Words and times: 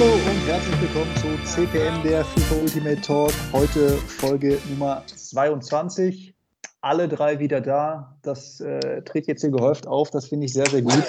Hallo 0.00 0.14
und 0.14 0.46
herzlich 0.46 0.80
willkommen 0.80 1.14
zu 1.16 1.28
CPM, 1.44 2.02
der 2.02 2.24
FIFA 2.24 2.54
Ultimate 2.62 3.02
Talk. 3.02 3.32
Heute 3.52 3.90
Folge 3.98 4.58
Nummer 4.70 5.04
22. 5.06 6.34
Alle 6.80 7.06
drei 7.06 7.38
wieder 7.38 7.60
da. 7.60 8.16
Das 8.22 8.62
äh, 8.62 9.02
tritt 9.02 9.26
jetzt 9.26 9.42
hier 9.42 9.50
gehäuft 9.50 9.86
auf. 9.86 10.08
Das 10.08 10.28
finde 10.28 10.46
ich 10.46 10.54
sehr, 10.54 10.64
sehr 10.64 10.80
gut. 10.80 11.04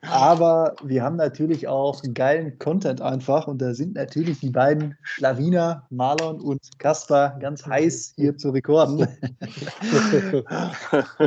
Aber 0.00 0.74
wir 0.82 1.02
haben 1.02 1.16
natürlich 1.16 1.68
auch 1.68 2.02
geilen 2.14 2.58
Content 2.58 3.02
einfach. 3.02 3.46
Und 3.46 3.60
da 3.60 3.74
sind 3.74 3.92
natürlich 3.92 4.40
die 4.40 4.48
beiden 4.48 4.96
Schlawiner, 5.02 5.86
Marlon 5.90 6.40
und 6.40 6.62
Kaspar, 6.78 7.38
ganz 7.40 7.66
heiß 7.66 8.14
hier 8.16 8.38
zu 8.38 8.52
rekorden. 8.52 9.00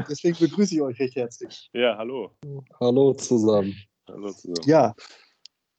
deswegen 0.09 0.38
begrüße 0.39 0.73
ich 0.73 0.82
euch 0.82 1.00
recht 1.00 1.16
herzlich. 1.16 1.70
Ja, 1.73 1.95
hallo. 1.95 2.32
Hallo 2.79 3.14
zusammen. 3.14 3.75
Hallo 4.09 4.32
zusammen. 4.32 4.66
Ja, 4.66 4.95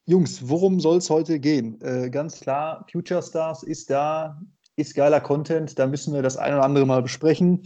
Jungs, 0.09 0.49
worum 0.49 0.81
soll 0.81 0.97
es 0.97 1.11
heute 1.11 1.39
gehen? 1.39 1.79
Äh, 1.83 2.09
ganz 2.09 2.41
klar, 2.41 2.87
Future 2.91 3.23
Stars 3.23 3.63
ist 3.63 3.91
da, 3.91 4.41
ist 4.75 4.95
geiler 4.95 5.21
Content, 5.21 5.79
da 5.79 5.87
müssen 5.87 6.15
wir 6.15 6.23
das 6.23 6.39
ein 6.39 6.55
oder 6.55 6.63
andere 6.65 6.87
mal 6.87 7.03
besprechen. 7.03 7.63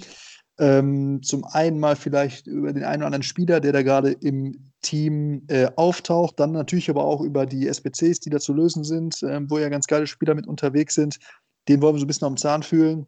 Ähm, 0.59 1.23
zum 1.23 1.45
einen 1.45 1.79
mal 1.79 1.95
vielleicht 1.95 2.49
über 2.49 2.73
den 2.73 2.83
einen 2.83 3.03
oder 3.03 3.07
anderen 3.07 3.23
Spieler, 3.23 3.61
der 3.61 3.71
da 3.71 3.83
gerade 3.83 4.11
im 4.11 4.73
Team 4.81 5.45
äh, 5.47 5.71
auftaucht, 5.77 6.41
dann 6.41 6.51
natürlich 6.51 6.91
aber 6.91 7.05
auch 7.05 7.21
über 7.21 7.47
die 7.47 7.69
SBCs, 7.69 8.19
die 8.19 8.31
da 8.31 8.41
zu 8.41 8.55
lösen 8.55 8.83
sind, 8.83 9.23
äh, 9.23 9.41
wo 9.49 9.59
ja 9.61 9.69
ganz 9.69 9.87
geile 9.87 10.09
Spieler 10.09 10.35
mit 10.35 10.49
unterwegs 10.49 10.97
sind. 10.97 11.21
Den 11.69 11.81
wollen 11.81 11.95
wir 11.95 12.01
so 12.01 12.07
ein 12.07 12.09
bisschen 12.09 12.27
am 12.27 12.37
Zahn 12.37 12.65
fühlen. 12.65 13.07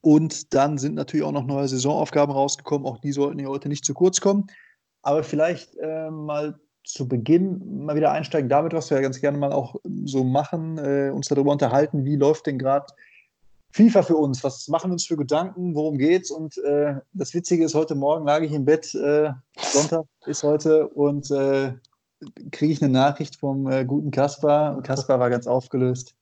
Und 0.00 0.52
dann 0.54 0.76
sind 0.78 0.96
natürlich 0.96 1.24
auch 1.24 1.30
noch 1.30 1.46
neue 1.46 1.68
Saisonaufgaben 1.68 2.34
rausgekommen. 2.34 2.84
Auch 2.84 2.98
die 2.98 3.12
sollten 3.12 3.38
hier 3.38 3.48
heute 3.48 3.68
nicht 3.68 3.84
zu 3.84 3.94
kurz 3.94 4.20
kommen. 4.20 4.48
Aber 5.02 5.22
vielleicht 5.22 5.76
äh, 5.76 6.10
mal 6.10 6.58
zu 6.86 7.08
Beginn 7.08 7.84
mal 7.84 7.96
wieder 7.96 8.12
einsteigen 8.12 8.48
damit, 8.48 8.72
was 8.72 8.90
wir 8.90 8.96
ja 8.96 9.02
ganz 9.02 9.20
gerne 9.20 9.38
mal 9.38 9.52
auch 9.52 9.76
so 10.04 10.24
machen, 10.24 10.78
äh, 10.78 11.10
uns 11.10 11.28
darüber 11.28 11.52
unterhalten, 11.52 12.04
wie 12.04 12.16
läuft 12.16 12.46
denn 12.46 12.58
gerade 12.58 12.86
FIFA 13.72 14.02
für 14.02 14.16
uns? 14.16 14.42
Was 14.42 14.68
machen 14.68 14.90
wir 14.90 14.94
uns 14.94 15.04
für 15.04 15.16
Gedanken? 15.16 15.74
Worum 15.74 15.98
geht's? 15.98 16.30
Und 16.30 16.56
äh, 16.58 16.94
das 17.12 17.34
Witzige 17.34 17.64
ist, 17.64 17.74
heute 17.74 17.94
Morgen 17.94 18.24
lag 18.24 18.40
ich 18.40 18.52
im 18.52 18.64
Bett, 18.64 18.94
äh, 18.94 19.32
Sonntag 19.58 20.06
ist 20.24 20.42
heute, 20.44 20.88
und 20.88 21.30
äh, 21.30 21.72
kriege 22.52 22.72
ich 22.72 22.82
eine 22.82 22.92
Nachricht 22.92 23.36
vom 23.36 23.70
äh, 23.70 23.84
guten 23.84 24.10
Kaspar. 24.10 24.76
Und 24.76 24.82
Kaspar 24.84 25.20
war 25.20 25.28
ganz 25.28 25.46
aufgelöst. 25.46 26.14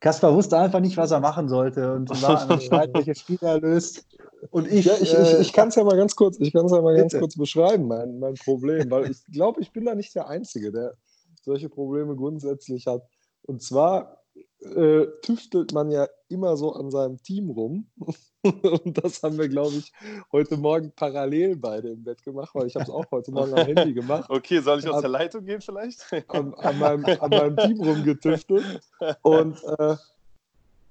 Kaspar 0.00 0.34
wusste 0.34 0.58
einfach 0.58 0.80
nicht, 0.80 0.96
was 0.96 1.10
er 1.10 1.20
machen 1.20 1.48
sollte 1.48 1.94
und 1.94 2.10
war 2.22 2.48
an 2.50 2.60
Streit, 2.60 2.94
welche 2.94 3.14
Spieler 3.14 3.54
er 3.54 3.60
löst. 3.60 4.06
Und 4.50 4.70
ich, 4.70 4.86
ja, 4.86 4.94
ich, 5.00 5.12
ich, 5.12 5.32
ich 5.40 5.52
kann 5.52 5.68
es 5.68 5.76
ja 5.76 5.84
mal 5.84 5.96
ganz 5.96 6.16
kurz, 6.16 6.38
ich 6.40 6.52
kann 6.52 6.66
es 6.66 6.72
ja 6.72 6.82
mal 6.82 6.96
ganz 6.96 7.16
kurz 7.16 7.36
beschreiben, 7.36 7.86
mein, 7.86 8.18
mein 8.18 8.34
Problem, 8.34 8.90
weil 8.90 9.10
ich 9.10 9.24
glaube, 9.26 9.60
ich 9.60 9.72
bin 9.72 9.84
da 9.84 9.94
nicht 9.94 10.14
der 10.14 10.28
Einzige, 10.28 10.72
der 10.72 10.96
solche 11.42 11.68
Probleme 11.68 12.16
grundsätzlich 12.16 12.86
hat. 12.86 13.02
Und 13.42 13.62
zwar 13.62 14.22
äh, 14.60 15.06
tüftelt 15.22 15.72
man 15.72 15.90
ja 15.90 16.08
immer 16.28 16.56
so 16.56 16.72
an 16.72 16.90
seinem 16.90 17.22
Team 17.22 17.50
rum. 17.50 17.90
Und 18.42 19.02
das 19.02 19.22
haben 19.22 19.38
wir, 19.38 19.48
glaube 19.48 19.76
ich, 19.76 19.92
heute 20.32 20.56
Morgen 20.56 20.92
parallel 20.94 21.56
beide 21.56 21.90
im 21.90 22.02
Bett 22.02 22.22
gemacht, 22.24 22.54
weil 22.54 22.66
ich 22.66 22.74
habe 22.74 22.84
es 22.84 22.90
auch 22.90 23.10
heute 23.10 23.30
Morgen 23.30 23.56
am 23.56 23.66
Handy 23.66 23.92
gemacht. 23.92 24.28
Okay, 24.28 24.60
soll 24.60 24.80
ich 24.80 24.88
aus 24.88 25.00
der 25.00 25.10
Leitung 25.10 25.44
gehen 25.44 25.60
vielleicht? 25.60 26.04
An, 26.28 26.54
an, 26.54 26.78
meinem, 26.78 27.04
an 27.04 27.30
meinem, 27.30 27.56
Team 27.56 27.80
rumgetüftelt. 27.80 28.80
Und 29.22 29.62
äh, 29.78 29.96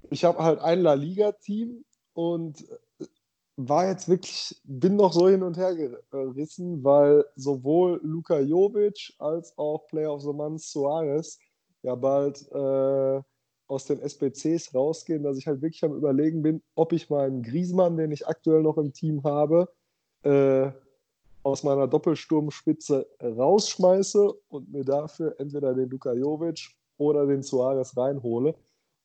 ich 0.09 0.23
habe 0.23 0.43
halt 0.43 0.59
ein 0.59 0.81
La 0.81 0.93
Liga-Team 0.93 1.83
und 2.13 2.65
war 3.67 3.88
jetzt 3.88 4.08
wirklich, 4.08 4.59
bin 4.64 4.95
noch 4.95 5.14
so 5.14 5.28
hin 5.28 5.44
und 5.44 5.58
her 5.58 5.76
gerissen, 6.12 6.84
weil 6.84 7.26
sowohl 7.36 8.00
Luka 8.04 8.40
Jovic 8.40 9.14
als 9.20 9.58
auch 9.58 9.88
Player 9.88 10.14
of 10.14 10.22
the 10.22 10.34
Month 10.34 10.62
Suarez 10.62 11.40
ja 11.84 11.95
bald 11.95 12.50
äh, 12.52 13.22
aus 13.67 13.86
den 13.86 14.00
SBCs 14.00 14.73
rausgehen, 14.76 15.23
dass 15.23 15.38
ich 15.38 15.48
halt 15.48 15.62
wirklich 15.62 15.84
am 15.84 15.95
Überlegen 15.95 16.42
bin, 16.42 16.62
ob 16.76 16.94
ich 16.94 17.09
meinen 17.09 17.42
Griesmann, 17.42 17.98
den 17.98 18.11
ich 18.11 18.27
aktuell 18.27 18.61
noch 18.61 18.77
im 18.77 18.92
Team 18.94 19.23
habe, 19.23 19.70
äh, 20.23 20.71
aus 21.44 21.64
meiner 21.64 21.88
Doppelsturmspitze 21.88 23.08
rausschmeiße 23.21 24.33
und 24.50 24.71
mir 24.71 24.83
dafür 24.83 25.36
entweder 25.39 25.73
den 25.73 25.89
Luka 25.89 26.14
Jovic 26.14 26.70
oder 26.98 27.26
den 27.26 27.42
Suarez 27.42 27.98
reinhole. 27.98 28.55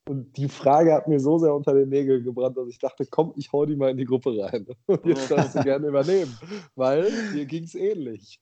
Und 0.08 0.36
die 0.36 0.48
Frage 0.48 0.94
hat 0.94 1.08
mir 1.08 1.18
so 1.18 1.38
sehr 1.38 1.52
unter 1.52 1.74
den 1.74 1.88
Nägeln 1.88 2.22
gebrannt, 2.22 2.56
dass 2.56 2.68
ich 2.68 2.78
dachte, 2.78 3.04
komm, 3.10 3.32
ich 3.36 3.52
hau 3.52 3.66
die 3.66 3.74
mal 3.74 3.90
in 3.90 3.96
die 3.96 4.04
Gruppe 4.04 4.36
rein. 4.38 4.66
Und 4.86 5.04
jetzt 5.04 5.30
darfst 5.30 5.56
du 5.56 5.62
gerne 5.62 5.88
übernehmen, 5.88 6.36
weil 6.76 7.10
dir 7.34 7.44
ging 7.44 7.64
es 7.64 7.74
ähnlich. 7.74 8.40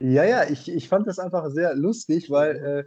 Ja, 0.00 0.24
ja, 0.24 0.48
ich, 0.50 0.68
ich 0.68 0.88
fand 0.88 1.06
das 1.06 1.20
einfach 1.20 1.48
sehr 1.50 1.76
lustig, 1.76 2.28
weil 2.28 2.56
äh, 2.56 2.84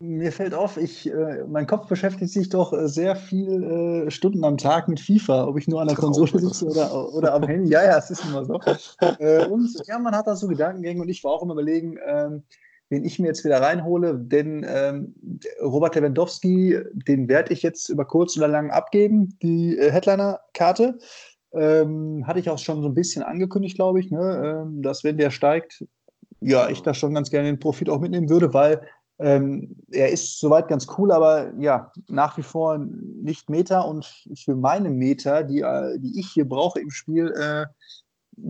mir 0.00 0.32
fällt 0.32 0.52
auf, 0.52 0.76
ich, 0.76 1.08
äh, 1.08 1.44
mein 1.46 1.68
Kopf 1.68 1.86
beschäftigt 1.86 2.32
sich 2.32 2.48
doch 2.48 2.72
äh, 2.72 2.88
sehr 2.88 3.14
viel 3.14 3.62
äh, 3.62 4.10
Stunden 4.10 4.44
am 4.44 4.58
Tag 4.58 4.88
mit 4.88 4.98
FIFA, 4.98 5.46
ob 5.46 5.56
ich 5.56 5.68
nur 5.68 5.80
an 5.80 5.86
der 5.88 5.96
Konsole 5.96 6.38
sitze 6.38 6.66
oder, 6.66 7.14
oder 7.14 7.34
am 7.34 7.44
Handy. 7.44 7.70
Ja, 7.70 7.84
ja, 7.84 7.98
es 7.98 8.10
ist 8.10 8.24
immer 8.24 8.44
so. 8.44 8.60
Äh, 9.20 9.46
und 9.46 9.70
ja, 9.86 9.98
man 9.98 10.14
hat 10.14 10.26
da 10.26 10.34
so 10.34 10.48
Gedankengänge 10.48 11.02
und 11.02 11.08
ich 11.08 11.22
war 11.22 11.32
auch 11.32 11.42
immer 11.42 11.52
überlegen, 11.52 11.98
ähm, 12.04 12.42
wen 12.90 13.04
ich 13.04 13.18
mir 13.18 13.28
jetzt 13.28 13.44
wieder 13.44 13.60
reinhole, 13.60 14.18
denn 14.18 14.64
ähm, 14.68 15.14
Robert 15.62 15.94
Lewandowski, 15.94 16.78
den 16.92 17.28
werde 17.28 17.52
ich 17.52 17.62
jetzt 17.62 17.88
über 17.88 18.04
kurz 18.04 18.36
oder 18.36 18.48
lang 18.48 18.70
abgeben, 18.70 19.36
die 19.42 19.76
äh, 19.78 19.90
Headliner-Karte. 19.90 20.98
Ähm, 21.52 22.26
hatte 22.26 22.40
ich 22.40 22.50
auch 22.50 22.58
schon 22.58 22.82
so 22.82 22.88
ein 22.88 22.94
bisschen 22.94 23.22
angekündigt, 23.22 23.76
glaube 23.76 24.00
ich, 24.00 24.10
ne? 24.10 24.64
ähm, 24.66 24.82
dass 24.82 25.04
wenn 25.04 25.18
der 25.18 25.30
steigt, 25.30 25.84
ja, 26.40 26.68
ich 26.68 26.82
da 26.82 26.94
schon 26.94 27.14
ganz 27.14 27.30
gerne 27.30 27.48
den 27.48 27.60
Profit 27.60 27.88
auch 27.88 28.00
mitnehmen 28.00 28.28
würde, 28.28 28.52
weil 28.52 28.80
ähm, 29.18 29.76
er 29.92 30.10
ist 30.10 30.40
soweit 30.40 30.68
ganz 30.68 30.86
cool, 30.98 31.12
aber 31.12 31.52
ja, 31.60 31.92
nach 32.08 32.36
wie 32.36 32.42
vor 32.42 32.78
nicht 32.78 33.48
Meta 33.48 33.82
und 33.82 34.04
für 34.44 34.56
meine 34.56 34.90
Meter, 34.90 35.44
die, 35.44 35.60
äh, 35.60 35.98
die 36.00 36.18
ich 36.18 36.30
hier 36.32 36.48
brauche 36.48 36.80
im 36.80 36.90
Spiel, 36.90 37.32
äh, 37.38 37.66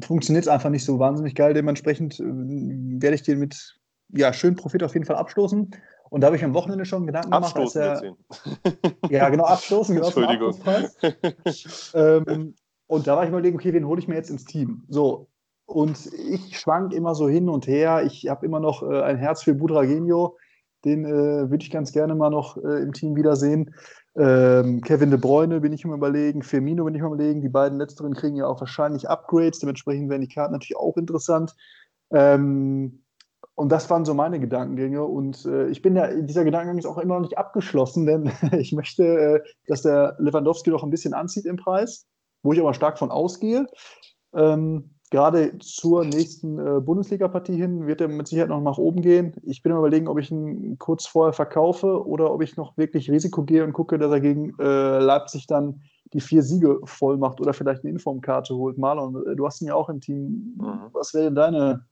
funktioniert 0.02 0.46
es 0.46 0.48
einfach 0.48 0.70
nicht 0.70 0.84
so 0.84 0.98
wahnsinnig 0.98 1.34
geil. 1.34 1.52
Dementsprechend 1.52 2.18
äh, 2.18 2.24
werde 2.24 3.14
ich 3.14 3.22
den 3.22 3.40
mit 3.40 3.78
ja, 4.14 4.32
schön 4.32 4.56
Profit 4.56 4.82
auf 4.82 4.94
jeden 4.94 5.06
Fall 5.06 5.16
abstoßen. 5.16 5.70
Und 6.10 6.20
da 6.20 6.26
habe 6.26 6.36
ich 6.36 6.44
am 6.44 6.54
Wochenende 6.54 6.84
schon 6.84 7.06
Gedanken 7.06 7.30
gemacht. 7.30 7.56
Abstoßen 7.56 7.82
als 7.82 8.02
er, 8.02 8.16
ja, 9.10 9.28
genau, 9.30 9.44
abstoßen. 9.44 9.94
Genau 9.94 10.06
Entschuldigung. 10.06 10.54
ähm, 11.94 12.54
und 12.86 13.06
da 13.06 13.16
war 13.16 13.24
ich 13.24 13.30
mal 13.30 13.38
überlegen, 13.38 13.56
okay, 13.56 13.72
wen 13.72 13.86
hole 13.86 14.00
ich 14.00 14.08
mir 14.08 14.14
jetzt 14.14 14.30
ins 14.30 14.44
Team? 14.44 14.84
So. 14.88 15.28
Und 15.66 16.06
ich 16.12 16.58
schwank 16.58 16.92
immer 16.92 17.14
so 17.14 17.28
hin 17.28 17.48
und 17.48 17.66
her. 17.66 18.04
Ich 18.04 18.28
habe 18.28 18.44
immer 18.44 18.60
noch 18.60 18.82
äh, 18.82 19.02
ein 19.02 19.16
Herz 19.16 19.42
für 19.42 19.54
Budragenio. 19.54 20.36
Den 20.84 21.04
äh, 21.04 21.50
würde 21.50 21.62
ich 21.64 21.70
ganz 21.70 21.92
gerne 21.92 22.14
mal 22.14 22.30
noch 22.30 22.58
äh, 22.58 22.82
im 22.82 22.92
Team 22.92 23.16
wiedersehen. 23.16 23.74
Ähm, 24.16 24.82
Kevin 24.82 25.10
De 25.10 25.18
Bruyne 25.18 25.60
bin 25.60 25.72
ich 25.72 25.84
immer 25.84 25.94
überlegen, 25.94 26.42
Firmino 26.42 26.84
bin 26.84 26.94
ich 26.94 27.00
immer 27.00 27.14
überlegen. 27.14 27.40
Die 27.40 27.48
beiden 27.48 27.78
letzteren 27.78 28.14
kriegen 28.14 28.36
ja 28.36 28.46
auch 28.46 28.60
wahrscheinlich 28.60 29.08
Upgrades. 29.08 29.58
Dementsprechend 29.58 30.10
werden 30.10 30.22
die 30.22 30.32
Karten 30.32 30.52
natürlich 30.52 30.76
auch 30.76 30.96
interessant. 30.96 31.56
Ähm, 32.12 33.03
und 33.56 33.70
das 33.70 33.88
waren 33.88 34.04
so 34.04 34.14
meine 34.14 34.40
Gedankengänge. 34.40 35.04
Und 35.04 35.44
äh, 35.44 35.68
ich 35.68 35.80
bin 35.80 35.94
ja, 35.94 36.12
dieser 36.12 36.44
Gedankengang 36.44 36.78
ist 36.78 36.86
auch 36.86 36.98
immer 36.98 37.14
noch 37.14 37.22
nicht 37.22 37.38
abgeschlossen, 37.38 38.06
denn 38.06 38.32
ich 38.58 38.72
möchte, 38.72 39.04
äh, 39.04 39.40
dass 39.68 39.82
der 39.82 40.16
Lewandowski 40.18 40.70
noch 40.70 40.82
ein 40.82 40.90
bisschen 40.90 41.14
anzieht 41.14 41.46
im 41.46 41.56
Preis, 41.56 42.06
wo 42.42 42.52
ich 42.52 42.60
aber 42.60 42.74
stark 42.74 42.98
von 42.98 43.10
ausgehe. 43.10 43.66
Ähm, 44.34 44.90
gerade 45.10 45.56
zur 45.58 46.04
nächsten 46.04 46.58
äh, 46.58 46.80
Bundesliga-Partie 46.80 47.54
hin 47.54 47.86
wird 47.86 48.00
er 48.00 48.08
mit 48.08 48.26
Sicherheit 48.26 48.48
noch 48.48 48.60
nach 48.60 48.78
oben 48.78 49.02
gehen. 49.02 49.36
Ich 49.42 49.62
bin 49.62 49.70
überlegen, 49.70 50.08
ob 50.08 50.18
ich 50.18 50.32
ihn 50.32 50.76
kurz 50.78 51.06
vorher 51.06 51.32
verkaufe 51.32 52.04
oder 52.04 52.32
ob 52.32 52.42
ich 52.42 52.56
noch 52.56 52.76
wirklich 52.76 53.08
Risiko 53.08 53.44
gehe 53.44 53.62
und 53.62 53.72
gucke, 53.72 53.98
dass 53.98 54.10
er 54.10 54.20
gegen 54.20 54.58
äh, 54.58 54.98
Leipzig 54.98 55.46
dann 55.46 55.82
die 56.12 56.20
vier 56.20 56.42
Siege 56.42 56.80
voll 56.84 57.18
macht 57.18 57.40
oder 57.40 57.52
vielleicht 57.54 57.84
eine 57.84 57.92
Informkarte 57.92 58.56
holt. 58.56 58.78
Marlon, 58.78 59.36
du 59.36 59.46
hast 59.46 59.60
ihn 59.60 59.68
ja 59.68 59.74
auch 59.74 59.88
im 59.88 60.00
Team. 60.00 60.56
Mhm. 60.58 60.88
Was 60.92 61.14
wäre 61.14 61.24
denn 61.24 61.34
deine 61.36 61.84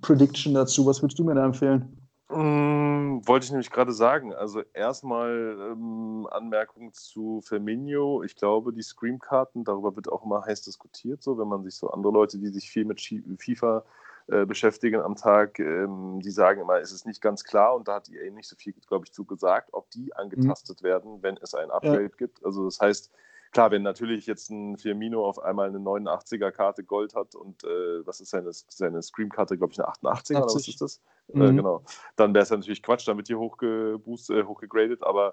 Prediction 0.00 0.54
dazu? 0.54 0.86
Was 0.86 1.02
würdest 1.02 1.18
du 1.18 1.24
mir 1.24 1.34
da 1.34 1.44
empfehlen? 1.44 1.96
Mm, 2.28 3.20
wollte 3.26 3.44
ich 3.44 3.50
nämlich 3.50 3.70
gerade 3.70 3.92
sagen. 3.92 4.34
Also 4.34 4.62
erstmal 4.74 5.56
ähm, 5.72 6.26
Anmerkung 6.30 6.92
zu 6.92 7.40
Firmino. 7.42 8.22
Ich 8.24 8.34
glaube, 8.34 8.72
die 8.72 8.82
Scream-Karten, 8.82 9.64
darüber 9.64 9.94
wird 9.94 10.10
auch 10.10 10.24
immer 10.24 10.44
heiß 10.44 10.62
diskutiert, 10.62 11.22
so 11.22 11.38
wenn 11.38 11.48
man 11.48 11.62
sich 11.62 11.76
so 11.76 11.90
andere 11.90 12.12
Leute, 12.12 12.38
die 12.38 12.48
sich 12.48 12.68
viel 12.68 12.84
mit 12.84 13.00
FIFA 13.00 13.84
äh, 14.28 14.44
beschäftigen 14.44 15.00
am 15.00 15.14
Tag, 15.14 15.60
ähm, 15.60 16.18
die 16.20 16.32
sagen 16.32 16.60
immer, 16.60 16.80
es 16.80 16.90
ist 16.90 17.06
nicht 17.06 17.22
ganz 17.22 17.44
klar 17.44 17.76
und 17.76 17.86
da 17.86 17.94
hat 17.94 18.10
EA 18.10 18.28
nicht 18.32 18.48
so 18.48 18.56
viel, 18.56 18.74
glaube 18.88 19.06
ich, 19.06 19.12
zu 19.12 19.24
gesagt, 19.24 19.68
ob 19.72 19.88
die 19.90 20.12
angetastet 20.16 20.82
mhm. 20.82 20.86
werden, 20.86 21.22
wenn 21.22 21.36
es 21.36 21.54
ein 21.54 21.70
Upgrade 21.70 22.02
ja. 22.02 22.08
gibt. 22.08 22.44
Also 22.44 22.64
das 22.64 22.80
heißt, 22.80 23.12
klar, 23.56 23.70
wenn 23.70 23.82
natürlich 23.82 24.26
jetzt 24.26 24.50
ein 24.50 24.76
Firmino 24.76 25.26
auf 25.26 25.38
einmal 25.38 25.68
eine 25.68 25.78
89er-Karte 25.78 26.84
Gold 26.84 27.14
hat 27.14 27.34
und 27.34 27.64
äh, 27.64 28.06
was 28.06 28.20
ist 28.20 28.28
seine, 28.28 28.50
seine 28.52 29.00
Scream-Karte, 29.00 29.56
glaube 29.56 29.72
ich, 29.72 29.78
eine 29.78 29.88
88er 29.88 30.10
80. 30.10 30.36
oder 30.36 30.44
was 30.44 30.68
ist 30.68 30.80
das? 30.82 31.00
Äh, 31.32 31.38
mhm. 31.38 31.42
Äh, 31.42 31.54
genau. 31.54 31.82
Dann 32.16 32.34
wäre 32.34 32.42
es 32.42 32.50
ja 32.50 32.56
natürlich 32.58 32.82
Quatsch, 32.82 33.08
dann 33.08 33.16
wird 33.16 33.28
hier 33.28 33.38
hochgeboostet, 33.38 34.36
äh, 34.36 34.44
hochgegradet, 34.44 35.02
aber 35.02 35.32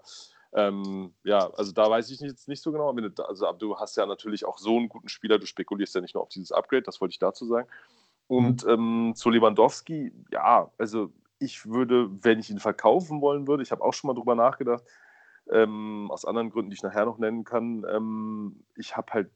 ähm, 0.53 1.13
ja, 1.25 1.49
also 1.49 1.73
da 1.73 1.89
weiß 1.89 2.11
ich 2.11 2.21
jetzt 2.21 2.47
nicht 2.47 2.63
so 2.63 2.71
genau. 2.71 2.95
Also, 3.27 3.45
aber 3.45 3.57
du 3.57 3.77
hast 3.77 3.97
ja 3.97 4.05
natürlich 4.05 4.45
auch 4.45 4.57
so 4.57 4.77
einen 4.77 4.87
guten 4.87 5.09
Spieler, 5.09 5.37
du 5.37 5.45
spekulierst 5.45 5.93
ja 5.93 5.99
nicht 5.99 6.13
nur 6.13 6.23
auf 6.23 6.29
dieses 6.29 6.53
Upgrade, 6.53 6.83
das 6.83 7.01
wollte 7.01 7.11
ich 7.11 7.19
dazu 7.19 7.45
sagen. 7.45 7.67
Und 8.27 8.63
mhm. 8.63 8.69
ähm, 8.69 9.13
zu 9.17 9.31
Lewandowski, 9.31 10.13
ja, 10.31 10.71
also 10.77 11.11
ich 11.39 11.65
würde, 11.65 12.09
wenn 12.23 12.39
ich 12.39 12.49
ihn 12.49 12.59
verkaufen 12.59 13.19
wollen 13.19 13.47
würde, 13.49 13.63
ich 13.63 13.73
habe 13.73 13.83
auch 13.83 13.93
schon 13.93 14.07
mal 14.07 14.13
drüber 14.13 14.35
nachgedacht, 14.35 14.85
ähm, 15.51 16.10
aus 16.12 16.25
anderen 16.25 16.50
Gründen, 16.50 16.69
die 16.69 16.75
ich 16.75 16.84
nachher 16.84 17.06
noch 17.06 17.18
nennen 17.18 17.44
kann, 17.44 17.86
ähm, 17.90 18.63
ich 18.75 18.95
habe 18.95 19.13
halt 19.13 19.30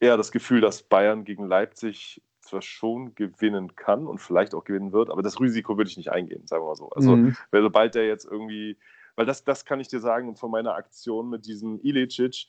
eher 0.00 0.16
das 0.16 0.32
Gefühl, 0.32 0.60
dass 0.60 0.82
Bayern 0.82 1.24
gegen 1.24 1.46
Leipzig 1.46 2.22
zwar 2.40 2.62
schon 2.62 3.14
gewinnen 3.14 3.76
kann 3.76 4.06
und 4.06 4.18
vielleicht 4.18 4.54
auch 4.54 4.64
gewinnen 4.64 4.92
wird, 4.92 5.10
aber 5.10 5.22
das 5.22 5.40
Risiko 5.40 5.76
würde 5.76 5.90
ich 5.90 5.96
nicht 5.96 6.10
eingehen, 6.10 6.46
sagen 6.46 6.62
wir 6.62 6.68
mal 6.68 6.76
so. 6.76 6.90
Also, 6.90 7.16
mhm. 7.16 7.36
sobald 7.52 7.94
der 7.94 8.06
jetzt 8.06 8.24
irgendwie, 8.24 8.76
weil 9.16 9.26
das, 9.26 9.44
das 9.44 9.64
kann 9.64 9.80
ich 9.80 9.88
dir 9.88 10.00
sagen 10.00 10.36
von 10.36 10.50
meiner 10.50 10.74
Aktion 10.74 11.28
mit 11.28 11.46
diesem 11.46 11.80
Ilicic, 11.82 12.46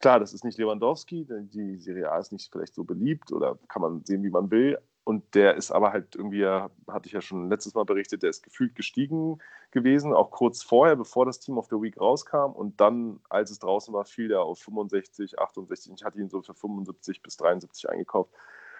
klar, 0.00 0.20
das 0.20 0.32
ist 0.32 0.44
nicht 0.44 0.58
Lewandowski, 0.58 1.26
die 1.28 1.76
Serie 1.78 2.10
A 2.10 2.18
ist 2.18 2.32
nicht 2.32 2.50
vielleicht 2.52 2.74
so 2.74 2.84
beliebt 2.84 3.32
oder 3.32 3.58
kann 3.68 3.82
man 3.82 4.04
sehen, 4.04 4.22
wie 4.22 4.30
man 4.30 4.50
will, 4.50 4.78
und 5.04 5.34
der 5.34 5.56
ist 5.56 5.70
aber 5.70 5.92
halt 5.92 6.14
irgendwie, 6.14 6.46
hatte 6.46 7.06
ich 7.06 7.12
ja 7.12 7.20
schon 7.20 7.48
letztes 7.48 7.74
Mal 7.74 7.84
berichtet, 7.84 8.22
der 8.22 8.30
ist 8.30 8.42
gefühlt 8.42 8.74
gestiegen 8.74 9.38
gewesen, 9.70 10.12
auch 10.12 10.30
kurz 10.30 10.62
vorher, 10.62 10.96
bevor 10.96 11.26
das 11.26 11.40
Team 11.40 11.58
of 11.58 11.66
the 11.66 11.80
Week 11.80 11.98
rauskam. 11.98 12.52
Und 12.52 12.80
dann, 12.80 13.20
als 13.28 13.50
es 13.50 13.58
draußen 13.58 13.94
war, 13.94 14.04
fiel 14.04 14.28
der 14.28 14.42
auf 14.42 14.58
65, 14.60 15.38
68. 15.38 15.92
Ich 15.96 16.04
hatte 16.04 16.18
ihn 16.18 16.28
so 16.28 16.42
für 16.42 16.54
75 16.54 17.22
bis 17.22 17.36
73 17.38 17.88
eingekauft. 17.88 18.30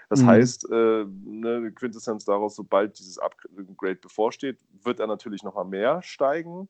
Das 0.08 0.22
mhm. 0.22 0.26
heißt, 0.26 0.70
äh, 0.70 1.04
ne, 1.06 1.72
Quintessenz 1.72 2.24
daraus, 2.24 2.56
sobald 2.56 2.98
dieses 2.98 3.18
Upgrade 3.18 3.96
bevorsteht, 3.96 4.58
wird 4.82 5.00
er 5.00 5.06
natürlich 5.06 5.42
nochmal 5.42 5.64
mehr 5.64 6.02
steigen. 6.02 6.68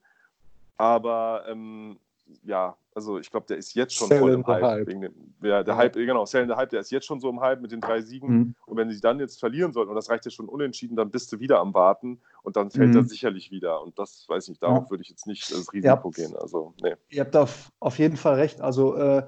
Aber 0.77 1.45
ähm, 1.49 1.99
ja, 2.43 2.77
also 2.95 3.19
ich 3.19 3.31
glaube, 3.31 3.47
der 3.47 3.57
ist 3.57 3.75
jetzt 3.75 3.95
schon 3.95 4.09
voll 4.09 4.33
im 4.33 4.47
Hype. 4.47 4.63
Hype. 4.63 4.89
Dem, 4.89 5.09
ja, 5.43 5.63
der. 5.63 5.77
Hype, 5.77 5.95
genau, 5.95 6.27
Sell 6.27 6.47
der 6.47 6.57
Hype, 6.57 6.71
der 6.71 6.81
ist 6.81 6.91
jetzt 6.91 7.07
schon 7.07 7.21
so 7.21 7.31
im 7.31 7.41
Hype 7.41 7.61
mit 7.61 7.73
den 7.73 7.81
drei 7.81 8.03
Siegen. 8.03 8.29
Mhm. 8.29 8.55
Und 8.67 8.77
wenn 8.77 8.91
sie 8.91 9.01
dann 9.01 9.21
jetzt 9.21 9.39
verlieren 9.39 9.73
sollten, 9.73 9.91
und 9.91 9.97
das 9.97 10.11
reicht 10.11 10.25
ja 10.25 10.31
schon 10.31 10.49
unentschieden, 10.49 10.97
dann 10.97 11.11
bist 11.11 11.33
du 11.33 11.39
wieder 11.41 11.61
am 11.61 11.73
Warten 11.73 12.21
und 12.43 12.57
dann 12.57 12.71
fällt 12.71 12.91
mhm. 12.91 12.97
er 12.97 13.05
sicherlich 13.05 13.51
wieder. 13.51 13.83
Und 13.83 13.99
das 13.99 14.27
weiß 14.29 14.45
ich 14.45 14.49
nicht, 14.51 14.63
darauf 14.63 14.85
ja. 14.85 14.91
würde 14.91 15.03
ich 15.03 15.09
jetzt 15.09 15.27
nicht 15.27 15.51
das 15.51 15.73
Risiko 15.73 16.13
ja. 16.17 16.27
gehen. 16.27 16.37
Also, 16.37 16.75
nee. 16.83 16.95
Ihr 17.11 17.21
habt 17.21 17.37
auf, 17.37 17.71
auf 17.79 17.99
jeden 17.99 18.17
Fall 18.17 18.35
recht. 18.35 18.61
Also 18.61 18.97
äh, 18.97 19.23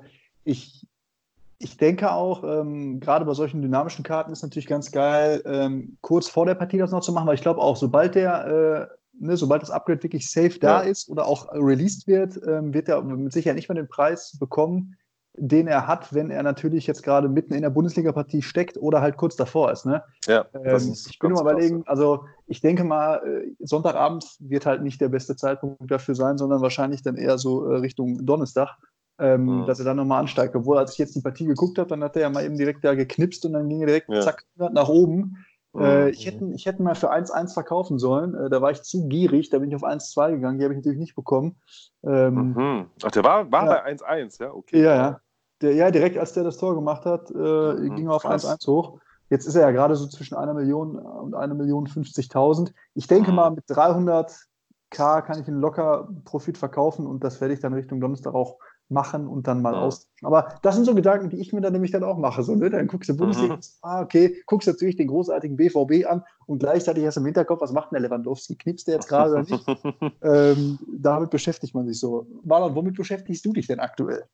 ich, 0.45 0.87
ich 1.59 1.77
denke 1.77 2.13
auch, 2.13 2.43
ähm, 2.45 2.99
gerade 3.01 3.25
bei 3.25 3.35
solchen 3.35 3.63
dynamischen 3.63 4.05
Karten 4.05 4.33
ist 4.33 4.43
natürlich 4.43 4.67
ganz 4.67 4.91
geil, 4.91 5.43
ähm, 5.47 5.97
kurz 6.01 6.29
vor 6.29 6.47
der 6.47 6.57
Partie 6.57 6.79
das 6.79 6.91
noch 6.91 7.01
zu 7.01 7.13
machen, 7.13 7.29
weil 7.29 7.37
ich 7.37 7.43
glaube 7.43 7.61
auch, 7.61 7.77
sobald 7.77 8.17
der 8.17 8.91
äh, 8.91 9.02
ne, 9.19 9.37
sobald 9.37 9.63
das 9.63 9.71
Upgrade 9.71 10.03
wirklich 10.03 10.31
safe 10.31 10.59
da 10.59 10.83
ja. 10.83 10.91
ist 10.91 11.09
oder 11.09 11.27
auch 11.27 11.53
released 11.53 12.07
wird, 12.07 12.41
ähm, 12.47 12.75
wird 12.75 12.89
er 12.89 13.03
mit 13.03 13.33
Sicherheit 13.33 13.57
nicht 13.57 13.69
mehr 13.69 13.77
den 13.77 13.89
Preis 13.89 14.37
bekommen, 14.39 14.97
den 15.35 15.67
er 15.67 15.87
hat, 15.87 16.13
wenn 16.13 16.31
er 16.31 16.43
natürlich 16.43 16.87
jetzt 16.87 17.03
gerade 17.03 17.29
mitten 17.29 17.55
in 17.55 17.63
der 17.63 17.71
Bundesliga-Partie 17.71 18.43
steckt 18.43 18.77
oder 18.77 19.01
halt 19.01 19.17
kurz 19.17 19.35
davor 19.35 19.73
ist. 19.73 19.87
Ne? 19.87 20.03
Ja, 20.27 20.45
ähm, 20.53 20.95
ich 21.09 21.19
bin 21.19 21.31
nur 21.31 21.41
überlegen, 21.41 21.85
also 21.87 22.27
ich 22.47 22.61
denke 22.61 22.85
mal, 22.85 23.17
äh, 23.25 23.65
Sonntagabend 23.65 24.27
wird 24.41 24.67
halt 24.67 24.83
nicht 24.83 25.01
der 25.01 25.09
beste 25.09 25.35
Zeitpunkt 25.35 25.91
dafür 25.91 26.15
sein, 26.15 26.37
sondern 26.37 26.61
wahrscheinlich 26.61 27.03
dann 27.03 27.17
eher 27.17 27.39
so 27.39 27.71
äh, 27.71 27.77
Richtung 27.77 28.25
Donnerstag. 28.27 28.77
Ähm, 29.19 29.45
mhm. 29.45 29.67
dass 29.67 29.79
er 29.79 29.85
dann 29.85 29.99
nochmal 29.99 30.21
ansteigt. 30.21 30.57
Obwohl, 30.57 30.79
als 30.79 30.93
ich 30.93 30.99
jetzt 30.99 31.15
die 31.15 31.21
Partie 31.21 31.45
geguckt 31.45 31.79
habe, 31.79 31.91
dann 31.91 32.03
hat 32.03 32.17
er 32.17 32.23
ja 32.23 32.31
mal 32.31 32.45
eben 32.45 32.57
direkt 32.57 32.83
da 32.83 32.95
geknipst 32.95 33.45
und 33.45 33.53
dann 33.53 33.69
ging 33.69 33.83
er 33.83 33.87
direkt 33.87 34.09
ja. 34.09 34.23
zack 34.23 34.47
nach 34.57 34.89
oben. 34.89 35.37
Äh, 35.79 36.11
ich, 36.11 36.27
hätte, 36.27 36.45
ich 36.55 36.67
hätte 36.67 36.83
mal 36.83 36.95
für 36.95 37.13
1-1 37.13 37.55
verkaufen 37.55 37.99
sollen. 37.99 38.35
Äh, 38.35 38.51
da 38.51 38.61
war 38.61 38.71
ich 38.71 38.83
zu 38.83 39.09
gierig, 39.09 39.51
da 39.51 39.59
bin 39.59 39.71
ich 39.71 39.77
auf 39.77 39.85
1-2 39.85 40.33
gegangen. 40.33 40.59
Die 40.59 40.65
habe 40.65 40.75
ich 40.75 40.79
natürlich 40.79 40.99
nicht 40.99 41.15
bekommen. 41.15 41.57
Ähm, 42.05 42.53
mhm. 42.53 42.87
Ach, 43.03 43.11
der 43.11 43.25
war, 43.25 43.51
war 43.51 43.67
ja. 43.67 43.83
bei 43.83 43.93
1-1, 43.93 44.43
ja? 44.43 44.53
Okay. 44.53 44.83
Ja, 44.83 44.95
ja. 44.95 45.21
Der, 45.63 45.75
ja, 45.75 45.91
direkt 45.91 46.19
als 46.19 46.33
der 46.33 46.45
das 46.45 46.59
Tor 46.59 46.75
gemacht 46.75 47.07
hat, 47.07 47.31
äh, 47.31 47.35
mhm. 47.35 47.95
ging 47.95 48.07
er 48.07 48.15
auf 48.15 48.27
1-1 48.27 48.67
hoch. 48.67 48.99
Jetzt 49.31 49.47
ist 49.47 49.55
er 49.55 49.63
ja 49.63 49.71
gerade 49.71 49.97
so 49.97 50.07
zwischen 50.09 50.35
einer 50.35 50.53
Million 50.53 50.97
und 50.97 51.35
einer 51.35 51.55
Million 51.55 51.87
50.000. 51.87 52.73
Ich 52.95 53.07
denke 53.07 53.31
mhm. 53.31 53.37
mal, 53.37 53.51
mit 53.51 53.65
300k 53.65 54.37
kann 55.23 55.41
ich 55.41 55.49
einen 55.49 55.61
locker 55.61 56.09
Profit 56.25 56.59
verkaufen 56.59 57.07
und 57.07 57.25
das 57.25 57.41
werde 57.41 57.55
ich 57.55 57.61
dann 57.61 57.73
Richtung 57.73 57.99
Donnerstag 58.01 58.35
auch 58.35 58.59
machen 58.93 59.27
und 59.27 59.47
dann 59.47 59.63
mal 59.63 59.75
ja. 59.75 59.81
austauschen. 59.81 60.11
Aber 60.23 60.49
das 60.63 60.77
sind 60.77 60.85
so 60.85 60.95
Gedanken, 60.95 61.31
die 61.31 61.41
ich 61.41 61.53
mir 61.53 61.61
dann 61.61 61.73
nämlich 61.73 61.91
dann 61.91 62.05
auch 62.05 62.19
mache. 62.19 62.43
So, 62.43 62.55
ne? 62.55 62.71
Dann 62.71 62.87
guckst 62.87 63.09
du 63.09 63.17
Bundesliga, 63.17 63.57
mhm. 63.57 63.61
ah, 63.83 64.03
okay, 64.03 64.37
guckst 64.47 64.69
natürlich 64.69 64.97
den 64.97 65.09
großartigen 65.09 65.57
BVB 65.57 66.07
an 66.07 66.23
und 66.47 66.59
gleichzeitig 66.59 67.05
hast 67.07 67.17
du 67.17 67.21
im 67.21 67.27
Hinterkopf, 67.27 67.61
was 67.61 67.73
macht 67.73 67.91
denn 67.91 68.01
der 68.01 68.09
Lewandowski? 68.09 68.57
Knipst 68.57 68.87
der 68.87 68.95
jetzt 68.95 69.09
gerade 69.09 69.33
oder 69.33 69.43
nicht? 69.43 69.67
ähm, 70.23 70.79
damit 70.97 71.31
beschäftigt 71.31 71.75
man 71.75 71.87
sich 71.87 71.99
so. 71.99 72.27
Marlon, 72.45 72.75
womit 72.75 72.97
beschäftigst 72.97 73.45
du 73.45 73.53
dich 73.53 73.67
denn 73.67 73.81
aktuell? 73.81 74.25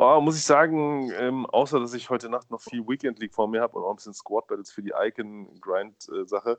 Oh, 0.00 0.20
muss 0.20 0.36
ich 0.36 0.44
sagen, 0.44 1.10
ähm, 1.18 1.44
außer 1.44 1.80
dass 1.80 1.92
ich 1.92 2.08
heute 2.08 2.28
Nacht 2.28 2.52
noch 2.52 2.60
viel 2.60 2.86
Weekend 2.86 3.18
League 3.18 3.34
vor 3.34 3.48
mir 3.48 3.60
habe 3.60 3.76
und 3.76 3.82
auch 3.82 3.90
ein 3.90 3.96
bisschen 3.96 4.14
Squad 4.14 4.46
Battles 4.46 4.70
für 4.70 4.80
die 4.80 4.92
Icon-Grind-Sache, 4.96 6.56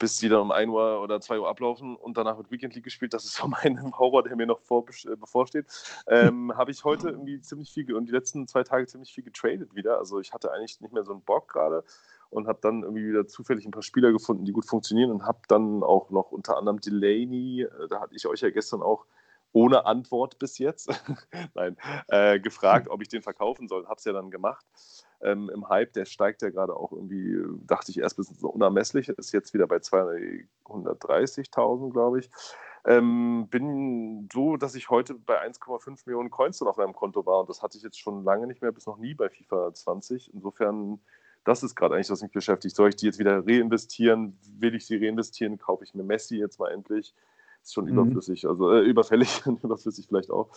bis 0.00 0.16
die 0.18 0.28
dann 0.28 0.40
um 0.40 0.50
1 0.50 0.68
Uhr 0.68 1.00
oder 1.00 1.20
2 1.20 1.38
Uhr 1.38 1.48
ablaufen 1.48 1.94
und 1.94 2.16
danach 2.16 2.38
wird 2.38 2.50
Weekend 2.50 2.74
League 2.74 2.82
gespielt. 2.82 3.14
Das 3.14 3.24
ist 3.24 3.36
so 3.36 3.46
mein 3.62 3.96
Horror, 3.96 4.24
der 4.24 4.34
mir 4.34 4.46
noch 4.46 4.58
vor, 4.58 4.84
äh, 5.04 5.14
bevorsteht. 5.14 5.66
Ähm, 6.08 6.52
habe 6.56 6.72
ich 6.72 6.82
heute 6.82 7.10
irgendwie 7.10 7.40
ziemlich 7.40 7.70
viel 7.72 7.94
und 7.94 8.06
die 8.06 8.12
letzten 8.12 8.48
zwei 8.48 8.64
Tage 8.64 8.88
ziemlich 8.88 9.14
viel 9.14 9.22
getradet 9.22 9.76
wieder. 9.76 9.98
Also 9.98 10.18
ich 10.18 10.32
hatte 10.32 10.50
eigentlich 10.50 10.80
nicht 10.80 10.92
mehr 10.92 11.04
so 11.04 11.12
einen 11.12 11.22
Bock 11.22 11.46
gerade 11.46 11.84
und 12.30 12.48
habe 12.48 12.58
dann 12.62 12.82
irgendwie 12.82 13.06
wieder 13.06 13.28
zufällig 13.28 13.64
ein 13.64 13.70
paar 13.70 13.82
Spieler 13.84 14.10
gefunden, 14.10 14.44
die 14.44 14.50
gut 14.50 14.66
funktionieren 14.66 15.12
und 15.12 15.24
habe 15.24 15.38
dann 15.46 15.84
auch 15.84 16.10
noch 16.10 16.32
unter 16.32 16.56
anderem 16.56 16.80
Delaney, 16.80 17.62
äh, 17.62 17.86
da 17.88 18.00
hatte 18.00 18.16
ich 18.16 18.26
euch 18.26 18.40
ja 18.40 18.50
gestern 18.50 18.82
auch 18.82 19.06
ohne 19.56 19.86
Antwort 19.86 20.38
bis 20.38 20.58
jetzt, 20.58 20.90
nein, 21.54 21.78
äh, 22.08 22.38
gefragt, 22.38 22.90
ob 22.90 23.00
ich 23.00 23.08
den 23.08 23.22
verkaufen 23.22 23.68
soll. 23.68 23.86
Habe 23.86 23.96
es 23.96 24.04
ja 24.04 24.12
dann 24.12 24.30
gemacht. 24.30 24.66
Ähm, 25.22 25.48
Im 25.48 25.70
Hype, 25.70 25.94
der 25.94 26.04
steigt 26.04 26.42
ja 26.42 26.50
gerade 26.50 26.76
auch 26.76 26.92
irgendwie, 26.92 27.38
dachte 27.66 27.90
ich 27.90 27.98
erst 27.98 28.18
bisschen 28.18 28.36
so 28.36 28.50
unermesslich, 28.50 29.08
ist 29.08 29.32
jetzt 29.32 29.54
wieder 29.54 29.66
bei 29.66 29.76
230.000, 29.76 31.90
glaube 31.90 32.20
ich. 32.20 32.28
Ähm, 32.84 33.48
bin 33.48 34.28
so, 34.30 34.58
dass 34.58 34.74
ich 34.74 34.90
heute 34.90 35.14
bei 35.14 35.42
1,5 35.42 36.02
Millionen 36.04 36.28
Coins 36.28 36.60
auf 36.60 36.76
meinem 36.76 36.92
Konto 36.92 37.24
war 37.24 37.40
und 37.40 37.48
das 37.48 37.62
hatte 37.62 37.78
ich 37.78 37.82
jetzt 37.82 37.98
schon 37.98 38.24
lange 38.24 38.46
nicht 38.46 38.60
mehr, 38.60 38.72
bis 38.72 38.84
noch 38.84 38.98
nie 38.98 39.14
bei 39.14 39.30
FIFA 39.30 39.72
20. 39.72 40.34
Insofern, 40.34 41.00
das 41.44 41.62
ist 41.62 41.74
gerade 41.74 41.94
eigentlich, 41.94 42.10
was 42.10 42.20
mich 42.20 42.32
beschäftigt. 42.32 42.76
Soll 42.76 42.90
ich 42.90 42.96
die 42.96 43.06
jetzt 43.06 43.18
wieder 43.18 43.38
reinvestieren? 43.38 44.38
Will 44.58 44.74
ich 44.74 44.86
sie 44.86 45.02
reinvestieren? 45.02 45.56
Kaufe 45.56 45.84
ich 45.84 45.94
mir 45.94 46.02
Messi 46.02 46.36
jetzt 46.36 46.58
mal 46.58 46.70
endlich? 46.70 47.14
Ist 47.66 47.74
schon 47.74 47.84
mhm. 47.86 47.92
überflüssig, 47.92 48.46
also 48.46 48.70
äh, 48.72 48.80
überfällig, 48.80 49.42
überflüssig 49.62 50.06
vielleicht 50.08 50.30
auch. 50.30 50.48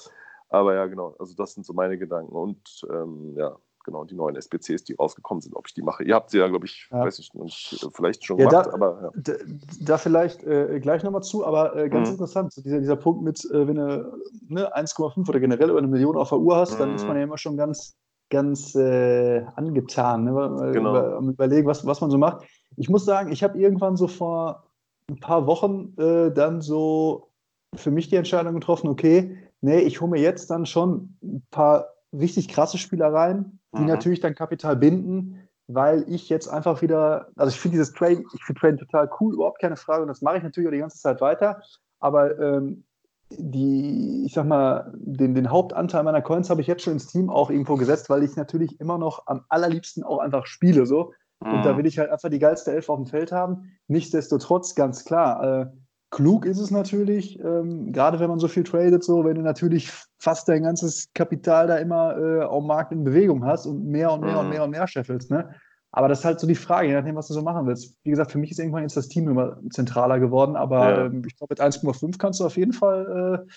Aber 0.50 0.74
ja, 0.76 0.86
genau, 0.88 1.16
also 1.20 1.36
das 1.36 1.54
sind 1.54 1.66
so 1.66 1.74
meine 1.74 1.98
Gedanken. 1.98 2.34
Und 2.34 2.86
ähm, 2.92 3.36
ja, 3.38 3.56
genau, 3.84 4.04
die 4.04 4.16
neuen 4.16 4.36
SPCs, 4.36 4.84
die 4.84 4.94
rausgekommen 4.94 5.42
sind, 5.42 5.56
ob 5.56 5.68
ich 5.68 5.74
die 5.74 5.82
mache. 5.82 6.04
Ihr 6.04 6.16
habt 6.16 6.32
sie 6.32 6.40
ja, 6.40 6.48
glaube 6.48 6.66
ich, 6.66 6.88
ja. 6.92 7.02
weiß 7.02 7.20
ich 7.20 7.34
nicht, 7.34 7.88
vielleicht 7.94 8.26
schon 8.26 8.40
ja, 8.40 8.50
gemacht, 8.50 8.68
da, 8.68 8.74
aber 8.74 9.12
ja. 9.16 9.36
da, 9.82 9.98
vielleicht 9.98 10.44
äh, 10.44 10.80
gleich 10.80 11.04
nochmal 11.04 11.22
zu, 11.22 11.46
aber 11.46 11.76
äh, 11.76 11.90
ganz 11.90 12.10
mhm. 12.10 12.14
interessant, 12.14 12.54
dieser, 12.58 12.80
dieser 12.80 12.96
Punkt 12.96 13.22
mit, 13.22 13.44
äh, 13.52 13.68
wenn 13.68 13.76
du 13.76 14.18
ne, 14.48 14.76
1,5 14.76 15.30
oder 15.30 15.40
generell 15.40 15.70
über 15.70 15.80
eine 15.80 15.88
Million 15.88 16.18
auf 16.18 16.30
der 16.30 16.40
Uhr 16.40 16.56
hast, 16.56 16.76
mhm. 16.76 16.80
dann 16.80 16.96
ist 16.96 17.08
man 17.08 17.18
ja 17.18 17.24
immer 17.24 17.38
schon 17.38 17.58
ganz, 17.58 17.96
ganz 18.30 18.76
äh, 18.76 19.44
angetan, 19.56 20.26
ne? 20.26 20.72
genau. 20.74 20.90
über, 20.92 21.20
überlegen, 21.20 21.68
was, 21.68 21.86
was 21.86 22.02
man 22.02 22.12
so 22.12 22.18
macht. 22.18 22.46
Ich 22.76 22.90
muss 22.90 23.06
sagen, 23.06 23.32
ich 23.32 23.44
habe 23.44 23.58
irgendwann 23.58 23.98
so 23.98 24.08
vor 24.08 24.69
ein 25.10 25.20
paar 25.20 25.48
Wochen 25.48 25.94
äh, 25.98 26.32
dann 26.32 26.62
so 26.62 27.32
für 27.76 27.92
mich 27.92 28.10
die 28.10 28.16
Entscheidung 28.16 28.54
getroffen, 28.56 28.90
okay, 28.90 29.38
nee, 29.62 29.80
ich 29.80 30.02
hole 30.02 30.12
mir 30.12 30.22
jetzt 30.22 30.50
dann 30.50 30.66
schon 30.66 31.18
ein 31.22 31.46
paar 31.52 31.88
richtig 32.14 32.48
krasse 32.48 32.78
Spielereien, 32.78 33.60
die 33.76 33.82
mhm. 33.82 33.88
natürlich 33.88 34.20
dann 34.20 34.36
Kapital 34.36 34.76
binden, 34.76 35.48
weil 35.68 36.06
ich 36.08 36.30
jetzt 36.30 36.48
einfach 36.48 36.82
wieder, 36.82 37.28
also 37.36 37.54
ich 37.54 37.60
finde 37.60 37.78
dieses 37.78 37.94
Train, 37.94 38.26
ich 38.34 38.44
finde 38.44 38.60
Train 38.60 38.78
total 38.78 39.10
cool, 39.20 39.34
überhaupt 39.34 39.60
keine 39.60 39.76
Frage 39.76 40.02
und 40.02 40.08
das 40.08 40.22
mache 40.22 40.38
ich 40.38 40.44
natürlich 40.44 40.68
auch 40.68 40.74
die 40.74 40.80
ganze 40.80 41.00
Zeit 41.00 41.22
weiter, 41.22 41.62
aber 42.00 42.40
ähm, 42.40 42.86
die, 43.32 44.24
ich 44.26 44.34
sag 44.34 44.48
mal, 44.48 44.92
den, 44.96 45.36
den 45.36 45.52
Hauptanteil 45.52 46.04
meiner 46.04 46.22
Coins 46.22 46.50
habe 46.50 46.62
ich 46.62 46.68
jetzt 46.68 46.82
schon 46.82 46.94
ins 46.94 47.08
Team 47.08 47.30
auch 47.30 47.52
irgendwo 47.52 47.76
gesetzt, 47.76 48.10
weil 48.10 48.24
ich 48.24 48.36
natürlich 48.36 48.80
immer 48.80 48.98
noch 48.98 49.28
am 49.28 49.46
allerliebsten 49.50 50.04
auch 50.04 50.18
einfach 50.18 50.48
spiele, 50.48 50.88
so. 50.88 51.14
Und 51.40 51.64
da 51.64 51.74
mhm. 51.74 51.78
will 51.78 51.86
ich 51.86 51.98
halt 51.98 52.10
einfach 52.10 52.30
die 52.30 52.40
geilste 52.40 52.72
Elf 52.72 52.90
auf 52.90 52.98
dem 52.98 53.06
Feld 53.06 53.32
haben. 53.32 53.72
Nichtsdestotrotz, 53.88 54.76
ganz 54.76 55.06
klar, 55.06 55.62
äh, 55.62 55.66
klug 56.12 56.46
ist 56.46 56.60
es 56.60 56.72
natürlich, 56.72 57.40
ähm, 57.40 57.94
gerade 57.94 58.20
wenn 58.20 58.30
man 58.30 58.40
so 58.40 58.48
viel 58.48 58.64
tradet, 58.64 59.04
so, 59.04 59.24
wenn 59.24 59.36
du 59.36 59.42
natürlich 59.42 59.92
fast 60.18 60.50
dein 60.50 60.64
ganzes 60.64 61.14
Kapital 61.14 61.68
da 61.68 61.78
immer 61.78 62.18
äh, 62.18 62.42
am 62.42 62.68
Markt 62.68 62.92
in 62.92 63.04
Bewegung 63.04 63.46
hast 63.46 63.66
und 63.66 63.86
mehr 63.86 64.12
und 64.12 64.22
mehr 64.22 64.34
mhm. 64.34 64.40
und 64.40 64.50
mehr 64.50 64.64
und 64.64 64.72
mehr 64.72 64.88
scheffelst. 64.88 65.32
Ne? 65.32 65.54
Aber 65.92 66.08
das 66.08 66.20
ist 66.20 66.26
halt 66.26 66.40
so 66.40 66.48
die 66.48 66.56
Frage, 66.56 66.88
je 66.88 66.94
nachdem, 66.94 67.16
was 67.16 67.28
du 67.28 67.34
so 67.34 67.42
machen 67.42 67.66
willst. 67.66 67.96
Wie 68.04 68.10
gesagt, 68.10 68.32
für 68.32 68.38
mich 68.38 68.52
ist 68.52 68.60
irgendwann 68.60 68.84
jetzt 68.84 68.98
das 68.98 69.08
Team 69.08 69.28
immer 69.30 69.58
zentraler 69.72 70.20
geworden, 70.20 70.56
aber 70.56 70.90
ja. 70.90 71.06
ähm, 71.06 71.24
ich 71.26 71.36
glaube, 71.38 71.52
mit 71.52 71.62
1,5 71.62 72.18
kannst 72.18 72.40
du 72.40 72.46
auf 72.46 72.58
jeden 72.58 72.74
Fall 72.74 73.46
äh, 73.48 73.52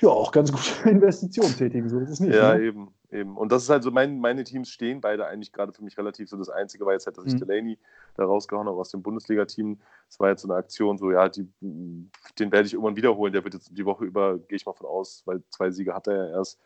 ja, 0.00 0.08
auch 0.08 0.32
ganz 0.32 0.50
gute 0.50 0.64
Investitionen 0.90 1.54
tätigen, 1.56 1.88
so 1.88 1.98
ist 2.00 2.10
es 2.10 2.20
nicht. 2.20 2.34
Ja, 2.34 2.54
ne? 2.54 2.64
eben, 2.64 2.88
eben. 3.10 3.36
Und 3.36 3.52
das 3.52 3.62
ist 3.62 3.70
halt 3.70 3.84
so, 3.84 3.90
mein, 3.90 4.18
meine 4.18 4.42
Teams 4.44 4.68
stehen 4.68 5.00
beide 5.00 5.26
eigentlich 5.26 5.52
gerade 5.52 5.72
für 5.72 5.84
mich 5.84 5.96
relativ 5.96 6.28
so. 6.28 6.36
Das 6.36 6.48
Einzige 6.48 6.84
war 6.84 6.92
jetzt 6.92 7.06
halt, 7.06 7.16
dass 7.16 7.26
ich 7.26 7.34
mhm. 7.34 7.38
Delaney 7.38 7.78
da 8.16 8.24
rausgehauen 8.24 8.66
habe 8.66 8.78
aus 8.78 8.90
dem 8.90 9.02
Bundesliga-Team. 9.02 9.78
Das 10.08 10.18
war 10.18 10.30
jetzt 10.30 10.42
so 10.42 10.48
eine 10.48 10.58
Aktion, 10.58 10.98
so, 10.98 11.12
ja, 11.12 11.28
die, 11.28 11.48
den 11.60 12.52
werde 12.52 12.66
ich 12.66 12.72
irgendwann 12.74 12.96
wiederholen. 12.96 13.32
Der 13.32 13.44
wird 13.44 13.54
jetzt 13.54 13.70
die 13.76 13.84
Woche 13.84 14.04
über, 14.04 14.38
gehe 14.38 14.56
ich 14.56 14.66
mal 14.66 14.72
von 14.72 14.86
aus, 14.86 15.22
weil 15.26 15.42
zwei 15.50 15.70
Siege 15.70 15.94
hat 15.94 16.08
er 16.08 16.16
ja 16.16 16.36
erst. 16.38 16.60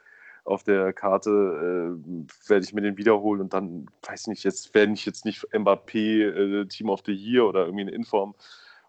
auf 0.44 0.62
der 0.62 0.94
Karte, 0.94 1.30
äh, 1.30 2.49
werde 2.49 2.64
ich 2.64 2.73
mir 2.73 2.80
den 2.80 2.97
wiederholen 2.97 3.42
und 3.42 3.52
dann, 3.52 3.87
weiß 4.06 4.28
nicht, 4.28 4.44
jetzt, 4.44 4.75
wenn 4.75 4.94
ich 4.94 5.04
jetzt 5.04 5.26
nicht 5.26 5.47
Mbappé 5.52 6.62
äh, 6.62 6.66
Team 6.66 6.88
of 6.88 7.02
the 7.04 7.12
Year 7.12 7.47
oder 7.47 7.66
irgendwie 7.66 7.82
eine 7.82 7.90
Inform 7.90 8.35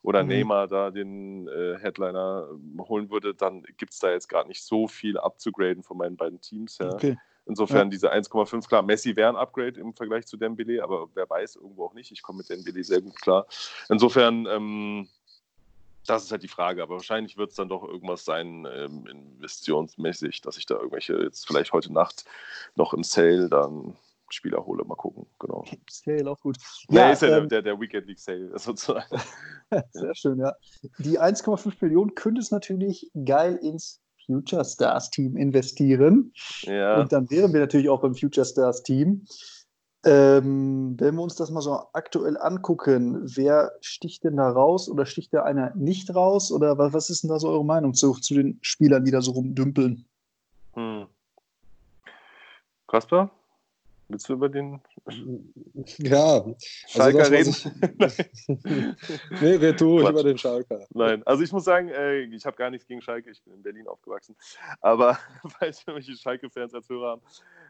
oder 0.01 0.23
mhm. 0.23 0.29
Neymar 0.29 0.67
da 0.67 0.91
den 0.91 1.47
äh, 1.47 1.77
Headliner 1.79 2.47
holen 2.79 3.09
würde, 3.09 3.33
dann 3.33 3.63
gibt 3.77 3.93
es 3.93 3.99
da 3.99 4.11
jetzt 4.11 4.27
gar 4.27 4.45
nicht 4.45 4.63
so 4.63 4.87
viel 4.87 5.17
abzugraden 5.17 5.83
von 5.83 5.97
meinen 5.97 6.17
beiden 6.17 6.41
Teams. 6.41 6.77
Ja. 6.77 6.93
Okay. 6.93 7.17
Insofern 7.45 7.87
ja. 7.87 7.89
diese 7.89 8.13
1,5, 8.13 8.67
klar, 8.67 8.83
Messi 8.83 9.15
wäre 9.15 9.29
ein 9.29 9.35
Upgrade 9.35 9.79
im 9.79 9.93
Vergleich 9.93 10.27
zu 10.27 10.37
Dembele, 10.37 10.83
aber 10.83 11.09
wer 11.15 11.27
weiß, 11.27 11.55
irgendwo 11.55 11.85
auch 11.85 11.93
nicht. 11.95 12.11
Ich 12.11 12.21
komme 12.21 12.37
mit 12.39 12.49
Dembele 12.49 12.83
sehr 12.83 13.01
gut 13.01 13.19
klar. 13.19 13.47
Insofern, 13.89 14.45
ähm, 14.45 15.07
das 16.05 16.23
ist 16.23 16.31
halt 16.31 16.43
die 16.43 16.47
Frage, 16.47 16.83
aber 16.83 16.95
wahrscheinlich 16.95 17.37
wird 17.37 17.49
es 17.49 17.55
dann 17.55 17.67
doch 17.67 17.83
irgendwas 17.83 18.23
sein, 18.23 18.67
ähm, 18.71 19.05
investitionsmäßig, 19.07 20.41
dass 20.41 20.57
ich 20.57 20.67
da 20.67 20.75
irgendwelche, 20.75 21.15
jetzt 21.23 21.47
vielleicht 21.47 21.73
heute 21.73 21.91
Nacht 21.91 22.25
noch 22.75 22.93
im 22.93 23.03
Sale 23.03 23.49
dann 23.49 23.95
Spieler 24.33 24.65
hole. 24.65 24.83
Mal 24.85 24.95
gucken, 24.95 25.25
genau. 25.39 25.63
Sale 25.89 26.29
auch 26.29 26.39
gut. 26.39 26.57
Ja, 26.89 27.11
ist 27.11 27.21
ja 27.21 27.37
ähm, 27.37 27.49
der, 27.49 27.61
der 27.61 27.79
Weekend 27.79 28.07
League 28.07 28.19
Sale 28.19 28.51
sozusagen. 28.57 29.19
Sehr 29.91 30.15
schön, 30.15 30.39
ja. 30.39 30.53
Die 30.99 31.19
1,5 31.19 31.73
Millionen 31.81 32.15
könnte 32.15 32.41
es 32.41 32.51
natürlich 32.51 33.11
geil 33.25 33.55
ins 33.55 34.01
Future 34.25 34.63
Stars 34.63 35.09
Team 35.09 35.35
investieren. 35.35 36.33
Ja. 36.61 36.99
Und 36.99 37.11
dann 37.11 37.29
wären 37.31 37.51
wir 37.53 37.59
natürlich 37.59 37.89
auch 37.89 38.01
beim 38.01 38.15
Future 38.15 38.45
Stars 38.45 38.83
Team. 38.83 39.25
Ähm, 40.05 40.95
wenn 40.97 41.15
wir 41.15 41.21
uns 41.21 41.35
das 41.35 41.51
mal 41.51 41.61
so 41.61 41.77
aktuell 41.91 42.37
angucken, 42.37 43.21
wer 43.35 43.73
sticht 43.81 44.23
denn 44.23 44.37
da 44.37 44.49
raus 44.49 44.87
oder 44.87 45.05
sticht 45.05 45.33
da 45.33 45.43
einer 45.43 45.75
nicht 45.75 46.15
raus? 46.15 46.53
Oder 46.53 46.77
was, 46.77 46.93
was 46.93 47.09
ist 47.09 47.23
denn 47.23 47.29
da 47.29 47.39
so 47.39 47.49
eure 47.49 47.65
Meinung 47.65 47.93
zu, 47.93 48.13
zu 48.13 48.33
den 48.33 48.59
Spielern, 48.61 49.03
die 49.03 49.11
da 49.11 49.21
so 49.21 49.31
rumdümpeln? 49.31 50.05
Hm. 50.73 51.07
Kasper? 52.87 53.29
Willst 54.09 54.27
du 54.27 54.33
über 54.33 54.49
den 54.49 54.81
ja, 55.99 56.43
Schalker 56.87 57.19
also 57.19 57.31
reden? 57.31 57.49
Ich... 57.49 57.67
nee, 59.41 59.55
red 59.55 59.79
du 59.79 59.99
über 59.99 60.23
den 60.23 60.37
Schalker. 60.37 60.87
Nein, 60.95 61.21
also 61.27 61.43
ich 61.43 61.51
muss 61.51 61.63
sagen, 61.63 61.89
äh, 61.89 62.21
ich 62.21 62.43
habe 62.43 62.57
gar 62.57 62.71
nichts 62.71 62.87
gegen 62.87 63.03
Schalke, 63.03 63.29
ich 63.29 63.43
bin 63.43 63.53
in 63.53 63.61
Berlin 63.61 63.87
aufgewachsen. 63.87 64.35
Aber 64.81 65.19
falls 65.59 65.85
wir 65.85 65.93
irgendwelche 65.93 66.19
Schalke-Fans 66.19 66.73
als 66.73 66.89
Hörer 66.89 67.11
haben, 67.11 67.21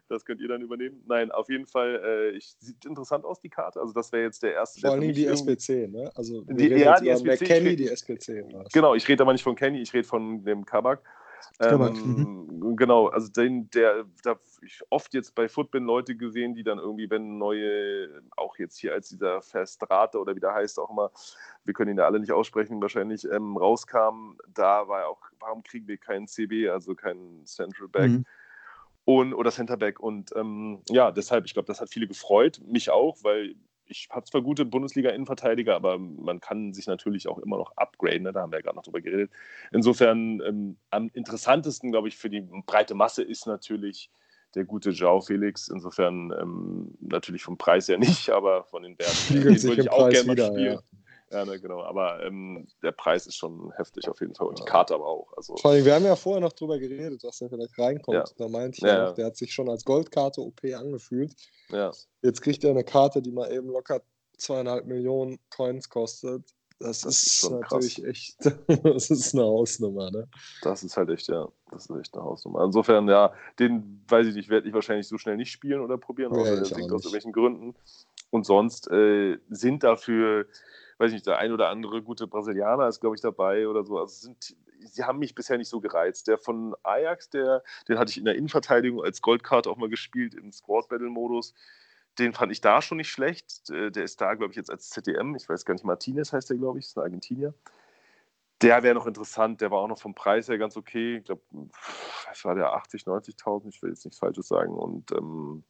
das 0.08 0.24
könnt 0.24 0.40
ihr 0.40 0.48
dann 0.48 0.62
übernehmen. 0.62 1.04
Nein, 1.08 1.30
auf 1.30 1.50
jeden 1.50 1.68
Fall, 1.68 2.02
äh, 2.04 2.38
ich, 2.38 2.56
sieht 2.60 2.86
interessant 2.86 3.26
aus, 3.26 3.42
die 3.42 3.50
Karte. 3.50 3.82
Also 3.82 3.92
das 3.92 4.14
wäre 4.14 4.24
jetzt 4.24 4.42
der 4.42 4.54
erste. 4.54 4.80
Vor 4.80 4.92
allem 4.92 5.14
die 5.14 5.26
SPC, 5.26 5.92
ne? 5.92 6.10
Also 6.16 6.44
die, 6.44 6.70
ja, 6.70 7.02
die 7.02 7.10
SPC. 7.10 7.46
Kenny, 7.46 7.76
die 7.76 7.90
SPC. 7.90 8.46
Genau, 8.72 8.96
ich 8.96 9.06
rede 9.10 9.24
aber 9.24 9.34
nicht 9.34 9.44
von 9.44 9.58
Kenny, 9.58 9.82
ich 9.82 9.94
rede 9.94 10.08
von 10.08 10.46
dem 10.46 10.64
Kabak. 10.64 11.04
Ähm, 11.60 12.48
mhm. 12.60 12.76
Genau, 12.76 13.08
also 13.08 13.30
den, 13.30 13.70
der, 13.72 14.06
da 14.24 14.38
ich 14.62 14.82
oft 14.90 15.14
jetzt 15.14 15.36
bei 15.36 15.50
Footbin 15.50 15.84
Leute 15.84 16.16
gesehen, 16.16 16.56
die 16.56 16.64
dann 16.64 16.80
irgendwie, 16.80 17.10
wenn 17.10 17.38
neue, 17.38 18.22
auch 18.38 18.58
jetzt 18.58 18.78
hier 18.78 18.94
als 18.94 19.10
dieser 19.10 19.42
Verstrate 19.42 20.20
oder 20.20 20.36
wie 20.36 20.40
der 20.40 20.54
heißt 20.54 20.80
auch 20.80 20.90
immer, 20.90 21.12
wir 21.66 21.74
können 21.74 21.92
ihn 21.92 21.98
ja 21.98 22.06
alle 22.06 22.20
nicht 22.20 22.32
aussprechen, 22.32 22.82
wahrscheinlich 22.82 23.26
ähm, 23.26 23.58
rauskam, 23.58 24.38
da 24.54 24.88
war 24.88 25.08
auch, 25.08 25.22
warum 25.40 25.64
kriegen 25.64 25.88
wir 25.88 25.98
keinen 25.98 26.28
CB, 26.28 26.70
also 26.70 26.96
keinen 26.96 27.46
Central 27.46 27.88
Back? 27.88 28.10
Mhm. 28.10 28.26
Und, 29.06 29.34
oder 29.34 29.50
Centerback. 29.50 30.00
Und 30.00 30.36
ähm, 30.36 30.84
ja, 30.90 31.12
deshalb, 31.12 31.46
ich 31.46 31.54
glaube, 31.54 31.66
das 31.66 31.82
hat 31.82 31.90
viele 31.90 32.08
gefreut, 32.08 32.62
mich 32.64 32.92
auch, 32.92 33.18
weil 33.24 33.56
ich 33.90 34.08
habe 34.12 34.26
zwar 34.26 34.42
gute 34.42 34.66
Bundesliga-Innenverteidiger, 34.66 35.76
aber 35.76 35.98
man 35.98 36.40
kann 36.40 36.74
sich 36.74 36.88
natürlich 36.88 37.28
auch 37.28 37.40
immer 37.40 37.58
noch 37.58 37.76
upgraden. 37.76 38.24
Ne? 38.24 38.32
Da 38.32 38.42
haben 38.42 38.52
wir 38.52 38.60
ja 38.60 38.62
gerade 38.62 38.76
noch 38.76 38.84
drüber 38.84 39.02
geredet. 39.02 39.32
Insofern 39.72 40.42
ähm, 40.42 40.78
am 40.92 41.10
interessantesten, 41.14 41.92
glaube 41.92 42.08
ich, 42.08 42.18
für 42.18 42.30
die 42.30 42.42
breite 42.66 42.94
Masse 42.94 43.24
ist 43.24 43.48
natürlich 43.48 44.10
der 44.56 44.66
gute 44.66 44.92
Joao 44.92 45.22
Felix. 45.22 45.68
Insofern 45.68 46.32
ähm, 46.40 46.96
natürlich 47.00 47.44
vom 47.44 47.58
Preis 47.58 47.88
her 47.88 47.98
nicht, 47.98 48.30
aber 48.30 48.64
von 48.66 48.84
den 48.84 48.98
Werten 48.98 49.34
den 49.34 49.64
würde 49.64 49.82
ich 49.82 49.92
auch 49.92 50.10
gerne 50.10 50.36
mal 50.36 50.38
spielen. 50.38 50.74
Ja. 50.74 50.82
Ja, 51.32 51.46
ne, 51.46 51.60
genau. 51.60 51.84
Aber 51.84 52.24
ähm, 52.24 52.68
der 52.82 52.92
Preis 52.92 53.28
ist 53.28 53.36
schon 53.36 53.72
heftig 53.76 54.10
auf 54.10 54.20
jeden 54.20 54.34
Fall 54.34 54.48
und 54.48 54.60
die 54.60 54.66
Karte 54.66 54.96
aber 54.96 55.06
auch. 55.06 55.32
Also, 55.38 55.56
Vor 55.58 55.72
allem, 55.72 55.86
wir 55.86 55.94
haben 55.94 56.06
ja 56.06 56.16
vorher 56.16 56.42
noch 56.42 56.54
drüber 56.54 56.80
geredet, 56.80 57.24
dass 57.24 57.42
er 57.42 57.50
vielleicht 57.50 57.78
reinkommt. 57.78 58.18
Ja. 58.18 58.24
Da 58.38 58.48
meinte 58.48 58.78
ich 58.78 58.84
ja, 58.84 59.10
auch, 59.10 59.14
der 59.14 59.28
hat 59.28 59.38
sich 59.38 59.54
schon 59.54 59.70
als 59.70 59.86
Goldkarte 59.86 60.42
OP 60.42 60.64
angefühlt. 60.64 61.36
Ja. 61.70 61.92
Jetzt 62.22 62.42
kriegt 62.42 62.64
er 62.64 62.72
eine 62.72 62.84
Karte, 62.84 63.22
die 63.22 63.32
mal 63.32 63.52
eben 63.52 63.68
locker 63.68 64.02
zweieinhalb 64.38 64.86
Millionen 64.86 65.40
Coins 65.50 65.90
kostet. 65.90 66.44
Das, 66.80 67.02
das 67.02 67.24
ist, 67.24 67.44
ist 67.44 67.52
natürlich 67.52 67.96
krass. 67.96 68.06
echt, 68.06 68.38
das 68.86 69.10
ist 69.10 69.36
eine 69.36 69.44
Hausnummer, 69.44 70.10
ne? 70.12 70.30
Das 70.62 70.82
ist 70.82 70.96
halt 70.96 71.10
echt, 71.10 71.28
ja, 71.28 71.50
das 71.72 71.90
ist 71.90 72.00
echt 72.00 72.16
eine 72.16 72.24
Hausnummer. 72.24 72.64
Insofern, 72.64 73.08
ja, 73.10 73.34
den 73.60 74.02
weiß 74.08 74.28
ich 74.28 74.36
nicht, 74.36 74.50
werde 74.50 74.68
ich 74.68 74.74
wahrscheinlich 74.74 75.08
so 75.08 75.18
schnell 75.18 75.36
nicht 75.36 75.52
spielen 75.52 75.82
oder 75.82 75.98
probieren, 75.98 76.32
außer 76.32 76.56
ja, 76.56 76.56
der 76.56 76.62
aus 76.64 76.72
irgendwelchen 76.72 77.34
Gründen. 77.34 77.76
Und 78.30 78.46
sonst 78.46 78.90
äh, 78.92 79.38
sind 79.50 79.84
dafür 79.84 80.48
weiß 81.00 81.12
nicht, 81.14 81.26
der 81.26 81.38
ein 81.38 81.52
oder 81.52 81.70
andere 81.70 82.02
gute 82.04 82.28
Brasilianer 82.28 82.88
ist, 82.88 83.00
glaube 83.00 83.16
ich, 83.16 83.22
dabei 83.22 83.68
oder 83.68 83.84
so. 83.84 83.98
Also 83.98 84.28
sind, 84.28 84.56
sie 84.80 85.04
haben 85.04 85.20
mich 85.20 85.34
bisher 85.34 85.58
nicht 85.58 85.70
so 85.70 85.80
gereizt. 85.80 86.28
Der 86.28 86.38
von 86.38 86.76
Ajax, 86.84 87.30
der, 87.30 87.64
den 87.88 87.98
hatte 87.98 88.12
ich 88.12 88.18
in 88.18 88.26
der 88.26 88.36
Innenverteidigung 88.36 89.04
als 89.04 89.22
Goldkarte 89.22 89.70
auch 89.70 89.78
mal 89.78 89.90
gespielt, 89.90 90.36
im 90.36 90.52
Squad-Battle-Modus. 90.52 91.54
Den 92.18 92.34
fand 92.34 92.52
ich 92.52 92.60
da 92.60 92.82
schon 92.82 92.98
nicht 92.98 93.10
schlecht. 93.10 93.70
Der 93.70 94.04
ist 94.04 94.20
da, 94.20 94.34
glaube 94.34 94.52
ich, 94.52 94.58
jetzt 94.58 94.70
als 94.70 94.90
ZDM. 94.90 95.36
Ich 95.36 95.48
weiß 95.48 95.64
gar 95.64 95.74
nicht, 95.74 95.86
Martinez 95.86 96.34
heißt 96.34 96.50
der, 96.50 96.58
glaube 96.58 96.80
ich, 96.80 96.86
ist 96.86 96.98
ein 96.98 97.04
Argentinier. 97.04 97.54
Der 98.62 98.84
wäre 98.84 98.94
noch 98.94 99.08
interessant, 99.08 99.62
der 99.62 99.72
war 99.72 99.80
auch 99.80 99.88
noch 99.88 100.02
vom 100.02 100.14
Preis 100.14 100.50
her 100.50 100.58
ganz 100.58 100.76
okay. 100.76 101.18
Ich 101.18 101.24
glaube, 101.24 101.42
was 102.28 102.44
war 102.44 102.56
der 102.56 102.74
80, 102.74 103.04
90.000? 103.04 103.70
Ich 103.70 103.82
will 103.82 103.92
jetzt 103.92 104.04
nichts 104.04 104.20
Falsches 104.20 104.50
sagen. 104.50 104.74
Und 104.74 105.14
ähm, 105.14 105.64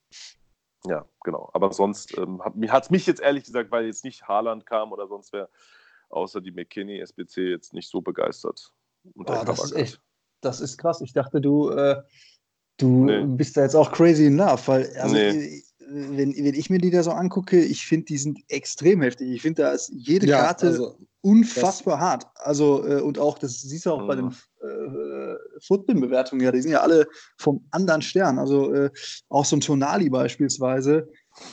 ja, 0.85 1.05
genau. 1.23 1.49
Aber 1.53 1.71
sonst 1.73 2.17
ähm, 2.17 2.41
hat 2.43 2.83
es 2.83 2.89
mich 2.89 3.05
jetzt 3.05 3.21
ehrlich 3.21 3.43
gesagt, 3.43 3.71
weil 3.71 3.85
jetzt 3.85 4.03
nicht 4.03 4.27
Haaland 4.27 4.65
kam 4.65 4.91
oder 4.91 5.07
sonst 5.07 5.33
wer, 5.33 5.49
außer 6.09 6.41
die 6.41 6.51
McKinney 6.51 6.99
SBC 6.99 7.49
jetzt 7.49 7.73
nicht 7.73 7.89
so 7.89 8.01
begeistert. 8.01 8.71
Oh, 9.15 9.23
das, 9.23 9.63
ist 9.63 9.71
echt, 9.73 10.01
das 10.41 10.61
ist 10.61 10.77
krass. 10.77 11.01
Ich 11.01 11.13
dachte, 11.13 11.41
du, 11.41 11.69
äh, 11.69 12.01
du 12.77 13.05
nee. 13.05 13.25
bist 13.25 13.57
da 13.57 13.63
jetzt 13.63 13.75
auch 13.75 13.91
crazy 13.91 14.27
enough, 14.27 14.67
weil 14.67 14.89
also, 14.97 15.15
nee 15.15 15.63
wenn, 15.91 16.35
wenn 16.35 16.53
ich 16.53 16.69
mir 16.69 16.79
die 16.79 16.91
da 16.91 17.03
so 17.03 17.11
angucke, 17.11 17.59
ich 17.59 17.85
finde, 17.85 18.05
die 18.05 18.17
sind 18.17 18.39
extrem 18.47 19.01
heftig. 19.01 19.31
Ich 19.31 19.41
finde, 19.41 19.63
da 19.63 19.71
ist 19.71 19.91
jede 19.93 20.27
ja, 20.27 20.41
Karte 20.41 20.67
also, 20.67 20.97
unfassbar 21.21 21.99
hart. 21.99 22.27
Also, 22.35 22.85
äh, 22.85 23.01
und 23.01 23.19
auch, 23.19 23.37
das 23.37 23.61
siehst 23.61 23.85
du 23.85 23.91
auch 23.91 24.03
mhm. 24.03 24.07
bei 24.07 24.15
den 24.15 24.27
äh, 24.61 25.08
Football-Bewertungen, 25.61 26.43
ja, 26.43 26.51
die 26.51 26.61
sind 26.61 26.71
ja 26.71 26.81
alle 26.81 27.07
vom 27.37 27.65
anderen 27.71 28.01
Stern. 28.01 28.39
Also, 28.39 28.73
äh, 28.73 28.89
auch 29.29 29.45
so 29.45 29.55
ein 29.55 29.61
Tonali 29.61 30.09
beispielsweise, 30.09 31.07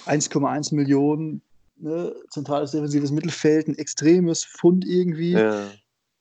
1,1 0.07 0.75
Millionen, 0.75 1.43
ne, 1.77 2.15
zentrales 2.31 2.71
defensives 2.71 3.11
Mittelfeld, 3.11 3.69
ein 3.69 3.79
extremes 3.79 4.45
Fund 4.45 4.85
irgendwie. 4.87 5.33
Ja. 5.33 5.69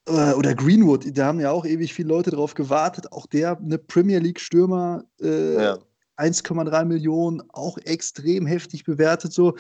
Äh, 0.08 0.34
oder 0.34 0.54
Greenwood, 0.54 1.06
da 1.18 1.25
haben 1.25 1.39
ja 1.39 1.51
auch 1.51 1.65
ewig 1.65 1.94
viele 1.94 2.10
Leute 2.10 2.32
drauf 2.32 2.54
gewartet. 2.54 3.12
Auch 3.12 3.25
der, 3.25 3.58
eine 3.58 3.77
Premier 3.77 4.20
League-Stürmer, 4.20 5.04
äh, 5.22 5.56
ja 5.56 5.77
1,3 6.18 6.86
Millionen, 6.86 7.42
auch 7.51 7.77
extrem 7.80 8.46
heftig 8.46 8.84
bewertet. 8.84 9.34
So. 9.34 9.56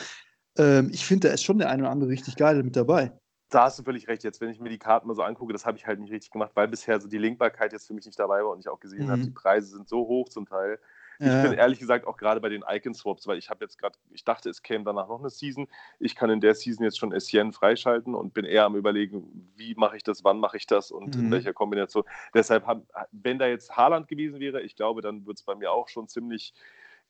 Ähm, 0.57 0.89
ich 0.91 1.05
finde, 1.05 1.27
da 1.27 1.33
ist 1.33 1.43
schon 1.43 1.57
der 1.57 1.69
eine 1.69 1.83
oder 1.83 1.91
andere 1.91 2.09
richtig 2.09 2.35
geil 2.35 2.61
mit 2.63 2.75
dabei. 2.75 3.11
Da 3.55 3.63
hast 3.63 3.79
du 3.79 3.83
völlig 3.83 4.09
recht. 4.09 4.25
Jetzt, 4.25 4.41
wenn 4.41 4.49
ich 4.49 4.59
mir 4.59 4.67
die 4.67 4.77
Karten 4.77 5.07
mal 5.07 5.13
so 5.13 5.23
angucke, 5.23 5.53
das 5.53 5.65
habe 5.65 5.77
ich 5.77 5.87
halt 5.87 6.01
nicht 6.01 6.11
richtig 6.11 6.29
gemacht, 6.29 6.51
weil 6.55 6.67
bisher 6.67 6.99
so 6.99 7.07
die 7.07 7.17
Linkbarkeit 7.17 7.71
jetzt 7.71 7.87
für 7.87 7.93
mich 7.93 8.05
nicht 8.05 8.19
dabei 8.19 8.43
war 8.43 8.51
und 8.51 8.59
ich 8.59 8.67
auch 8.67 8.81
gesehen 8.81 9.05
mhm. 9.05 9.11
habe, 9.11 9.21
die 9.21 9.31
Preise 9.31 9.77
sind 9.77 9.87
so 9.87 9.99
hoch 9.99 10.27
zum 10.27 10.45
Teil. 10.45 10.77
Ich 11.19 11.27
ja. 11.27 11.41
bin 11.41 11.53
ehrlich 11.53 11.79
gesagt 11.79 12.05
auch 12.05 12.17
gerade 12.17 12.41
bei 12.41 12.49
den 12.49 12.65
Icon-Swaps, 12.67 13.27
weil 13.27 13.37
ich 13.37 13.49
habe 13.49 13.63
jetzt 13.63 13.77
gerade, 13.77 13.97
ich 14.11 14.25
dachte, 14.25 14.49
es 14.49 14.61
käme 14.61 14.83
danach 14.83 15.07
noch 15.07 15.21
eine 15.21 15.29
Season. 15.29 15.69
Ich 15.99 16.17
kann 16.17 16.29
in 16.29 16.41
der 16.41 16.53
Season 16.53 16.83
jetzt 16.83 16.99
schon 16.99 17.13
Essien 17.13 17.53
freischalten 17.53 18.13
und 18.13 18.33
bin 18.33 18.43
eher 18.43 18.65
am 18.65 18.75
überlegen, 18.75 19.49
wie 19.55 19.73
mache 19.75 19.95
ich 19.95 20.03
das, 20.03 20.25
wann 20.25 20.39
mache 20.41 20.57
ich 20.57 20.67
das 20.67 20.91
und 20.91 21.15
mhm. 21.15 21.23
in 21.23 21.31
welcher 21.31 21.53
Kombination. 21.53 22.03
Deshalb, 22.33 22.65
haben, 22.65 22.85
wenn 23.13 23.39
da 23.39 23.47
jetzt 23.47 23.77
Haaland 23.77 24.09
gewesen 24.09 24.41
wäre, 24.41 24.61
ich 24.63 24.75
glaube, 24.75 25.01
dann 25.01 25.25
wird 25.25 25.37
es 25.37 25.43
bei 25.43 25.55
mir 25.55 25.71
auch 25.71 25.87
schon 25.87 26.09
ziemlich 26.09 26.53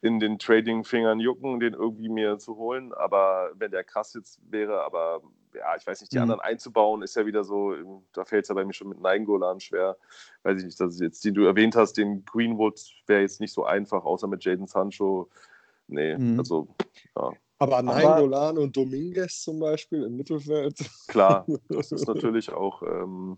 in 0.01 0.19
den 0.19 0.37
Trading-Fingern 0.37 1.19
jucken, 1.19 1.59
den 1.59 1.73
irgendwie 1.73 2.09
mir 2.09 2.37
zu 2.37 2.55
holen. 2.55 2.93
Aber 2.93 3.49
wenn 3.55 3.71
der 3.71 3.83
krass 3.83 4.13
jetzt 4.13 4.39
wäre, 4.51 4.83
aber 4.83 5.23
ja, 5.55 5.75
ich 5.75 5.85
weiß 5.85 6.01
nicht, 6.01 6.11
die 6.11 6.17
mhm. 6.17 6.23
anderen 6.23 6.41
einzubauen, 6.41 7.01
ist 7.01 7.15
ja 7.15 7.25
wieder 7.25 7.43
so, 7.43 8.03
da 8.13 8.25
fällt 8.25 8.43
es 8.43 8.49
ja 8.49 8.55
bei 8.55 8.65
mir 8.65 8.73
schon 8.73 8.89
mit 8.89 8.99
Neingolan 8.99 9.59
schwer. 9.59 9.97
Weiß 10.43 10.59
ich 10.59 10.65
nicht, 10.65 10.79
dass 10.79 10.99
jetzt, 10.99 11.23
den 11.25 11.33
du 11.33 11.45
erwähnt 11.45 11.75
hast, 11.75 11.93
den 11.93 12.23
Greenwood 12.25 12.79
wäre 13.07 13.21
jetzt 13.21 13.39
nicht 13.39 13.53
so 13.53 13.65
einfach, 13.65 14.05
außer 14.05 14.27
mit 14.27 14.43
Jaden 14.43 14.67
Sancho. 14.67 15.29
Nee, 15.87 16.17
mhm. 16.17 16.39
also, 16.39 16.67
ja. 17.15 17.31
Aber 17.57 17.81
Nainggolan 17.81 18.57
und 18.57 18.75
Dominguez 18.75 19.41
zum 19.41 19.59
Beispiel 19.59 20.03
im 20.03 20.17
Mittelfeld. 20.17 20.77
Klar, 21.07 21.45
das 21.69 21.91
ist 21.91 22.07
natürlich 22.07 22.51
auch 22.51 22.81
ähm, 22.83 23.37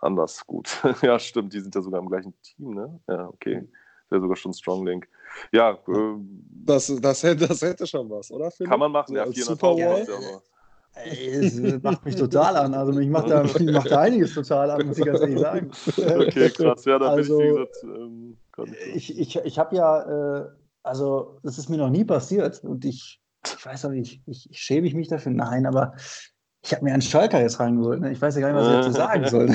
anders 0.00 0.46
gut. 0.46 0.82
ja, 1.02 1.18
stimmt, 1.18 1.52
die 1.52 1.60
sind 1.60 1.74
ja 1.74 1.82
sogar 1.82 2.00
im 2.00 2.08
gleichen 2.08 2.34
Team, 2.40 2.74
ne? 2.74 3.00
Ja, 3.06 3.28
okay 3.28 3.68
wäre 4.10 4.20
sogar 4.20 4.36
schon 4.36 4.52
Strong 4.52 4.86
Link. 4.86 5.08
Ja, 5.52 5.72
äh, 5.72 6.16
das, 6.64 6.92
das, 7.00 7.22
hätte, 7.22 7.48
das 7.48 7.62
hätte 7.62 7.86
schon 7.86 8.08
was, 8.10 8.30
oder? 8.30 8.50
Philipp? 8.50 8.70
Kann 8.70 8.80
man 8.80 8.92
machen, 8.92 9.16
ja, 9.16 9.24
400.000 9.24 9.78
ja, 9.78 10.40
Ey, 10.96 11.40
das 11.40 11.82
macht 11.82 12.04
mich 12.04 12.16
total 12.16 12.56
an. 12.56 12.74
Also 12.74 12.92
mich 12.92 13.08
macht 13.08 13.30
da, 13.30 13.42
mich 13.42 13.60
macht 13.70 13.90
da 13.90 14.00
einiges 14.00 14.34
total 14.34 14.70
an, 14.70 14.86
muss 14.86 14.98
ich 14.98 15.04
ganz 15.04 15.20
ehrlich 15.20 15.38
sagen. 15.40 15.70
Okay, 15.86 16.50
krass. 16.50 16.84
Ja, 16.84 16.98
da 16.98 17.08
Also, 17.10 17.38
bin 17.38 17.46
ich, 17.46 17.54
wie 17.54 17.58
gesagt, 17.58 17.82
ähm, 17.84 18.38
ich- 18.94 19.18
Ich, 19.18 19.36
ich, 19.36 19.58
habe 19.58 19.76
ja, 19.76 20.38
äh, 20.40 20.48
also 20.82 21.38
das 21.42 21.58
ist 21.58 21.68
mir 21.68 21.76
noch 21.76 21.90
nie 21.90 22.04
passiert 22.04 22.64
und 22.64 22.84
ich, 22.84 23.20
ich 23.44 23.66
weiß 23.66 23.84
auch 23.84 23.90
nicht, 23.90 24.22
ich, 24.26 24.50
ich 24.50 24.58
schäme 24.58 24.86
ich 24.86 24.94
mich 24.94 25.08
dafür? 25.08 25.32
Nein, 25.32 25.66
aber 25.66 25.94
ich 26.62 26.72
habe 26.72 26.84
mir 26.84 26.92
einen 26.94 27.02
Schalker 27.02 27.40
jetzt 27.40 27.60
reingeholt. 27.60 28.00
Ne? 28.00 28.12
Ich 28.12 28.20
weiß 28.20 28.34
ja 28.36 28.40
gar 28.40 28.48
nicht, 28.48 28.56
was 28.56 28.68
ich 28.68 28.74
dazu 28.76 28.92
sagen 28.92 29.26
soll. 29.28 29.50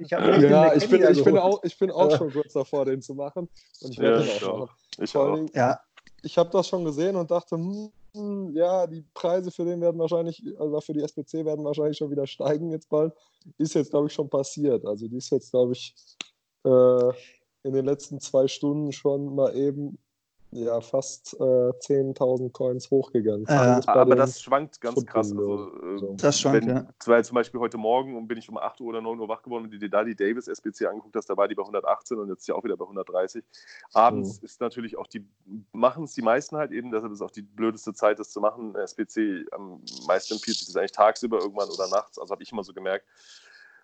Ich 0.00 0.10
Ja, 0.10 0.74
ich 0.74 0.88
bin, 0.90 1.08
ich, 1.10 1.24
bin 1.24 1.38
auch, 1.38 1.62
ich 1.62 1.78
bin 1.78 1.90
auch 1.90 2.10
schon 2.16 2.32
kurz 2.32 2.52
davor, 2.52 2.84
den 2.84 3.00
zu 3.00 3.14
machen. 3.14 3.48
Und 3.80 3.90
ich 3.90 3.96
Ja, 3.98 4.02
werde 4.04 4.18
den 4.24 4.26
ich 4.34 4.44
auch 4.44 4.68
ich 4.98 5.16
allem, 5.16 5.46
Ja, 5.54 5.80
ich 6.22 6.36
habe 6.36 6.50
das 6.50 6.66
schon 6.68 6.84
gesehen 6.84 7.16
und 7.16 7.30
dachte, 7.30 7.56
hm, 7.56 7.90
ja, 8.52 8.86
die 8.86 9.04
Preise 9.14 9.50
für 9.50 9.64
den 9.64 9.80
werden 9.80 9.98
wahrscheinlich, 9.98 10.42
also 10.58 10.80
für 10.80 10.92
die 10.92 11.02
SPC 11.02 11.44
werden 11.44 11.64
wahrscheinlich 11.64 11.96
schon 11.98 12.10
wieder 12.10 12.26
steigen 12.26 12.70
jetzt 12.70 12.88
bald. 12.88 13.12
Ist 13.58 13.74
jetzt, 13.74 13.90
glaube 13.90 14.08
ich, 14.08 14.12
schon 14.12 14.28
passiert. 14.28 14.84
Also 14.84 15.08
die 15.08 15.16
ist 15.16 15.30
jetzt, 15.30 15.50
glaube 15.50 15.72
ich, 15.72 15.94
äh, 16.64 17.10
in 17.62 17.72
den 17.72 17.84
letzten 17.84 18.20
zwei 18.20 18.48
Stunden 18.48 18.92
schon 18.92 19.34
mal 19.34 19.54
eben 19.56 19.98
ja, 20.52 20.80
fast 20.80 21.34
äh, 21.34 21.42
10.000 21.42 22.52
Coins 22.52 22.90
hochgegangen. 22.90 23.46
Ja, 23.48 23.80
bei 23.80 23.92
Aber 23.92 24.16
das 24.16 24.40
schwankt 24.40 24.80
ganz 24.80 24.94
Football 24.94 25.12
krass. 25.12 25.32
Also, 25.32 26.12
äh. 26.12 26.16
Das 26.16 26.40
schwankt, 26.40 26.66
wenn, 26.66 26.76
ja. 26.76 26.88
Weil 27.04 27.24
zum 27.24 27.34
Beispiel 27.34 27.60
heute 27.60 27.78
Morgen 27.78 28.26
bin 28.26 28.38
ich 28.38 28.48
um 28.48 28.56
8 28.56 28.80
Uhr 28.80 28.88
oder 28.88 29.02
9 29.02 29.18
Uhr 29.18 29.28
wach 29.28 29.42
geworden 29.42 29.64
und 29.64 29.70
die 29.70 29.90
da 29.90 30.04
die 30.04 30.14
Davis 30.14 30.48
SBC 30.48 30.86
angeguckt 30.86 31.16
hast, 31.16 31.28
da 31.28 31.36
war 31.36 31.48
die 31.48 31.54
bei 31.54 31.62
118 31.62 32.18
und 32.18 32.28
jetzt 32.28 32.40
ist 32.40 32.46
sie 32.46 32.52
auch 32.52 32.64
wieder 32.64 32.76
bei 32.76 32.84
130. 32.84 33.44
Abends 33.92 34.38
ist 34.38 34.60
natürlich 34.60 34.96
auch 34.96 35.06
die, 35.06 35.26
machen 35.72 36.04
es 36.04 36.14
die 36.14 36.22
meisten 36.22 36.56
halt 36.56 36.72
eben, 36.72 36.90
deshalb 36.90 37.12
ist 37.12 37.22
auch 37.22 37.30
die 37.30 37.42
blödeste 37.42 37.92
Zeit, 37.92 38.18
das 38.18 38.30
zu 38.30 38.40
machen. 38.40 38.74
SBC 38.74 39.46
am 39.52 39.82
meisten 40.06 40.34
empfiehlt 40.34 40.56
sich 40.56 40.66
das 40.66 40.76
eigentlich 40.76 40.92
tagsüber 40.92 41.38
irgendwann 41.40 41.68
oder 41.68 41.88
nachts, 41.88 42.18
also 42.18 42.32
habe 42.32 42.42
ich 42.42 42.52
immer 42.52 42.64
so 42.64 42.72
gemerkt. 42.72 43.04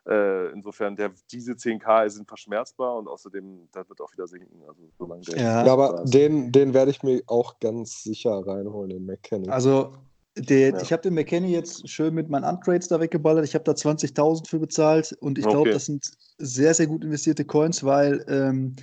Äh, 0.09 0.51
insofern, 0.53 0.97
der, 0.97 1.13
diese 1.31 1.53
10k 1.53 2.09
sind 2.11 2.27
verschmerzbar 2.27 2.97
und 2.97 3.07
außerdem, 3.07 3.69
das 3.71 3.89
wird 3.89 4.01
auch 4.01 4.13
wieder 4.13 4.27
sinken. 4.27 4.61
Also, 4.67 4.91
solange 4.99 5.23
der 5.23 5.37
Ja. 5.37 5.67
Ja, 5.67 5.73
aber 5.73 6.05
den, 6.05 6.51
den 6.51 6.75
werde 6.75 6.91
ich 6.91 7.03
mir 7.03 7.23
auch 7.29 7.61
ganz 7.61 8.03
sicher 8.03 8.43
reinholen, 8.45 8.91
den 8.91 9.07
McKenny. 9.07 9.49
Also, 9.49 9.95
der, 10.37 10.71
Ja. 10.71 10.83
ich 10.83 10.93
habe 10.93 11.03
den 11.03 11.15
McKenny 11.15 11.53
jetzt 11.53 11.89
schön 11.89 12.15
mit 12.15 12.29
meinen 12.31 12.45
Untrades 12.45 12.89
da 12.89 12.99
weggeballert. 12.99 13.45
Ich 13.45 13.55
habe 13.55 13.65
da 13.65 13.73
20.000 13.73 14.49
für 14.49 14.59
bezahlt 14.59 15.13
und 15.21 15.39
ich 15.39 15.45
glaube, 15.45 15.61
Okay. 15.61 15.73
das 15.73 15.87
sind 15.87 16.11
sehr, 16.39 16.75
sehr 16.75 16.87
gut 16.89 17.05
investierte 17.05 17.45
Coins, 17.45 17.85
weil 17.85 18.25
ähm, 18.29 18.75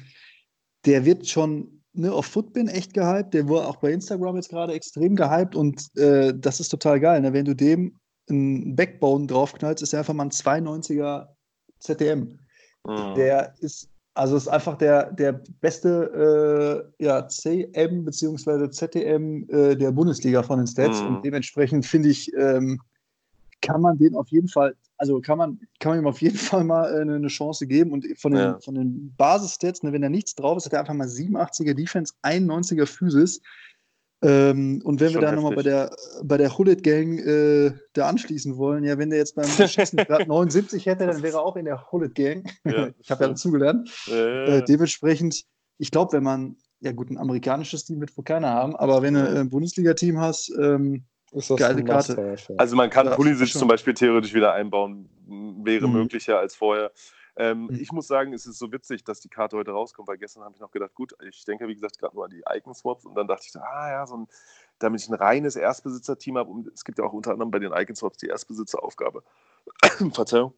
der 0.86 1.04
wird 1.04 1.28
schon 1.28 1.82
ne, 1.92 2.14
auf 2.14 2.28
Footbin 2.28 2.70
echt 2.70 2.94
gehypt. 2.94 3.34
Der 3.34 3.48
wurde 3.50 3.68
auch 3.68 3.78
bei 3.78 3.92
Instagram 3.92 4.38
jetzt 4.38 4.50
gerade 4.50 4.72
extrem 4.74 5.16
gehypt 5.18 5.56
und 5.56 5.86
äh, 5.98 6.34
das 6.34 6.62
ist 6.62 6.70
total 6.70 7.00
geil. 7.02 7.20
Ne? 7.20 7.34
Wenn 7.34 7.46
du 7.46 7.56
dem 7.56 7.99
einen 8.30 8.76
Backbone 8.76 9.28
draufknallst, 9.28 9.84
ist 9.84 9.94
er 9.94 10.00
einfach 10.00 10.14
mal 10.14 10.26
ein 10.26 10.32
92er 10.32 11.28
ZDM. 11.80 12.40
Mhm. 12.86 13.16
Der 13.16 13.54
ist, 13.60 13.90
also 14.14 14.36
ist 14.36 14.48
einfach 14.48 14.78
der, 14.78 15.12
der 15.14 15.42
beste 15.62 16.92
äh, 17.00 17.04
ja, 17.04 17.28
CM 17.28 18.06
bzw. 18.06 18.70
ZDM 18.70 19.48
äh, 19.50 19.76
der 19.76 19.92
Bundesliga 19.92 20.44
von 20.44 20.60
den 20.60 20.68
Stats. 20.68 21.02
Mhm. 21.02 21.08
Und 21.08 21.26
dementsprechend 21.26 21.86
finde 21.86 22.10
ich, 22.10 22.32
ähm, 22.34 22.80
kann 23.62 23.82
man 23.82 23.98
den 23.98 24.16
auf 24.16 24.30
jeden 24.30 24.48
Fall, 24.48 24.76
also 24.98 25.20
kann 25.20 25.38
man, 25.38 25.60
kann 25.80 25.92
man 25.92 26.00
ihm 26.00 26.08
auf 26.08 26.22
jeden 26.22 26.38
Fall 26.38 26.64
mal 26.64 26.94
äh, 26.94 27.02
eine, 27.02 27.28
Chance 27.28 27.68
geben. 27.68 27.92
Und 27.92 28.06
von 28.18 28.32
den, 28.32 28.42
Ja. 28.42 28.60
von 28.60 28.76
den 28.76 29.14
Basisstats, 29.18 29.84
ne, 29.84 29.92
wenn 29.94 30.02
da 30.02 30.10
nichts 30.10 30.36
drauf 30.36 30.58
ist, 30.58 30.66
hat 30.66 30.74
er 30.74 30.80
einfach 30.80 30.94
mal 30.94 31.08
87er 31.08 31.74
Defense, 31.74 32.14
91er 32.24 32.86
Physis. 32.86 33.42
Ähm, 34.22 34.82
und 34.84 35.00
wenn 35.00 35.12
Schon 35.14 35.22
wir 35.22 35.28
da 35.30 35.36
nochmal 35.36 35.56
bei 35.56 35.64
der, 35.64 35.96
bei 36.24 36.38
der 36.38 36.58
Hullet 36.58 36.84
Gang 36.84 37.20
äh, 37.20 37.72
da 37.94 38.08
anschließen 38.10 38.58
wollen, 38.58 38.84
ja, 38.84 38.98
wenn 38.98 39.10
der 39.10 39.20
jetzt 39.20 39.36
beim 39.36 39.46
Schießen 39.46 39.98
gerade 40.08 40.28
79 40.28 40.86
hätte, 40.86 41.08
dann 41.08 41.24
wäre 41.24 41.38
er 41.38 41.44
auch 41.44 41.56
in 41.56 41.66
der 41.66 41.90
Hullet 41.92 42.16
Gang. 42.16 42.44
Ja, 42.66 42.90
ich 43.00 43.10
habe 43.12 43.24
ja 43.24 43.30
dazugelernt. 43.30 43.90
Äh, 44.10 44.58
Äh, 44.58 44.64
dementsprechend, 44.64 45.44
ich 45.78 45.92
glaube, 45.92 46.14
wenn 46.14 46.24
man, 46.24 46.58
ja 46.82 46.92
gut, 46.92 47.10
ein 47.10 47.18
amerikanisches 47.18 47.86
Team 47.86 48.02
wird 48.02 48.16
wohl 48.18 48.26
keiner 48.26 48.50
haben, 48.50 48.76
aber 48.76 49.02
wenn 49.02 49.14
du 49.14 49.22
Ja. 49.22 49.40
ein 49.42 49.50
Bundesliga-Team 49.50 50.20
hast, 50.20 50.52
ähm, 50.60 51.06
ist 51.32 51.50
das 51.50 51.60
geile 51.60 51.84
Karte. 51.84 52.36
Also 52.58 52.76
man 52.76 52.90
kann 52.90 53.06
Ja, 53.08 53.16
Pulisic 53.16 53.48
schon. 53.50 53.60
zum 53.60 53.68
Beispiel 53.70 53.94
theoretisch 53.94 54.34
wieder 54.34 54.52
einbauen, 54.54 55.10
wäre 55.64 55.88
Mhm. 55.88 55.94
möglicher 55.94 56.40
als 56.40 56.56
vorher. 56.56 56.92
Ähm, 57.40 57.68
Mhm. 57.68 57.76
Ich 57.80 57.92
muss 57.92 58.06
sagen, 58.08 58.34
es 58.34 58.46
ist 58.46 58.60
so 58.60 58.72
witzig, 58.72 59.04
dass 59.06 59.22
die 59.22 59.30
Karte 59.30 59.58
heute 59.58 59.72
rauskommt, 59.72 60.08
weil 60.08 60.18
gestern 60.18 60.44
habe 60.44 60.54
ich 60.54 60.62
noch 60.62 60.72
gedacht, 60.72 60.94
gut, 60.94 61.16
ich 61.28 61.46
denke, 61.46 61.68
wie 61.68 61.74
gesagt, 61.74 61.98
gerade 61.98 62.14
nur 62.16 62.26
an 62.26 62.32
die 62.32 62.44
Icon-Swaps 62.48 63.06
und 63.06 63.16
dann 63.16 63.28
dachte 63.28 63.46
ich, 63.48 63.56
ah 63.56 63.90
ja, 63.90 64.06
so 64.06 64.18
ein, 64.18 64.28
damit 64.78 65.02
ich 65.02 65.08
ein 65.10 65.16
reines 65.16 65.56
Erstbesitzer-Team 65.56 66.38
habe, 66.38 66.52
und 66.52 66.68
es 66.68 66.84
gibt 66.84 67.00
ja 67.00 67.06
auch 67.06 67.14
unter 67.14 67.32
anderem 67.32 67.50
bei 67.50 67.60
den 67.60 67.72
Icon-Swaps 67.72 68.18
die 68.18 68.28
Erstbesitzeraufgabe. 68.28 69.24
Verzeihung. 70.14 70.54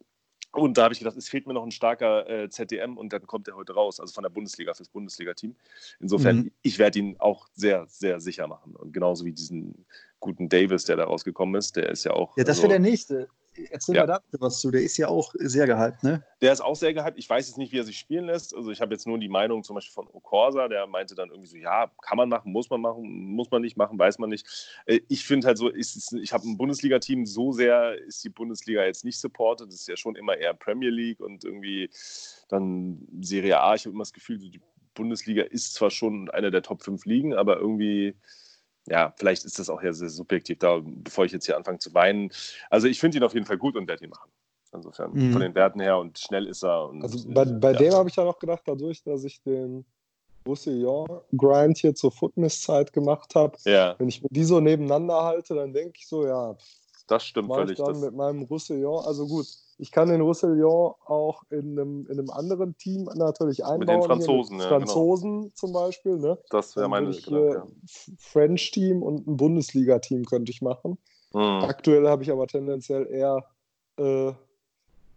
Und 0.54 0.76
da 0.76 0.82
habe 0.84 0.92
ich 0.92 0.98
gedacht, 0.98 1.16
es 1.16 1.30
fehlt 1.30 1.46
mir 1.46 1.54
noch 1.54 1.62
ein 1.64 1.70
starker 1.70 2.28
äh, 2.28 2.48
ZDM 2.50 2.98
und 2.98 3.10
dann 3.12 3.26
kommt 3.26 3.48
er 3.48 3.56
heute 3.56 3.72
raus, 3.72 4.00
also 4.00 4.12
von 4.12 4.22
der 4.22 4.28
Bundesliga 4.28 4.74
fürs 4.74 4.90
Bundesliga-Team. 4.90 5.56
Insofern, 5.98 6.36
Mhm. 6.36 6.52
ich 6.60 6.78
werde 6.78 6.98
ihn 6.98 7.16
auch 7.20 7.48
sehr, 7.54 7.86
sehr 7.86 8.20
sicher 8.20 8.46
machen. 8.48 8.76
Und 8.76 8.92
genauso 8.92 9.24
wie 9.24 9.32
diesen 9.32 9.86
guten 10.20 10.50
Davis, 10.50 10.84
der 10.84 10.96
da 10.96 11.04
rausgekommen 11.04 11.54
ist, 11.54 11.76
der 11.76 11.88
ist 11.88 12.04
ja 12.04 12.12
auch. 12.12 12.36
ja, 12.36 12.44
das 12.44 12.58
also, 12.58 12.64
wäre 12.68 12.80
der 12.80 12.90
nächste. 12.90 13.28
Erzähl 13.70 13.94
Ja. 13.96 14.02
mal 14.02 14.06
da 14.06 14.18
bitte 14.18 14.40
was 14.40 14.60
zu. 14.60 14.70
Der 14.70 14.82
ist 14.82 14.96
ja 14.96 15.08
auch 15.08 15.34
sehr 15.38 15.66
gehypt, 15.66 16.02
ne? 16.02 16.24
Der 16.40 16.52
ist 16.52 16.60
auch 16.62 16.74
sehr 16.74 16.94
gehypt. 16.94 17.18
Ich 17.18 17.28
weiß 17.28 17.48
jetzt 17.48 17.58
nicht, 17.58 17.72
wie 17.72 17.78
er 17.78 17.84
sich 17.84 17.98
spielen 17.98 18.24
lässt. 18.26 18.54
Also 18.54 18.70
ich 18.70 18.80
habe 18.80 18.94
jetzt 18.94 19.06
nur 19.06 19.18
die 19.18 19.28
Meinung 19.28 19.62
zum 19.62 19.74
Beispiel 19.74 19.92
von 19.92 20.08
Okorsa, 20.08 20.68
der 20.68 20.86
meinte 20.86 21.14
dann 21.14 21.28
irgendwie 21.28 21.48
so, 21.48 21.56
ja, 21.56 21.90
kann 22.00 22.16
man 22.16 22.28
machen, 22.28 22.50
muss 22.50 22.70
man 22.70 22.80
machen, 22.80 23.02
muss 23.04 23.50
man 23.50 23.60
nicht 23.62 23.76
machen, 23.76 23.98
weiß 23.98 24.18
man 24.18 24.30
nicht. 24.30 24.46
Äh, 24.86 25.00
Ich 25.08 25.24
finde 25.26 25.46
halt 25.46 25.58
so, 25.58 25.68
ist 25.68 26.12
ich 26.14 26.32
habe 26.32 26.48
ein 26.48 26.56
Bundesliga-Team, 26.56 27.26
so 27.26 27.52
sehr 27.52 27.98
ist 27.98 28.24
die 28.24 28.30
Bundesliga 28.30 28.84
jetzt 28.84 29.04
nicht 29.04 29.18
supported. 29.18 29.68
Das 29.68 29.74
ist 29.74 29.88
ja 29.88 29.96
schon 29.96 30.16
immer 30.16 30.36
eher 30.36 30.54
Premier 30.54 30.90
League 30.90 31.20
und 31.20 31.44
irgendwie 31.44 31.90
dann 32.48 33.06
Serie 33.20 33.60
A. 33.60 33.74
Ich 33.74 33.82
habe 33.84 33.92
immer 33.94 34.02
das 34.04 34.12
Gefühl, 34.12 34.38
die 34.38 34.60
Bundesliga 34.94 35.42
ist 35.42 35.74
zwar 35.74 35.90
schon 35.90 36.30
eine 36.30 36.50
der 36.50 36.62
Top 36.62 36.82
5 36.82 37.04
Ligen, 37.06 37.34
aber 37.34 37.58
irgendwie 37.58 38.14
ja, 38.88 39.12
vielleicht 39.16 39.44
ist 39.44 39.58
das 39.58 39.70
auch 39.70 39.82
ja 39.82 39.92
sehr 39.92 40.08
subjektiv 40.08 40.58
da, 40.58 40.80
bevor 40.84 41.24
ich 41.24 41.32
jetzt 41.32 41.46
hier 41.46 41.56
anfange 41.56 41.78
zu 41.78 41.92
weinen. 41.94 42.30
Also 42.70 42.88
ich 42.88 42.98
finde 43.00 43.18
ihn 43.18 43.24
auf 43.24 43.34
jeden 43.34 43.46
Fall 43.46 43.58
gut 43.58 43.76
und 43.76 43.86
werde 43.88 44.04
ihn 44.04 44.10
machen. 44.10 44.30
Insofern, 44.74 45.12
Mhm. 45.12 45.32
von 45.32 45.42
den 45.42 45.54
Werten 45.54 45.80
her 45.80 45.98
und 45.98 46.18
schnell 46.18 46.46
ist 46.46 46.64
er. 46.64 46.88
Und, 46.88 47.02
Also 47.02 47.28
bei, 47.28 47.44
bei 47.44 47.72
ja. 47.72 47.78
dem 47.78 47.92
habe 47.92 48.08
ich 48.08 48.16
ja 48.16 48.24
noch 48.24 48.38
gedacht, 48.38 48.62
dadurch, 48.64 49.02
dass 49.02 49.22
ich 49.24 49.42
den 49.42 49.84
Roussillon-Grind 50.46 51.78
hier 51.78 51.94
zur 51.94 52.12
Fitnesszeit 52.12 52.92
gemacht 52.92 53.34
habe, 53.34 53.56
Ja, 53.64 53.94
wenn 53.98 54.08
ich 54.08 54.22
mir 54.22 54.28
die 54.30 54.44
so 54.44 54.60
nebeneinander 54.60 55.22
halte, 55.22 55.54
dann 55.54 55.72
denke 55.72 55.94
ich 55.98 56.06
so, 56.08 56.26
ja, 56.26 56.56
das 57.06 57.24
stimmt 57.24 57.48
mache 57.48 57.60
ich 57.62 57.64
völlig. 57.66 57.78
dann 57.78 57.88
Das, 57.94 58.00
mit 58.00 58.14
meinem 58.14 58.42
Roussillon. 58.42 59.04
Also 59.04 59.26
gut, 59.26 59.46
ich 59.82 59.90
kann 59.90 60.08
den 60.08 60.20
Roussillon 60.20 60.94
auch 61.06 61.42
in 61.50 61.76
einem, 61.76 62.06
in 62.06 62.20
einem 62.20 62.30
anderen 62.30 62.78
Team 62.78 63.10
natürlich 63.16 63.64
einbauen. 63.64 63.80
Mit 63.80 63.88
den 63.88 64.02
Franzosen, 64.02 64.56
mit 64.56 64.64
ja, 64.64 64.78
genau. 64.78 64.86
Franzosen 64.86 65.52
zum 65.56 65.72
Beispiel. 65.72 66.18
Ne? 66.18 66.38
das 66.50 66.76
wäre 66.76 66.88
meine 66.88 67.08
würde 67.08 67.18
ich 67.18 67.26
hier 67.26 67.66
F- 67.84 68.12
French-Team 68.16 69.02
und 69.02 69.26
ein 69.26 69.36
Bundesliga-Team 69.36 70.24
könnte 70.24 70.52
ich 70.52 70.62
machen. 70.62 70.98
Mhm. 71.34 71.64
Aktuell 71.64 72.06
habe 72.08 72.22
ich 72.22 72.30
aber 72.30 72.46
tendenziell 72.46 73.08
eher, 73.08 73.44
äh, 73.98 74.32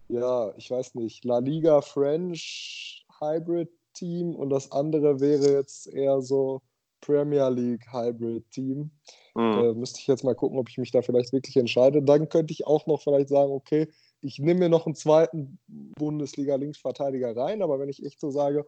ja, 0.08 0.52
ich 0.58 0.72
weiß 0.72 0.96
nicht, 0.96 1.24
La 1.26 1.38
Liga 1.38 1.82
French 1.82 3.06
Hybrid 3.20 3.70
Team 3.94 4.36
und 4.36 4.50
das 4.50 4.72
andere 4.72 5.20
wäre 5.20 5.52
jetzt 5.52 5.88
eher 5.88 6.22
so 6.22 6.62
Premier 7.02 7.50
League 7.50 7.86
Hybrid 7.94 8.50
Team. 8.50 8.90
Mhm. 9.36 9.44
Äh, 9.44 9.74
müsste 9.76 10.00
ich 10.00 10.08
jetzt 10.08 10.24
mal 10.24 10.34
gucken, 10.34 10.58
ob 10.58 10.70
ich 10.70 10.80
mich 10.80 10.90
da 10.90 11.04
vielleicht 11.04 11.34
wirklich 11.34 11.56
entscheide. 11.56 12.02
Dann 12.02 12.30
könnte 12.30 12.52
ich 12.52 12.66
auch 12.66 12.88
noch 12.88 13.02
vielleicht 13.02 13.30
sagen, 13.30 13.52
okay, 13.52 13.90
ich 14.22 14.40
nehme 14.40 14.62
mir 14.62 14.70
noch 14.70 14.86
einen 14.86 14.96
zweiten 14.96 15.60
Bundesliga-Linksverteidiger 15.68 17.36
rein, 17.36 17.62
aber 17.62 17.80
wenn 17.80 17.90
ich 17.90 18.04
echt 18.04 18.20
so 18.20 18.32
sage, 18.32 18.66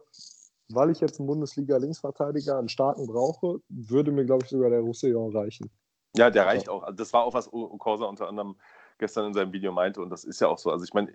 weil 0.70 0.90
ich 0.90 1.00
jetzt 1.00 1.18
einen 1.18 1.26
Bundesliga-Linksverteidiger, 1.26 2.58
einen 2.58 2.68
starken 2.68 3.06
brauche, 3.06 3.60
würde 3.68 4.12
mir, 4.12 4.24
glaube 4.24 4.44
ich, 4.44 4.50
sogar 4.50 4.70
der 4.70 4.80
Roussillon 4.80 5.34
reichen. 5.34 5.70
Ja, 6.16 6.30
der 6.30 6.46
reicht 6.46 6.68
auch. 6.68 6.82
Also 6.82 6.96
das 6.96 7.12
war 7.12 7.24
auch, 7.24 7.34
was 7.34 7.52
O- 7.52 7.70
Okorsa 7.70 8.06
unter 8.06 8.28
anderem 8.28 8.56
gestern 8.98 9.26
in 9.26 9.34
seinem 9.34 9.52
Video 9.52 9.72
meinte 9.72 10.02
und 10.02 10.10
das 10.10 10.24
ist 10.24 10.40
ja 10.40 10.48
auch 10.48 10.58
so. 10.58 10.70
Also 10.70 10.84
ich 10.84 10.92
meine, 10.94 11.12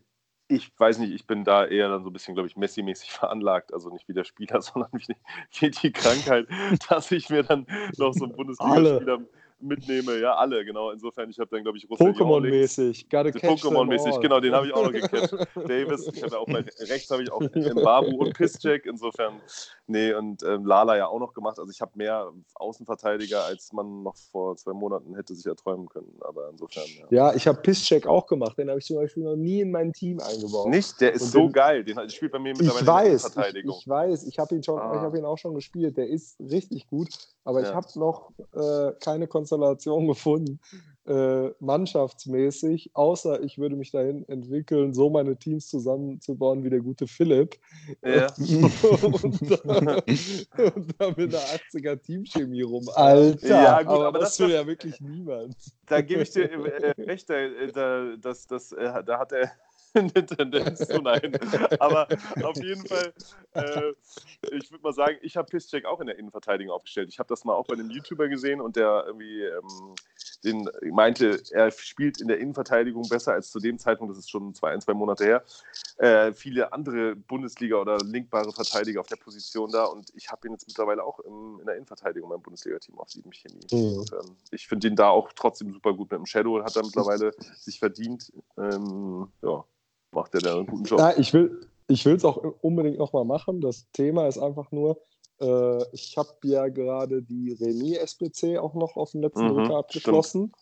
ich 0.48 0.72
weiß 0.78 1.00
nicht, 1.00 1.14
ich 1.14 1.26
bin 1.26 1.44
da 1.44 1.66
eher 1.66 1.90
dann 1.90 2.04
so 2.04 2.10
ein 2.10 2.14
bisschen, 2.14 2.34
glaube 2.36 2.48
ich, 2.48 2.56
Messi-mäßig 2.56 3.12
veranlagt. 3.12 3.74
Also 3.74 3.90
nicht 3.90 4.08
wie 4.08 4.14
der 4.14 4.24
Spieler, 4.24 4.62
sondern 4.62 4.92
wie 4.94 5.06
die, 5.06 5.16
wie 5.60 5.72
die 5.72 5.92
Krankheit, 5.92 6.48
dass 6.90 7.12
ich 7.12 7.30
mir 7.30 7.44
dann 7.44 7.66
noch 7.98 8.14
so 8.14 8.26
einen 8.26 8.36
Bundesligaspieler 8.36 9.20
mitnehme. 9.64 10.20
Ja, 10.20 10.36
alle, 10.36 10.64
genau. 10.66 10.92
Insofern, 10.92 11.30
ich 11.30 11.40
habe 11.40 11.50
dann, 11.52 11.64
glaube 11.64 11.78
ich, 11.78 11.84
links. 11.88 12.02
Pokémon-mäßig. 12.02 13.08
Pokémon-mäßig, 13.10 14.20
genau, 14.22 14.40
den 14.40 14.54
habe 14.54 14.68
ich 14.68 14.74
auch 14.74 14.84
noch 14.84 14.92
gecatcht. 14.92 15.34
Davis, 15.56 16.08
ich 16.14 16.22
habe 16.24 16.34
ja 16.34 16.40
auch 16.40 16.46
bei 16.46 16.66
rechts 16.90 17.10
habe 17.10 17.24
ich 17.24 17.32
auch 17.32 17.42
Mbabu 17.42 18.18
und 18.18 18.34
Piszczek, 18.36 18.86
insofern, 18.86 19.42
nee, 19.88 20.14
und 20.14 20.44
ähm, 20.44 20.66
Lala 20.66 20.98
ja 20.98 21.08
auch 21.08 21.20
noch 21.20 21.34
gemacht. 21.34 21.60
Also 21.60 21.72
ich 21.72 21.82
habe 21.82 21.92
mehr 21.96 22.32
Außenverteidiger, 22.56 23.44
als 23.46 23.72
man 23.74 24.04
noch 24.04 24.16
vor 24.32 24.56
zwei 24.58 24.74
Monaten 24.74 25.16
hätte 25.16 25.36
sich 25.36 25.46
erträumen 25.46 25.88
können. 25.90 26.16
Aber 26.22 26.50
insofern, 26.50 26.84
ja. 27.00 27.06
Ja, 27.30 27.36
ich 27.36 27.48
habe 27.48 27.62
Pisscheck 27.62 28.08
auch 28.08 28.26
gemacht. 28.28 28.58
Den 28.58 28.70
habe 28.70 28.80
ich 28.80 28.86
zum 28.86 28.98
Beispiel 28.98 29.24
noch 29.24 29.36
nie 29.36 29.62
in 29.62 29.72
mein 29.72 29.94
Team 29.94 30.20
eingebaut. 30.20 30.68
Nicht, 30.70 31.00
der 31.02 31.14
ist 31.14 31.22
Und 31.24 31.28
so 31.32 31.40
den- 31.40 31.52
geil. 31.54 31.84
Den, 31.84 31.96
der 31.96 32.10
spielt 32.10 32.32
bei 32.32 32.40
mir 32.40 32.54
Ich 32.54 32.60
mittlerweile 32.60 32.82
in 33.10 33.14
weiß, 33.14 33.22
der 33.22 33.28
ich, 33.30 33.34
Verteidigung. 33.34 33.78
ich 33.80 33.88
weiß, 33.88 34.24
ich 34.28 34.40
habe 34.40 34.56
ihn 34.56 34.64
schon, 34.64 34.80
Ah. 34.80 34.94
ich 34.96 35.02
habe 35.02 35.18
ihn 35.18 35.26
auch 35.26 35.38
schon 35.38 35.54
gespielt. 35.56 35.98
Der 35.98 36.08
ist 36.08 36.40
richtig 36.40 36.88
gut, 36.88 37.10
aber 37.44 37.62
ich 37.62 37.68
Ja. 37.68 37.76
habe 37.76 37.88
noch 37.96 38.32
äh, 38.54 38.92
keine 39.04 39.28
Konstellation 39.54 40.08
gefunden, 40.08 40.60
äh, 41.06 41.50
mannschaftsmäßig, 41.60 42.92
außer 42.94 43.42
ich 43.44 43.58
würde 43.58 43.76
mich 43.76 43.92
dahin 43.92 44.28
entwickeln, 44.30 44.94
so 44.94 45.10
meine 45.10 45.36
Teams 45.36 45.68
zusammenzubauen 45.68 46.64
wie 46.64 46.70
der 46.70 46.80
gute 46.80 47.08
Philipp. 47.08 47.58
Ja. 48.02 48.28
und, 48.38 49.52
da, 49.52 50.02
und 50.76 50.96
da 50.98 51.10
mit 51.10 51.36
einer 51.36 51.44
80er 51.44 52.02
Teamchemie 52.02 52.62
rum. 52.62 52.88
Alter, 52.96 53.48
Ja, 53.48 53.82
gut, 53.82 53.92
aber, 53.92 54.08
aber 54.08 54.20
das 54.20 54.38
das 54.38 54.48
will 54.48 54.56
ja 54.56 54.66
wirklich 54.66 55.00
niemand. 55.02 55.56
Da 55.88 56.02
gebe 56.02 56.24
ich 56.24 56.32
dir 56.32 56.50
äh, 56.50 57.02
recht, 57.02 57.30
da, 57.30 57.36
da, 57.74 58.16
das, 58.16 58.48
das, 58.48 58.72
äh, 58.72 59.04
da 59.04 59.20
hat 59.20 59.34
er 59.34 59.52
eine 59.94 60.26
Tendenz 60.26 60.88
zu 60.88 61.02
nein. 61.02 61.38
Aber 61.80 62.08
auf 62.44 62.58
jeden 62.58 62.86
Fall, 62.86 63.14
äh, 63.54 63.94
ich 64.52 64.72
würde 64.72 64.84
mal 64.84 64.94
sagen, 64.94 65.18
ich 65.22 65.38
habe 65.38 65.48
Pisscheck 65.48 65.86
auch 65.86 66.00
in 66.00 66.08
der 66.08 66.18
Innenverteidigung 66.18 66.74
aufgestellt. 66.74 67.10
Ich 67.10 67.20
habe 67.20 67.30
das 67.30 67.44
mal 67.46 67.54
auch 67.54 67.68
bei 67.68 67.74
einem 67.74 67.90
YouTuber 67.90 68.28
gesehen 68.28 68.62
und 68.62 68.76
der 68.76 69.04
irgendwie 69.08 69.44
ähm, 69.44 69.96
den 70.44 70.70
meinte, 70.92 71.42
er 71.52 71.72
spielt 71.72 72.20
in 72.20 72.28
der 72.28 72.40
Innenverteidigung 72.40 73.08
besser 73.08 73.34
als 73.34 73.52
zu 73.52 73.60
dem 73.60 73.78
Zeitpunkt, 73.80 74.12
das 74.12 74.20
ist 74.20 74.30
schon 74.30 74.54
zwei, 74.54 74.72
ein, 74.72 74.82
zwei 74.82 74.94
Monate 74.94 75.24
her, 75.24 75.44
äh, 75.98 76.34
viele 76.34 76.74
andere 76.74 77.16
Bundesliga- 77.16 77.80
oder 77.80 77.98
linkbare 78.00 78.52
Verteidiger 78.52 79.00
auf 79.00 79.08
der 79.08 79.16
Position 79.16 79.72
da 79.72 79.86
und 79.86 80.12
ich 80.16 80.30
habe 80.30 80.48
ihn 80.48 80.54
jetzt 80.54 80.68
mittlerweile 80.68 81.04
auch 81.04 81.20
im, 81.20 81.60
in 81.60 81.66
der 81.66 81.76
Innenverteidigung 81.76 82.30
beim 82.30 82.42
Bundesliga-Team 82.42 82.98
auf 82.98 83.10
sieben 83.10 83.32
Chemie. 83.32 83.66
Mhm. 83.72 84.00
Insofern, 84.00 84.36
ich 84.52 84.68
finde 84.68 84.88
ihn 84.88 84.96
da 84.96 85.10
auch 85.10 85.32
trotzdem 85.34 85.72
super 85.72 85.94
gut 85.94 86.12
mit 86.12 86.20
dem 86.20 86.26
Shadow, 86.26 86.64
hat 86.64 86.76
er 86.76 86.84
mittlerweile 86.84 87.32
sich 87.58 87.80
verdient. 87.80 88.32
Ähm, 88.58 89.30
ja, 89.42 89.64
macht 90.14 90.34
er 90.36 90.42
da 90.42 90.56
einen 90.56 90.68
guten 90.68 90.86
Job. 90.86 91.00
Ja, 91.00 91.18
ich 91.18 91.34
will 91.34 91.68
ich 91.88 92.06
es 92.06 92.26
auch 92.26 92.38
unbedingt 92.62 92.98
nochmal 92.98 93.26
machen. 93.26 93.62
Das 93.62 93.86
Thema 93.92 94.28
ist 94.28 94.38
einfach 94.38 94.72
nur, 94.72 95.02
äh, 95.40 95.84
ich 95.92 96.18
habe 96.18 96.30
ja 96.44 96.68
gerade 96.70 97.22
die 97.22 97.54
Remis 97.54 97.98
SBC 97.98 98.58
auch 98.58 98.74
noch 98.74 98.96
auf 98.96 99.12
dem 99.12 99.22
letzten 99.22 99.48
Mhm, 99.48 99.56
Drücker 99.56 99.78
abgeschlossen. 99.78 100.54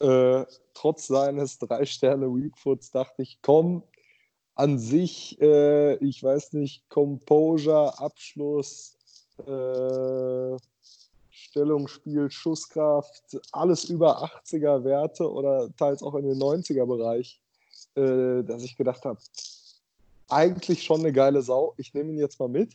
Äh, 0.00 0.44
trotz 0.74 1.06
seines 1.06 1.58
drei 1.58 1.84
Sterne 1.84 2.26
Weakfoots 2.26 2.90
dachte 2.90 3.22
ich, 3.22 3.38
komm, 3.42 3.82
an 4.54 4.78
sich, 4.78 5.40
äh, 5.40 5.96
ich 5.96 6.22
weiß 6.22 6.52
nicht, 6.52 6.88
Composure, 6.88 7.98
Abschluss, 7.98 8.96
äh, 9.46 10.56
Stellungsspiel, 11.30 12.30
Schusskraft, 12.30 13.40
alles 13.50 13.84
über 13.84 14.22
80er 14.22 14.84
Werte 14.84 15.30
oder 15.30 15.74
teils 15.76 16.02
auch 16.02 16.14
in 16.14 16.24
den 16.24 16.38
90er 16.38 16.86
Bereich, 16.86 17.40
äh, 17.96 18.42
dass 18.42 18.62
ich 18.62 18.76
gedacht 18.76 19.04
habe, 19.04 19.18
eigentlich 20.28 20.82
schon 20.82 21.00
eine 21.00 21.12
geile 21.12 21.42
Sau. 21.42 21.74
Ich 21.76 21.92
nehme 21.94 22.10
ihn 22.12 22.18
jetzt 22.18 22.38
mal 22.40 22.48
mit 22.48 22.74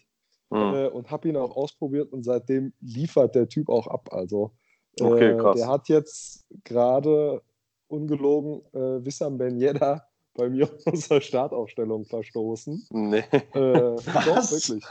Hm. 0.51 0.73
äh, 0.73 0.88
und 0.88 1.12
habe 1.12 1.29
ihn 1.29 1.38
auch 1.38 1.55
ausprobiert 1.55 2.12
und 2.12 2.23
seitdem 2.23 2.73
liefert 2.82 3.36
der 3.36 3.47
Typ 3.47 3.69
auch 3.69 3.86
ab. 3.86 4.10
Also 4.12 4.51
äh, 4.99 5.03
Okay, 5.03 5.38
krass. 5.38 5.55
der 5.58 5.67
hat 5.67 5.88
jetzt 5.89 6.45
gerade 6.63 7.41
ungelogen 7.88 8.62
äh, 8.73 9.05
Wissam 9.05 9.38
Ben 9.38 9.60
Yedda 9.60 10.03
bei 10.34 10.49
mir 10.49 10.67
der 11.10 11.21
Startaufstellung 11.21 12.05
verstoßen. 12.05 12.88
Nee. 12.89 13.19
Äh, 13.19 13.41
doch, 13.53 14.01
Was? 14.05 14.69
wirklich. 14.69 14.84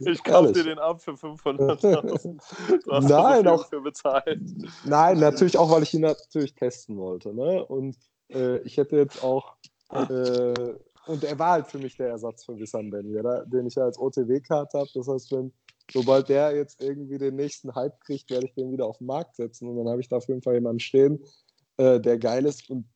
Ich 0.00 0.22
kaufe 0.24 0.52
dir 0.52 0.64
den 0.64 0.78
ab 0.78 1.00
für 1.00 1.12
500.000. 1.12 2.82
Du 2.84 2.92
hast 2.92 3.08
Nein, 3.08 3.48
auch- 3.48 3.66
für 3.68 3.80
bezahlt. 3.80 4.40
Nein, 4.84 5.20
natürlich 5.20 5.56
auch, 5.56 5.70
weil 5.70 5.84
ich 5.84 5.94
ihn 5.94 6.02
natürlich 6.02 6.54
testen 6.54 6.98
wollte. 6.98 7.32
Ne? 7.34 7.64
Und 7.64 7.96
äh, 8.34 8.58
ich 8.58 8.76
hätte 8.76 8.96
jetzt 8.96 9.22
auch, 9.22 9.56
äh, 9.90 10.74
und 11.06 11.24
er 11.24 11.38
war 11.38 11.52
halt 11.52 11.66
für 11.66 11.78
mich 11.78 11.96
der 11.96 12.08
Ersatz 12.08 12.44
für 12.44 12.58
Wissam 12.58 12.90
Ben 12.90 13.08
Yedda, 13.10 13.44
den 13.44 13.66
ich 13.66 13.74
ja 13.74 13.84
als 13.84 13.98
OTW-Karte 13.98 14.78
habe. 14.78 14.90
Das 14.94 15.08
heißt, 15.08 15.32
wenn, 15.32 15.52
sobald 15.90 16.28
der 16.28 16.54
jetzt 16.54 16.80
irgendwie 16.80 17.18
den 17.18 17.36
nächsten 17.36 17.74
Hype 17.74 18.00
kriegt, 18.00 18.30
werde 18.30 18.46
ich 18.46 18.54
den 18.54 18.72
wieder 18.72 18.86
auf 18.86 18.98
den 18.98 19.06
Markt 19.06 19.36
setzen. 19.36 19.68
Und 19.68 19.76
dann 19.76 19.88
habe 19.88 20.00
ich 20.00 20.08
da 20.08 20.16
auf 20.16 20.28
jeden 20.28 20.42
Fall 20.42 20.54
jemanden 20.54 20.80
stehen, 20.80 21.24
äh, 21.76 22.00
der 22.00 22.18
geil 22.18 22.46
ist 22.46 22.70
und 22.70 22.86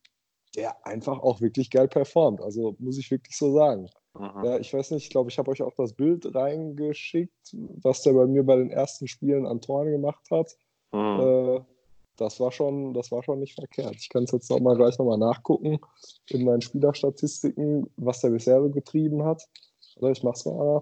der 0.55 0.85
einfach 0.85 1.19
auch 1.19 1.41
wirklich 1.41 1.69
geil 1.69 1.87
performt. 1.87 2.41
Also 2.41 2.75
muss 2.79 2.97
ich 2.97 3.11
wirklich 3.11 3.37
so 3.37 3.53
sagen. 3.53 3.89
Mhm. 4.17 4.43
Ja, 4.43 4.57
ich 4.57 4.73
weiß 4.73 4.91
nicht, 4.91 5.03
ich 5.03 5.09
glaube, 5.09 5.29
ich 5.29 5.37
habe 5.37 5.51
euch 5.51 5.61
auch 5.61 5.75
das 5.75 5.93
Bild 5.93 6.33
reingeschickt, 6.33 7.55
was 7.81 8.01
der 8.01 8.13
bei 8.13 8.25
mir 8.25 8.43
bei 8.43 8.55
den 8.55 8.71
ersten 8.71 9.07
Spielen 9.07 9.45
an 9.45 9.61
Toren 9.61 9.91
gemacht 9.91 10.25
hat. 10.31 10.57
Mhm. 10.91 11.19
Äh, 11.19 11.59
das 12.17 12.39
war 12.39 12.51
schon, 12.51 12.93
das 12.93 13.11
war 13.11 13.23
schon 13.23 13.39
nicht 13.39 13.53
verkehrt. 13.53 13.95
Ich 13.95 14.09
kann 14.09 14.23
es 14.23 14.31
jetzt 14.31 14.49
noch 14.49 14.59
mal 14.59 14.75
gleich 14.75 14.97
nochmal 14.97 15.17
nachgucken 15.17 15.79
in 16.29 16.43
meinen 16.43 16.61
Spielerstatistiken, 16.61 17.89
was 17.95 18.21
der 18.21 18.29
bisher 18.29 18.61
so 18.61 18.69
getrieben 18.69 19.23
hat. 19.23 19.47
Oder 19.97 20.11
ich 20.11 20.23
mache 20.23 20.35
es 20.35 20.45
mal. 20.45 20.81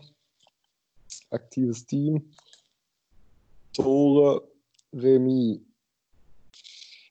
Aktives 1.30 1.86
Team. 1.86 2.32
Tore, 3.74 4.48
Remis. 4.94 5.60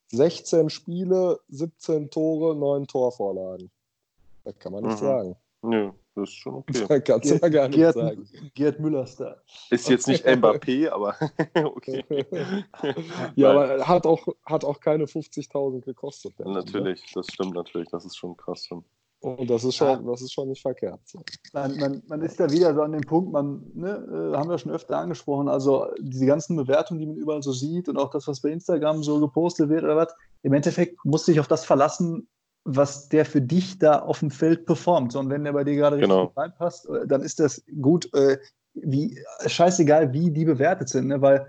16 0.08 0.70
Spiele, 0.70 1.40
17 1.48 2.10
Tore, 2.10 2.54
9 2.54 2.86
Torvorlagen. 2.86 3.70
Da 4.44 4.52
kann 4.52 4.72
man 4.72 4.84
nicht 4.84 5.00
Mhm. 5.00 5.04
sagen. 5.04 5.36
Nö, 5.62 5.92
das 6.14 6.28
ist 6.30 6.36
schon 6.36 6.54
okay. 6.54 7.00
Kannst 7.00 7.30
du 7.30 7.36
mal 7.36 7.50
gar 7.50 7.68
nicht 7.68 7.76
Gerd, 7.76 7.94
sagen. 7.94 8.28
Gerd 8.54 8.80
Müller-Style. 8.80 9.40
Ist 9.70 9.88
jetzt 9.88 10.06
nicht 10.06 10.24
Mbappé, 10.26 10.90
aber 10.90 11.16
okay. 11.54 12.04
Ja, 13.34 13.50
aber 13.50 13.66
er 13.66 13.88
hat 13.88 14.06
auch, 14.06 14.26
hat 14.44 14.64
auch 14.64 14.80
keine 14.80 15.06
50.000 15.06 15.80
gekostet. 15.82 16.38
der 16.38 16.46
Mann, 16.46 16.54
ne? 16.54 16.60
Natürlich, 16.60 17.04
das 17.14 17.26
stimmt 17.26 17.54
natürlich. 17.54 17.88
Das 17.90 18.04
ist 18.04 18.16
schon 18.16 18.36
krass. 18.36 18.68
Und 19.24 19.48
das 19.48 19.64
ist 19.64 19.76
schon, 19.76 20.06
das 20.06 20.20
ist 20.20 20.32
schon 20.32 20.48
nicht 20.48 20.60
verkehrt. 20.60 21.00
So. 21.04 21.22
Man, 21.54 21.76
man, 21.78 22.02
man 22.08 22.20
ist 22.20 22.38
da 22.38 22.50
wieder 22.50 22.74
so 22.74 22.82
an 22.82 22.92
dem 22.92 23.00
Punkt, 23.00 23.32
man, 23.32 23.62
ne, 23.74 23.88
äh, 23.88 24.36
haben 24.36 24.50
wir 24.50 24.58
schon 24.58 24.72
öfter 24.72 24.98
angesprochen, 24.98 25.48
also 25.48 25.86
diese 25.98 26.26
ganzen 26.26 26.56
Bewertungen, 26.56 27.00
die 27.00 27.06
man 27.06 27.16
überall 27.16 27.42
so 27.42 27.52
sieht 27.52 27.88
und 27.88 27.96
auch 27.96 28.10
das, 28.10 28.28
was 28.28 28.42
bei 28.42 28.50
Instagram 28.50 29.02
so 29.02 29.18
gepostet 29.20 29.70
wird 29.70 29.82
oder 29.82 29.96
was, 29.96 30.14
im 30.42 30.52
Endeffekt 30.52 31.02
musst 31.06 31.26
du 31.26 31.32
dich 31.32 31.40
auf 31.40 31.48
das 31.48 31.64
verlassen, 31.64 32.28
was 32.64 33.08
der 33.08 33.24
für 33.26 33.40
dich 33.42 33.78
da 33.78 33.98
auf 34.00 34.20
dem 34.20 34.30
Feld 34.30 34.66
performt. 34.66 35.12
So, 35.12 35.18
und 35.20 35.30
wenn 35.30 35.44
der 35.44 35.52
bei 35.52 35.64
dir 35.64 35.76
gerade 35.76 35.98
Genau. 35.98 36.24
richtig 36.24 36.36
reinpasst, 36.36 36.88
äh, 36.88 37.06
dann 37.06 37.22
ist 37.22 37.40
das 37.40 37.62
gut, 37.80 38.12
äh, 38.14 38.38
wie, 38.74 39.18
scheißegal, 39.46 40.12
wie 40.12 40.30
die 40.30 40.44
bewertet 40.44 40.88
sind, 40.88 41.06
ne? 41.08 41.20
weil 41.20 41.46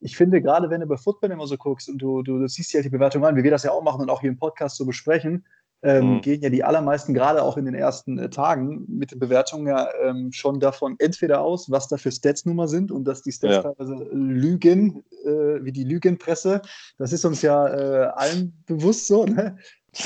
ich 0.00 0.16
finde, 0.16 0.42
gerade 0.42 0.68
wenn 0.70 0.80
du 0.80 0.86
bei 0.86 0.96
Football 0.96 1.30
immer 1.30 1.46
so 1.46 1.56
guckst 1.56 1.88
und 1.88 1.98
du, 1.98 2.22
du, 2.22 2.38
du 2.38 2.48
siehst 2.48 2.72
dir 2.72 2.78
halt 2.78 2.86
die 2.86 2.90
Bewertung 2.90 3.24
an, 3.24 3.36
wie 3.36 3.44
wir 3.44 3.50
das 3.50 3.62
ja 3.62 3.70
auch 3.70 3.82
machen 3.82 4.02
und 4.02 4.10
auch 4.10 4.20
hier 4.20 4.30
im 4.30 4.38
Podcast 4.38 4.76
so 4.76 4.84
besprechen, 4.84 5.46
ähm, 5.82 6.16
Mhm. 6.16 6.20
gehen 6.22 6.40
ja 6.40 6.48
die 6.50 6.64
allermeisten, 6.64 7.12
gerade 7.14 7.42
auch 7.42 7.56
in 7.58 7.66
den 7.66 7.74
ersten 7.74 8.18
äh, 8.18 8.30
Tagen 8.30 8.84
mit 8.88 9.12
den 9.12 9.18
Bewertungen 9.18 9.66
ja 9.66 9.88
ähm, 10.02 10.32
schon 10.32 10.58
davon 10.58 10.96
entweder 10.98 11.42
aus, 11.42 11.70
was 11.70 11.88
da 11.88 11.96
für 11.98 12.10
Stats 12.10 12.46
Nummer 12.46 12.68
sind 12.68 12.90
und 12.90 13.04
dass 13.04 13.22
die 13.22 13.32
Stats 13.32 13.56
Ja. 13.56 13.62
teilweise 13.62 13.94
lügen, 14.12 15.04
äh, 15.24 15.62
wie 15.62 15.72
die 15.72 15.84
Lügenpresse. 15.84 16.62
Das 16.98 17.12
ist 17.12 17.24
uns 17.24 17.42
ja 17.42 17.68
äh, 17.68 18.06
allen 18.14 18.62
bewusst 18.66 19.06
so. 19.06 19.26
Ne? 19.26 19.56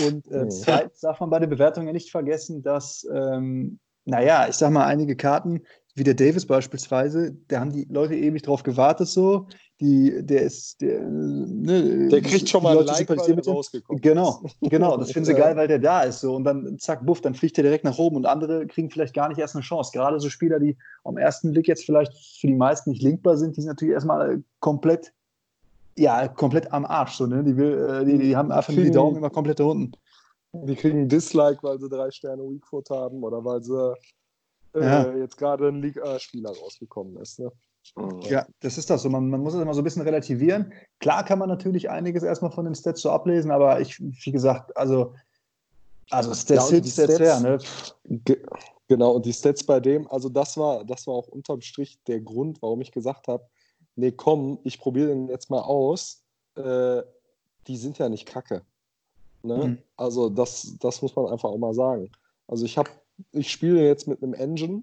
Und 0.00 0.30
äh, 0.30 0.48
zweitens 0.48 1.00
darf 1.00 1.20
man 1.20 1.30
bei 1.30 1.38
den 1.38 1.50
Bewertungen 1.50 1.86
ja 1.86 1.92
nicht 1.92 2.10
vergessen, 2.10 2.62
dass, 2.62 3.06
ähm, 3.12 3.78
naja, 4.04 4.46
ich 4.48 4.56
sag 4.56 4.70
mal, 4.70 4.86
einige 4.86 5.16
Karten, 5.16 5.62
wie 5.98 6.04
der 6.04 6.14
Davis 6.14 6.46
beispielsweise, 6.46 7.36
da 7.48 7.60
haben 7.60 7.72
die 7.72 7.86
Leute 7.90 8.14
ewig 8.14 8.42
drauf 8.42 8.62
gewartet 8.62 9.08
so. 9.08 9.46
Die, 9.80 10.26
der 10.26 10.42
ist, 10.42 10.80
der, 10.80 11.02
ne, 11.02 12.08
Der 12.08 12.20
kriegt 12.20 12.48
schon 12.48 12.64
mal 12.64 12.70
ein 12.70 12.78
Leute 12.78 12.92
Like, 12.92 13.08
weil 13.10 13.26
der 13.26 13.36
mit 13.36 13.46
rausgekommen 13.46 14.00
Genau, 14.00 14.42
genau. 14.62 14.96
Das 14.96 15.12
finden 15.12 15.26
sie 15.26 15.34
geil, 15.34 15.54
weil 15.56 15.68
der 15.68 15.78
da 15.78 16.02
ist. 16.02 16.20
So. 16.20 16.34
Und 16.34 16.44
dann 16.44 16.78
zack, 16.78 17.06
buff, 17.06 17.20
dann 17.20 17.34
fliegt 17.34 17.58
er 17.58 17.62
direkt 17.62 17.84
nach 17.84 17.96
oben 17.98 18.16
und 18.16 18.26
andere 18.26 18.66
kriegen 18.66 18.90
vielleicht 18.90 19.14
gar 19.14 19.28
nicht 19.28 19.38
erst 19.38 19.54
eine 19.54 19.62
Chance. 19.62 19.92
Gerade 19.92 20.18
so 20.18 20.30
Spieler, 20.30 20.58
die 20.58 20.76
am 21.04 21.16
ersten 21.16 21.52
Blick 21.52 21.68
jetzt 21.68 21.84
vielleicht 21.84 22.12
für 22.40 22.48
die 22.48 22.54
meisten 22.54 22.90
nicht 22.90 23.02
linkbar 23.02 23.36
sind, 23.36 23.56
die 23.56 23.60
sind 23.60 23.68
natürlich 23.68 23.94
erstmal 23.94 24.34
äh, 24.34 24.38
komplett, 24.58 25.12
ja, 25.98 26.28
komplett 26.28 26.72
am 26.72 26.84
Arsch. 26.84 27.16
So, 27.16 27.26
ne? 27.26 27.42
die, 27.44 27.56
will, 27.56 27.88
äh, 27.88 28.04
die, 28.04 28.18
die 28.18 28.36
haben 28.36 28.50
einfach 28.52 28.72
die 28.72 28.90
Daumen 28.90 29.16
immer 29.16 29.30
komplett 29.30 29.60
da 29.60 29.64
unten. 29.64 29.92
Die 30.52 30.76
kriegen 30.76 31.02
ein 31.02 31.08
Dislike, 31.08 31.62
weil 31.62 31.78
sie 31.78 31.88
drei 31.88 32.10
Sterne 32.10 32.42
Weakfoot 32.42 32.88
haben 32.90 33.22
oder 33.22 33.44
weil 33.44 33.62
sie 33.62 33.94
äh, 34.74 34.84
Ja. 34.84 35.12
jetzt 35.16 35.36
gerade 35.36 35.68
ein 35.68 35.82
Liga-Spieler 35.82 36.50
rausgekommen 36.50 37.16
ist. 37.18 37.38
Ne? 37.38 37.50
Ja, 38.22 38.46
das 38.60 38.78
ist 38.78 38.88
das 38.90 39.02
so. 39.02 39.10
Man, 39.10 39.28
man 39.30 39.40
muss 39.40 39.54
es 39.54 39.60
immer 39.62 39.74
so 39.74 39.80
ein 39.80 39.84
bisschen 39.84 40.02
relativieren. 40.02 40.72
Klar 41.00 41.24
kann 41.24 41.38
man 41.38 41.48
natürlich 41.48 41.88
einiges 41.90 42.22
erstmal 42.22 42.50
von 42.50 42.64
den 42.64 42.74
Stats 42.74 43.00
so 43.00 43.10
ablesen, 43.10 43.50
aber 43.50 43.80
ich, 43.80 43.98
wie 44.00 44.32
gesagt, 44.32 44.76
also, 44.76 45.14
also 46.10 46.34
Stats 46.34 46.70
Ja, 46.70 46.78
Stats, 46.78 46.92
Stats- 46.92 47.18
her, 47.18 47.40
ne? 47.40 47.58
Ge 48.24 48.42
genau, 48.88 49.12
und 49.12 49.26
die 49.26 49.32
Stats 49.32 49.64
bei 49.64 49.80
dem, 49.80 50.06
also 50.10 50.28
das 50.28 50.56
war, 50.56 50.84
das 50.84 51.06
war 51.06 51.14
auch 51.14 51.28
unterm 51.28 51.60
Strich 51.60 51.98
der 52.06 52.20
Grund, 52.20 52.60
warum 52.62 52.80
ich 52.80 52.92
gesagt 52.92 53.28
habe, 53.28 53.44
nee, 53.98 54.12
komm, 54.12 54.58
ich 54.64 54.78
probiere 54.78 55.08
den 55.08 55.28
jetzt 55.28 55.50
mal 55.50 55.60
aus. 55.60 56.22
Äh, 56.54 57.02
die 57.66 57.76
sind 57.76 57.98
ja 57.98 58.08
nicht 58.08 58.26
kacke. 58.26 58.62
Ne? 59.42 59.56
Mhm. 59.56 59.78
Also 59.96 60.28
das, 60.30 60.74
das 60.80 61.02
muss 61.02 61.14
man 61.14 61.26
einfach 61.26 61.50
auch 61.50 61.58
mal 61.58 61.74
sagen. 61.74 62.10
Also 62.46 62.64
ich 62.64 62.78
habe, 62.78 62.90
ich 63.32 63.50
spiele 63.50 63.84
jetzt 63.86 64.06
mit 64.08 64.22
einem 64.22 64.34
Engine, 64.34 64.82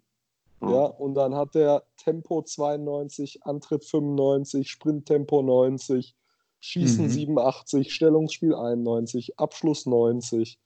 Mhm. 0.62 0.70
ja, 0.70 0.86
und 0.86 1.16
dann 1.16 1.36
hat 1.36 1.54
der 1.56 1.84
Tempo 1.98 2.42
92, 2.42 3.44
Antritt 3.46 3.84
95, 3.84 4.70
Sprinttempo 4.70 5.42
90, 5.42 6.16
Schießen 6.62 7.06
Mhm. 7.06 7.10
87, 7.10 7.94
Stellungsspiel 7.94 8.56
91, 8.56 9.38
Abschluss 9.38 9.86
90, 9.86 10.58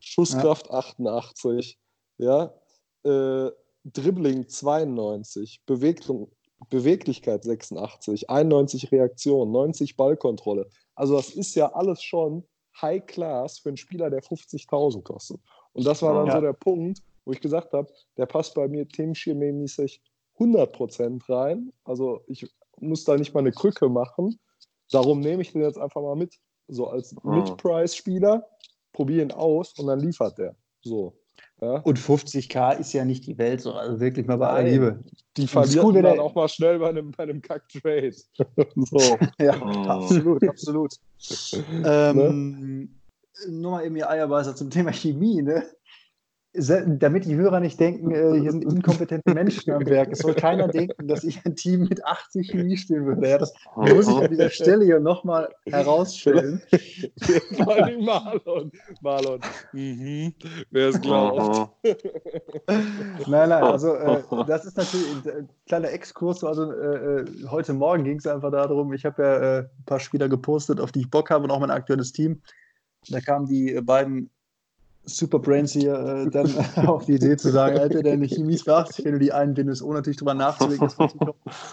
Schusskraft 0.00 0.70
88, 0.70 1.78
ja, 2.18 2.54
äh, 3.04 3.50
Dribbling 3.84 4.48
92, 4.48 5.60
Bewegung, 5.66 6.30
Beweglichkeit 6.70 7.44
86, 7.44 8.30
91 8.30 8.92
Reaktion, 8.92 9.50
90 9.52 9.96
Ballkontrolle. 9.96 10.68
Also 10.94 11.16
das 11.16 11.30
ist 11.30 11.54
ja 11.54 11.72
alles 11.72 12.02
schon 12.02 12.44
High 12.80 13.04
Class 13.06 13.58
für 13.58 13.70
einen 13.70 13.76
Spieler, 13.76 14.10
der 14.10 14.22
50.000 14.22 15.02
kostet. 15.02 15.40
Und 15.72 15.86
das 15.86 16.02
war 16.02 16.14
dann 16.14 16.26
ja. 16.26 16.34
so 16.34 16.40
der 16.40 16.52
Punkt, 16.52 17.02
wo 17.24 17.32
ich 17.32 17.40
gesagt 17.40 17.72
habe, 17.72 17.92
der 18.16 18.26
passt 18.26 18.54
bei 18.54 18.68
mir 18.68 18.86
teamchemie-mäßig 18.86 20.00
100% 20.38 21.28
rein. 21.28 21.72
Also 21.84 22.22
ich 22.26 22.46
muss 22.78 23.04
da 23.04 23.16
nicht 23.16 23.34
mal 23.34 23.40
eine 23.40 23.52
Krücke 23.52 23.88
machen. 23.88 24.38
Darum 24.90 25.20
nehme 25.20 25.42
ich 25.42 25.52
den 25.52 25.62
jetzt 25.62 25.78
einfach 25.78 26.02
mal 26.02 26.16
mit. 26.16 26.34
So 26.68 26.88
als 26.88 27.14
mhm. 27.22 27.36
Mid-Price-Spieler, 27.36 28.46
probiere 28.92 29.22
ihn 29.22 29.32
aus 29.32 29.72
und 29.78 29.86
dann 29.86 30.00
liefert 30.00 30.38
der. 30.38 30.56
So. 30.82 31.14
Ja. 31.64 31.76
Und 31.78 31.98
50k 31.98 32.78
ist 32.78 32.92
ja 32.92 33.06
nicht 33.06 33.26
die 33.26 33.38
Welt, 33.38 33.62
so, 33.62 33.72
also 33.72 33.98
wirklich 33.98 34.26
mal 34.26 34.36
bei 34.36 34.48
aller 34.48 34.68
Liebe. 34.68 35.02
Die 35.38 35.46
verlieren 35.46 35.86
cool, 35.86 36.02
dann 36.02 36.20
auch 36.20 36.34
mal 36.34 36.48
schnell 36.48 36.78
bei 36.78 36.90
einem, 36.90 37.10
bei 37.12 37.22
einem 37.22 37.40
Kack-Trade. 37.40 38.12
so. 38.76 39.18
ja, 39.40 39.56
oh. 39.62 39.88
absolut, 39.88 40.46
absolut. 40.46 40.92
ähm, 41.84 42.80
ne? 42.80 42.88
Nur 43.48 43.70
mal 43.72 43.86
eben 43.86 43.96
ihr 43.96 44.08
Eierbeißer 44.08 44.54
zum 44.54 44.68
Thema 44.68 44.92
Chemie, 44.92 45.42
ne? 45.42 45.64
Damit 46.54 47.24
die 47.24 47.34
Hörer 47.34 47.58
nicht 47.58 47.80
denken, 47.80 48.12
äh, 48.12 48.40
hier 48.40 48.52
sind 48.52 48.62
inkompetente 48.62 49.34
Menschen 49.34 49.72
am 49.72 49.84
Werk. 49.86 50.12
Es 50.12 50.20
soll 50.20 50.34
keiner 50.34 50.68
denken, 50.68 51.08
dass 51.08 51.24
ich 51.24 51.44
ein 51.44 51.56
Team 51.56 51.88
mit 51.88 52.04
80 52.04 52.50
Chemie 52.50 52.76
spielen 52.76 53.06
würde. 53.06 53.28
Ja, 53.28 53.38
das 53.38 53.52
muss 53.74 54.06
ich 54.06 54.14
an 54.14 54.30
dieser 54.30 54.50
Stelle 54.50 54.84
hier 54.84 55.00
nochmal 55.00 55.48
herausstellen. 55.66 56.62
Vor 57.56 57.74
allem 57.74 58.04
Marlon. 58.04 58.70
Marlon. 59.00 59.40
Mhm. 59.72 60.34
Wer 60.70 60.88
es 60.90 61.00
glaubt. 61.00 61.72
nein, 63.26 63.48
nein, 63.48 63.52
also 63.52 63.94
äh, 63.94 64.22
das 64.46 64.64
ist 64.64 64.76
natürlich 64.76 65.06
ein 65.26 65.48
kleiner 65.66 65.90
Exkurs. 65.90 66.44
Also 66.44 66.72
äh, 66.72 67.20
äh 67.20 67.24
heute 67.48 67.72
Morgen 67.72 68.04
ging 68.04 68.18
es 68.18 68.26
einfach 68.28 68.52
darum, 68.52 68.92
ich 68.92 69.04
habe 69.04 69.22
ja 69.22 69.36
äh, 69.36 69.58
ein 69.62 69.84
paar 69.86 70.00
Spieler 70.00 70.28
gepostet, 70.28 70.80
auf 70.80 70.92
die 70.92 71.00
ich 71.00 71.10
Bock 71.10 71.30
habe 71.30 71.44
und 71.44 71.50
auch 71.50 71.60
mein 71.60 71.72
aktuelles 71.72 72.12
Team. 72.12 72.42
Da 73.08 73.20
kamen 73.20 73.46
die 73.46 73.80
beiden 73.82 74.30
Superbrains 75.06 75.72
hier 75.72 75.94
äh, 75.94 76.30
dann 76.30 76.46
auf 76.86 77.06
die 77.06 77.14
Idee 77.14 77.36
zu 77.36 77.50
sagen, 77.50 77.78
Alter, 77.78 78.02
deine 78.02 78.26
Chemie 78.26 78.58
fragt 78.58 78.94
sich, 78.94 79.04
wenn 79.04 79.12
du 79.12 79.18
die 79.18 79.32
einbindest, 79.32 79.82
ohne 79.82 79.96
natürlich 79.96 80.18
drüber 80.18 80.34
nachzudenken, 80.34 80.84
dass 80.84 80.98
man 80.98 81.10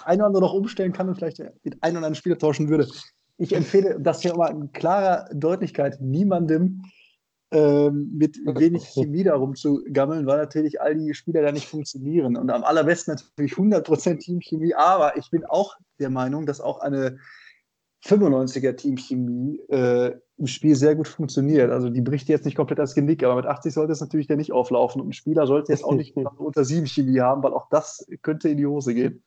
ein 0.06 0.20
oder 0.20 0.26
andere 0.26 0.42
noch 0.44 0.54
umstellen 0.54 0.94
kann 0.94 1.10
und 1.10 1.16
vielleicht 1.16 1.40
den 1.40 1.52
einen 1.82 1.98
oder 1.98 2.08
anderen 2.08 2.16
Spieler 2.16 2.38
tauschen 2.38 2.70
würde. 2.70 2.88
Ich 3.38 3.56
empfehle 3.56 3.98
das 4.00 4.22
hier 4.22 4.36
mal 4.36 4.52
in 4.52 4.72
klarer 4.72 5.28
Deutlichkeit 5.34 6.00
niemandem 6.00 6.84
ähm, 7.54 8.12
mit 8.14 8.38
wenig 8.46 8.88
Chemie 8.88 9.24
darum 9.24 9.56
zu 9.56 9.84
gammeln, 9.92 10.26
weil 10.26 10.38
natürlich 10.38 10.80
all 10.80 10.96
die 10.96 11.14
Spieler 11.14 11.42
da 11.42 11.52
nicht 11.52 11.68
funktionieren. 11.68 12.38
Und 12.38 12.50
am 12.50 12.64
allerbesten 12.64 13.16
natürlich 13.16 13.54
100% 13.54 14.20
Teamchemie, 14.20 14.74
aber 14.74 15.18
ich 15.18 15.30
bin 15.32 15.44
auch 15.46 15.76
der 16.00 16.10
Meinung, 16.10 16.46
dass 16.46 16.62
auch 16.62 16.80
eine 16.80 17.18
95er 18.04 18.76
Teamchemie 18.76 19.60
äh, 19.70 20.14
im 20.38 20.48
Spiel 20.48 20.76
sehr 20.76 20.96
gut 20.96 21.08
funktioniert. 21.08 21.72
Also 21.72 21.90
die 21.90 22.02
bricht 22.02 22.28
jetzt 22.30 22.46
nicht 22.46 22.56
komplett 22.56 22.80
das 22.80 22.96
Genick, 22.96 23.24
aber 23.24 23.36
mit 23.36 23.46
80 23.46 23.74
sollte 23.74 23.94
es 23.94 24.02
natürlich 24.02 24.28
dann 24.28 24.38
nicht 24.38 24.52
auflaufen. 24.52 25.02
Und 25.02 25.10
ein 25.10 25.14
Spieler 25.14 25.46
sollte 25.46 25.72
jetzt 25.72 25.84
auch 25.84 25.94
nicht 25.94 26.16
unter 26.38 26.66
7 26.66 26.88
Chemie 26.88 27.20
haben, 27.20 27.44
weil 27.44 27.54
auch 27.54 27.70
das 27.70 28.08
könnte 28.22 28.50
in 28.50 28.58
die 28.58 28.66
Hose 28.66 28.94
gehen. 28.94 29.24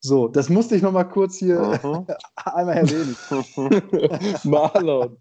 So, 0.00 0.28
das 0.28 0.48
musste 0.48 0.76
ich 0.76 0.82
noch 0.82 0.92
mal 0.92 1.04
kurz 1.04 1.38
hier 1.38 1.58
einmal 2.36 2.76
erwähnen. 2.76 3.16
Marlon, 4.44 5.16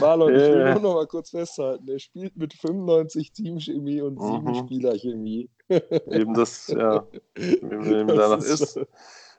Marlon, 0.00 0.34
ich 0.34 0.40
will 0.42 0.72
nur 0.74 0.82
noch 0.82 0.94
mal 0.96 1.06
kurz 1.06 1.30
festhalten, 1.30 1.88
er 1.88 1.98
spielt 1.98 2.36
mit 2.36 2.52
95 2.52 3.32
Teamchemie 3.32 4.02
und 4.02 4.20
7 4.20 4.44
mhm. 4.44 4.54
Spielerchemie. 4.54 5.48
Eben 5.70 6.34
das, 6.34 6.68
ja, 6.68 7.06
wenn 7.34 8.00
ihm 8.00 8.06
danach 8.08 8.38
ist. 8.38 8.78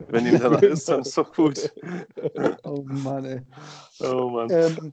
Wenn 0.08 0.26
ihm 0.26 0.38
danach 0.38 0.62
ist, 0.62 0.88
dann 0.88 1.00
ist 1.00 1.16
doch 1.16 1.32
gut. 1.32 1.72
Oh 2.64 2.82
Mann, 2.84 3.24
ey. 3.24 3.40
Oh 4.00 4.30
Mann. 4.30 4.50
Ähm, 4.50 4.92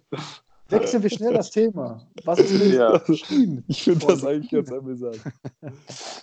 wechseln 0.70 1.04
wir 1.04 1.10
schnell 1.10 1.34
das 1.34 1.52
Thema. 1.52 2.06
Was 2.26 2.39
ist 2.39 2.54
mit 2.54 2.74
ja. 2.74 3.00
Keen? 3.00 3.63
Ich 3.67 3.84
finde 3.84 4.06
das 4.06 4.26
eigentlich 4.26 4.52
ganz 4.52 4.72
amüsant. 4.72 5.20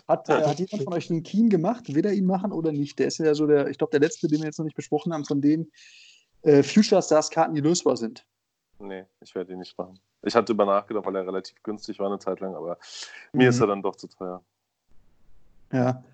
Hat, 0.09 0.29
äh, 0.29 0.43
hat 0.45 0.59
jemand 0.59 0.85
von 0.85 0.93
euch 0.93 1.11
einen 1.11 1.23
Keen 1.23 1.49
gemacht? 1.49 1.95
Will 1.95 2.05
er 2.05 2.13
ihn 2.13 2.27
machen 2.27 2.53
oder 2.53 2.73
nicht? 2.73 2.99
Der 2.99 3.07
ist 3.07 3.19
ja 3.19 3.35
so 3.35 3.47
der, 3.47 3.69
ich 3.69 3.79
glaube, 3.79 3.93
der 3.93 4.01
letzte, 4.01 4.29
den 4.29 4.41
wir 4.41 4.47
jetzt 4.47 4.59
noch 4.59 4.65
nicht 4.65 4.77
besprochen 4.77 5.13
haben, 5.13 5.25
von 5.25 5.41
den 5.41 5.71
äh, 6.43 6.63
Future 6.63 7.03
Stars 7.03 7.31
Karten, 7.31 7.55
die 7.55 7.61
lösbar 7.61 7.97
sind. 7.97 8.27
Nee, 8.79 9.05
ich 9.21 9.35
werde 9.35 9.53
ihn 9.53 9.61
nicht 9.61 9.77
machen. 9.79 9.99
Ich 10.23 10.35
hatte 10.35 10.53
über 10.53 10.65
nachgedacht, 10.65 11.07
weil 11.07 11.17
er 11.17 11.27
relativ 11.27 11.63
günstig 11.63 11.99
war 11.99 12.07
eine 12.07 12.19
Zeit 12.19 12.41
lang, 12.41 12.55
aber 12.55 12.79
mhm. 13.33 13.39
mir 13.39 13.49
ist 13.51 13.61
er 13.61 13.67
dann 13.67 13.83
doch 13.83 13.97
zu 13.97 14.09
teuer. 14.09 14.43
Ja, 15.75 16.05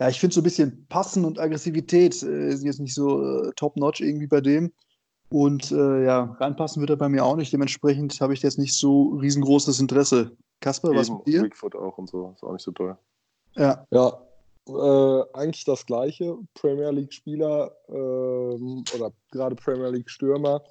ja 0.00 0.08
ich 0.08 0.20
finde 0.20 0.34
so 0.34 0.40
ein 0.40 0.44
bisschen 0.44 0.86
Passen 0.88 1.24
und 1.24 1.38
Aggressivität 1.38 2.14
äh, 2.14 2.56
sind 2.56 2.66
jetzt 2.66 2.80
nicht 2.80 2.94
so 2.94 3.22
äh, 3.22 3.52
top-notch 3.56 4.00
irgendwie 4.00 4.28
bei 4.28 4.40
dem. 4.40 4.72
Und 5.30 5.72
äh, 5.72 6.04
ja, 6.04 6.36
reinpassen 6.40 6.80
wird 6.80 6.90
er 6.90 6.96
bei 6.96 7.08
mir 7.08 7.24
auch 7.24 7.36
nicht. 7.36 7.52
Dementsprechend 7.52 8.18
habe 8.20 8.32
ich 8.32 8.42
jetzt 8.42 8.58
nicht 8.58 8.74
so 8.74 9.18
riesengroßes 9.20 9.78
Interesse. 9.78 10.36
Kasper, 10.60 10.94
was 10.94 11.10
mit 11.10 11.26
dir? 11.26 11.42
Bigfoot 11.42 11.76
auch 11.76 11.98
und 11.98 12.08
so. 12.08 12.32
Ist 12.34 12.42
auch 12.42 12.52
nicht 12.52 12.64
so 12.64 12.72
toll. 12.72 12.96
Ja. 13.54 13.86
Ja, 13.90 14.22
äh, 14.68 15.24
eigentlich 15.34 15.64
das 15.64 15.84
Gleiche. 15.84 16.38
Premier 16.54 16.90
League-Spieler 16.90 17.72
ähm, 17.88 18.84
oder 18.94 19.12
gerade 19.30 19.54
Premier 19.54 19.90
League-Stürmer 19.90 20.62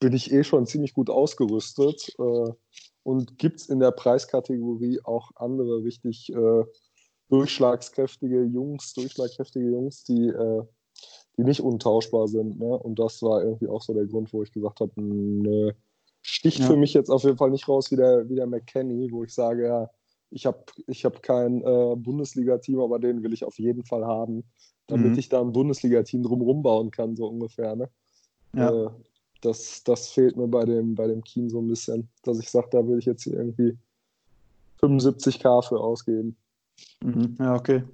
bin 0.00 0.12
ich 0.14 0.32
eh 0.32 0.42
schon 0.42 0.66
ziemlich 0.66 0.94
gut 0.94 1.10
ausgerüstet. 1.10 2.14
Äh, 2.18 2.52
und 3.02 3.38
gibt 3.38 3.60
es 3.60 3.68
in 3.68 3.80
der 3.80 3.90
Preiskategorie 3.90 5.00
auch 5.04 5.30
andere 5.36 5.84
richtig 5.84 6.32
äh, 6.32 6.64
durchschlagskräftige 7.28 8.42
Jungs, 8.44 8.94
durchschlagkräftige 8.94 9.70
Jungs, 9.70 10.04
die 10.04 10.28
äh, 10.28 10.62
die 11.36 11.44
nicht 11.44 11.60
untauschbar 11.60 12.28
sind. 12.28 12.58
Ne? 12.58 12.78
Und 12.78 12.98
das 12.98 13.22
war 13.22 13.42
irgendwie 13.42 13.68
auch 13.68 13.82
so 13.82 13.92
der 13.92 14.06
Grund, 14.06 14.32
wo 14.32 14.42
ich 14.42 14.52
gesagt 14.52 14.80
habe, 14.80 15.74
sticht 16.22 16.60
ja. 16.60 16.66
für 16.66 16.76
mich 16.76 16.94
jetzt 16.94 17.10
auf 17.10 17.24
jeden 17.24 17.36
Fall 17.36 17.50
nicht 17.50 17.68
raus 17.68 17.90
wie 17.90 17.96
der, 17.96 18.28
wie 18.28 18.36
der 18.36 18.46
McKenny, 18.46 19.10
wo 19.10 19.24
ich 19.24 19.34
sage, 19.34 19.66
ja, 19.66 19.90
ich 20.30 20.46
habe 20.46 20.64
ich 20.86 21.04
hab 21.04 21.22
kein 21.22 21.62
äh, 21.62 21.96
Bundesliga-Team, 21.96 22.80
aber 22.80 22.98
den 22.98 23.22
will 23.22 23.32
ich 23.32 23.44
auf 23.44 23.58
jeden 23.58 23.84
Fall 23.84 24.04
haben, 24.04 24.44
damit 24.86 25.12
mhm. 25.12 25.18
ich 25.18 25.28
da 25.28 25.40
ein 25.40 25.52
Bundesliga-Team 25.52 26.22
drumherum 26.22 26.62
bauen 26.62 26.90
kann, 26.90 27.14
so 27.14 27.26
ungefähr. 27.26 27.76
Ne? 27.76 27.90
Ja. 28.54 28.86
Äh, 28.86 28.90
das, 29.42 29.84
das 29.84 30.08
fehlt 30.08 30.36
mir 30.36 30.48
bei 30.48 30.64
dem, 30.64 30.94
bei 30.94 31.06
dem 31.06 31.22
Keen 31.22 31.50
so 31.50 31.60
ein 31.60 31.68
bisschen, 31.68 32.08
dass 32.22 32.38
ich 32.38 32.50
sage, 32.50 32.68
da 32.70 32.86
will 32.86 32.98
ich 32.98 33.04
jetzt 33.04 33.24
hier 33.24 33.34
irgendwie 33.34 33.76
75k 34.80 35.68
für 35.68 35.78
ausgeben. 35.78 36.36
Mhm. 37.02 37.36
Ja, 37.38 37.54
okay. 37.54 37.84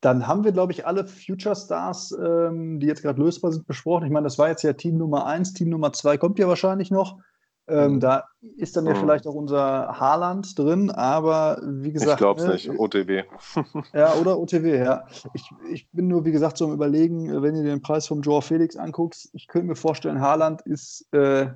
Dann 0.00 0.26
haben 0.26 0.44
wir, 0.44 0.52
glaube 0.52 0.72
ich, 0.72 0.86
alle 0.86 1.06
Future 1.06 1.54
Stars, 1.54 2.16
ähm, 2.18 2.80
die 2.80 2.86
jetzt 2.86 3.02
gerade 3.02 3.20
lösbar 3.20 3.52
sind, 3.52 3.66
besprochen. 3.66 4.06
Ich 4.06 4.12
meine, 4.12 4.24
das 4.24 4.38
war 4.38 4.48
jetzt 4.48 4.62
ja 4.62 4.72
Team 4.72 4.96
Nummer 4.96 5.26
1, 5.26 5.52
Team 5.52 5.68
Nummer 5.68 5.92
2 5.92 6.16
kommt 6.18 6.38
ja 6.38 6.48
wahrscheinlich 6.48 6.90
noch. 6.90 7.18
Ähm, 7.66 7.94
mhm. 7.94 8.00
Da 8.00 8.24
ist 8.58 8.76
dann 8.76 8.84
ja 8.84 8.92
mhm. 8.92 8.98
vielleicht 8.98 9.26
auch 9.26 9.34
unser 9.34 9.98
Haarland 9.98 10.58
drin, 10.58 10.90
aber 10.90 11.62
wie 11.64 11.92
gesagt. 11.92 12.12
Ich 12.12 12.18
glaube 12.18 12.40
es 12.40 12.46
ne, 12.46 12.52
nicht, 12.52 12.78
OTW. 12.78 13.22
ja, 13.94 14.14
oder 14.14 14.38
OTW, 14.38 14.76
ja. 14.76 15.06
Ich, 15.32 15.50
ich 15.70 15.90
bin 15.90 16.08
nur, 16.08 16.26
wie 16.26 16.32
gesagt, 16.32 16.58
so 16.58 16.66
am 16.66 16.74
Überlegen, 16.74 17.42
wenn 17.42 17.56
ihr 17.56 17.62
den 17.62 17.80
Preis 17.80 18.06
vom 18.06 18.20
Joao 18.20 18.42
Felix 18.42 18.76
anguckt, 18.76 19.30
ich 19.32 19.46
könnte 19.46 19.68
mir 19.68 19.76
vorstellen, 19.76 20.20
Haaland 20.20 20.60
ist, 20.62 21.06
äh, 21.12 21.48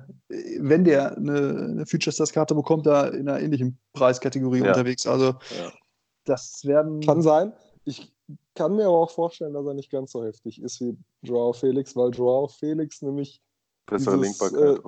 wenn 0.59 0.83
der 0.83 1.15
eine, 1.15 1.67
eine 1.71 1.85
Future 1.85 2.11
Stars 2.11 2.33
Karte 2.33 2.55
bekommt, 2.55 2.87
da 2.87 3.05
in 3.07 3.29
einer 3.29 3.39
ähnlichen 3.39 3.77
Preiskategorie 3.93 4.61
ja. 4.61 4.69
unterwegs. 4.69 5.05
Also 5.05 5.25
ja. 5.25 5.71
Das 6.29 6.63
werden. 6.63 7.01
Kann 7.01 7.21
sein. 7.23 7.53
Ich 7.85 8.13
kann 8.53 8.75
mir 8.75 8.85
aber 8.85 8.99
auch 8.99 9.09
vorstellen, 9.09 9.53
dass 9.53 9.65
er 9.65 9.73
nicht 9.73 9.89
ganz 9.89 10.11
so 10.11 10.23
heftig 10.23 10.61
ist 10.61 10.79
wie 10.79 10.95
Joao 11.23 11.53
Felix, 11.53 11.95
weil 11.95 12.11
Joao 12.11 12.47
Felix 12.47 13.01
nämlich. 13.01 13.41
Bessere 13.87 14.19
dieses, 14.19 14.39
Linkbarkeit. 14.39 14.85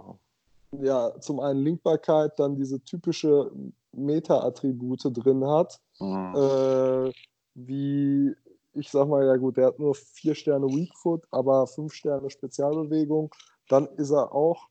Äh, 0.72 0.86
ja, 0.86 1.20
zum 1.20 1.40
einen 1.40 1.64
Linkbarkeit, 1.64 2.38
dann 2.38 2.56
diese 2.56 2.80
typische 2.84 3.52
Meta-Attribute 3.92 5.02
drin 5.06 5.46
hat. 5.46 5.80
Mhm. 6.00 6.36
Äh, 6.36 7.12
wie, 7.56 8.36
ich 8.74 8.92
sag 8.92 9.08
mal, 9.08 9.26
ja 9.26 9.36
gut, 9.36 9.58
der 9.58 9.68
hat 9.68 9.80
nur 9.80 9.96
vier 9.96 10.36
Sterne 10.36 10.68
Weakfoot, 10.68 11.26
aber 11.32 11.66
fünf 11.66 11.94
Sterne 11.94 12.30
Spezialbewegung. 12.30 13.34
Dann 13.68 13.88
ist 13.98 14.12
er 14.12 14.32
auch 14.32 14.68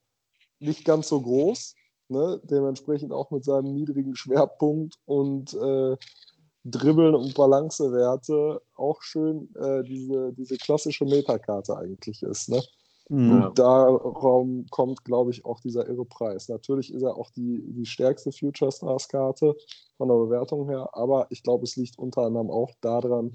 nicht 0.60 0.84
ganz 0.84 1.08
so 1.08 1.20
groß, 1.20 1.74
ne? 2.08 2.40
dementsprechend 2.44 3.12
auch 3.12 3.30
mit 3.30 3.44
seinem 3.44 3.74
niedrigen 3.74 4.14
Schwerpunkt 4.14 4.98
und 5.06 5.54
äh, 5.54 5.96
Dribbeln 6.64 7.14
und 7.14 7.34
Balancewerte 7.34 8.60
auch 8.74 9.02
schön 9.02 9.48
äh, 9.56 9.82
diese, 9.82 10.32
diese 10.32 10.56
klassische 10.56 11.04
Metakarte 11.04 11.76
eigentlich 11.76 12.22
ist. 12.22 12.48
Ne? 12.48 12.62
Mhm. 13.08 13.42
Und 13.42 13.58
darum 13.58 14.66
kommt, 14.70 15.04
glaube 15.04 15.30
ich, 15.30 15.44
auch 15.44 15.60
dieser 15.60 15.88
irre 15.88 16.04
Preis. 16.04 16.48
Natürlich 16.48 16.92
ist 16.92 17.02
er 17.02 17.16
auch 17.16 17.30
die, 17.30 17.62
die 17.72 17.86
stärkste 17.86 18.30
Future 18.30 18.70
Stars 18.70 19.08
Karte 19.08 19.56
von 19.96 20.08
der 20.08 20.14
Bewertung 20.14 20.68
her, 20.68 20.88
aber 20.92 21.26
ich 21.30 21.42
glaube, 21.42 21.64
es 21.64 21.76
liegt 21.76 21.98
unter 21.98 22.22
anderem 22.22 22.50
auch 22.50 22.70
daran, 22.80 23.32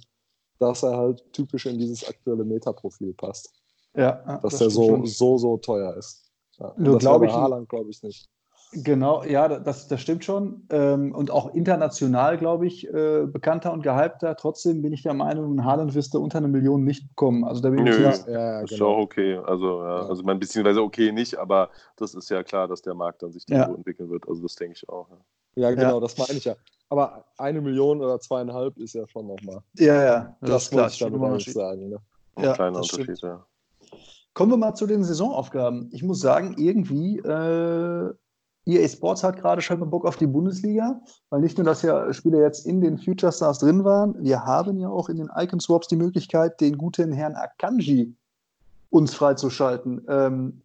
dass 0.60 0.84
er 0.84 0.96
halt 0.96 1.24
typisch 1.34 1.66
in 1.66 1.78
dieses 1.78 2.08
aktuelle 2.08 2.46
Metaprofil 2.46 3.14
passt. 3.14 3.54
Ja, 3.96 4.40
dass 4.42 4.54
das 4.54 4.62
er 4.62 4.70
so, 4.70 5.06
so, 5.06 5.38
so 5.38 5.58
teuer 5.58 5.96
ist. 5.98 6.26
Ja, 6.58 6.74
Nur 6.78 6.98
glaube 6.98 7.26
ich, 7.26 7.68
glaube 7.68 7.90
ich 7.90 8.02
nicht. 8.04 8.30
Genau, 8.72 9.24
ja, 9.24 9.48
das, 9.48 9.88
das 9.88 10.02
stimmt 10.02 10.26
schon. 10.26 10.68
Ähm, 10.70 11.16
und 11.16 11.32
auch 11.32 11.54
international, 11.54 12.38
glaube 12.38 12.68
ich, 12.68 12.88
äh, 12.94 13.26
bekannter 13.26 13.72
und 13.72 13.84
gehypter. 13.84 14.36
Trotzdem 14.36 14.82
bin 14.82 14.92
ich 14.92 15.04
der 15.04 15.14
Meinung, 15.14 15.64
Haaland 15.64 15.96
wirst 15.96 16.14
du 16.14 16.22
unter 16.22 16.40
eine 16.40 16.48
Million 16.48 16.84
nicht 16.84 17.08
bekommen. 17.08 17.46
Also 17.46 17.62
da 17.62 17.70
bin 17.70 17.84
Nö, 17.84 17.92
ich 17.92 18.26
ja, 18.28 18.62
ist 18.62 18.72
genau. 18.72 18.88
auch 18.88 18.98
okay. 18.98 19.38
Also, 19.38 19.82
ja, 19.82 20.02
ja. 20.02 20.08
also 20.08 20.24
man 20.24 20.40
beziehungsweise 20.40 20.82
okay 20.82 21.12
nicht, 21.12 21.38
aber 21.38 21.70
das 21.96 22.16
ist 22.16 22.30
ja 22.30 22.44
klar, 22.44 22.68
dass 22.68 22.82
der 22.82 22.96
Markt 22.96 23.24
dann 23.24 23.32
sich 23.32 23.46
ja. 23.48 23.68
so 23.68 23.76
entwickeln 23.76 24.10
wird. 24.10 24.28
Also 24.28 24.42
das 24.42 24.56
denke 24.56 24.76
ich 24.76 24.90
auch. 24.90 25.08
Ja, 25.56 25.72
genau, 25.72 26.00
das 26.02 26.18
meine 26.18 26.38
ich 26.38 26.46
ja. 26.46 26.56
Aber 26.90 27.26
eine 27.38 27.62
Million 27.62 28.02
oder 28.02 28.20
zweieinhalb 28.20 28.78
ist 28.78 28.94
ja 28.94 29.08
schon 29.08 29.28
nochmal. 29.28 29.60
Ja, 29.78 30.04
ja, 30.04 30.38
das, 30.42 30.50
das 30.50 30.70
klar. 30.70 30.88
Ich 30.90 31.00
damit 31.00 31.22
eigentlich 31.22 31.54
sagen. 31.54 31.90
Ne? 31.90 31.98
Ja, 32.38 32.54
kleiner 32.54 32.78
Unterschied, 32.78 33.22
ja. 33.22 33.46
Kommen 34.34 34.52
wir 34.52 34.58
mal 34.58 34.76
zu 34.76 34.86
den 34.86 35.04
Saisonaufgaben. 35.04 35.90
Ich 35.94 36.04
muss 36.04 36.20
sagen, 36.20 36.56
irgendwie 36.58 37.20
äh, 37.20 38.14
EA 38.66 38.88
Sports 38.88 39.24
hat 39.24 39.38
gerade 39.38 39.62
scheinbar 39.62 39.90
Bock 39.90 40.06
auf 40.06 40.18
die 40.18 40.28
Bundesliga, 40.28 41.00
weil 41.30 41.42
nicht 41.42 41.58
nur, 41.58 41.66
dass 41.66 41.84
ja 41.84 42.12
Spieler 42.14 42.40
jetzt 42.40 42.66
in 42.66 42.82
den 42.82 42.98
Future 42.98 43.32
Stars 43.32 43.60
drin 43.60 43.84
waren, 43.84 44.16
wir 44.24 44.44
haben 44.44 44.80
ja 44.80 44.90
auch 44.90 45.10
in 45.10 45.18
den 45.18 45.30
Icon 45.36 45.60
Swaps 45.60 45.88
die 45.88 45.96
Möglichkeit, 45.96 46.60
den 46.62 46.78
guten 46.78 47.12
Herrn 47.12 47.36
Akanji 47.36 48.16
uns 48.90 49.14
freizuschalten. 49.14 50.06
Ähm, 50.08 50.62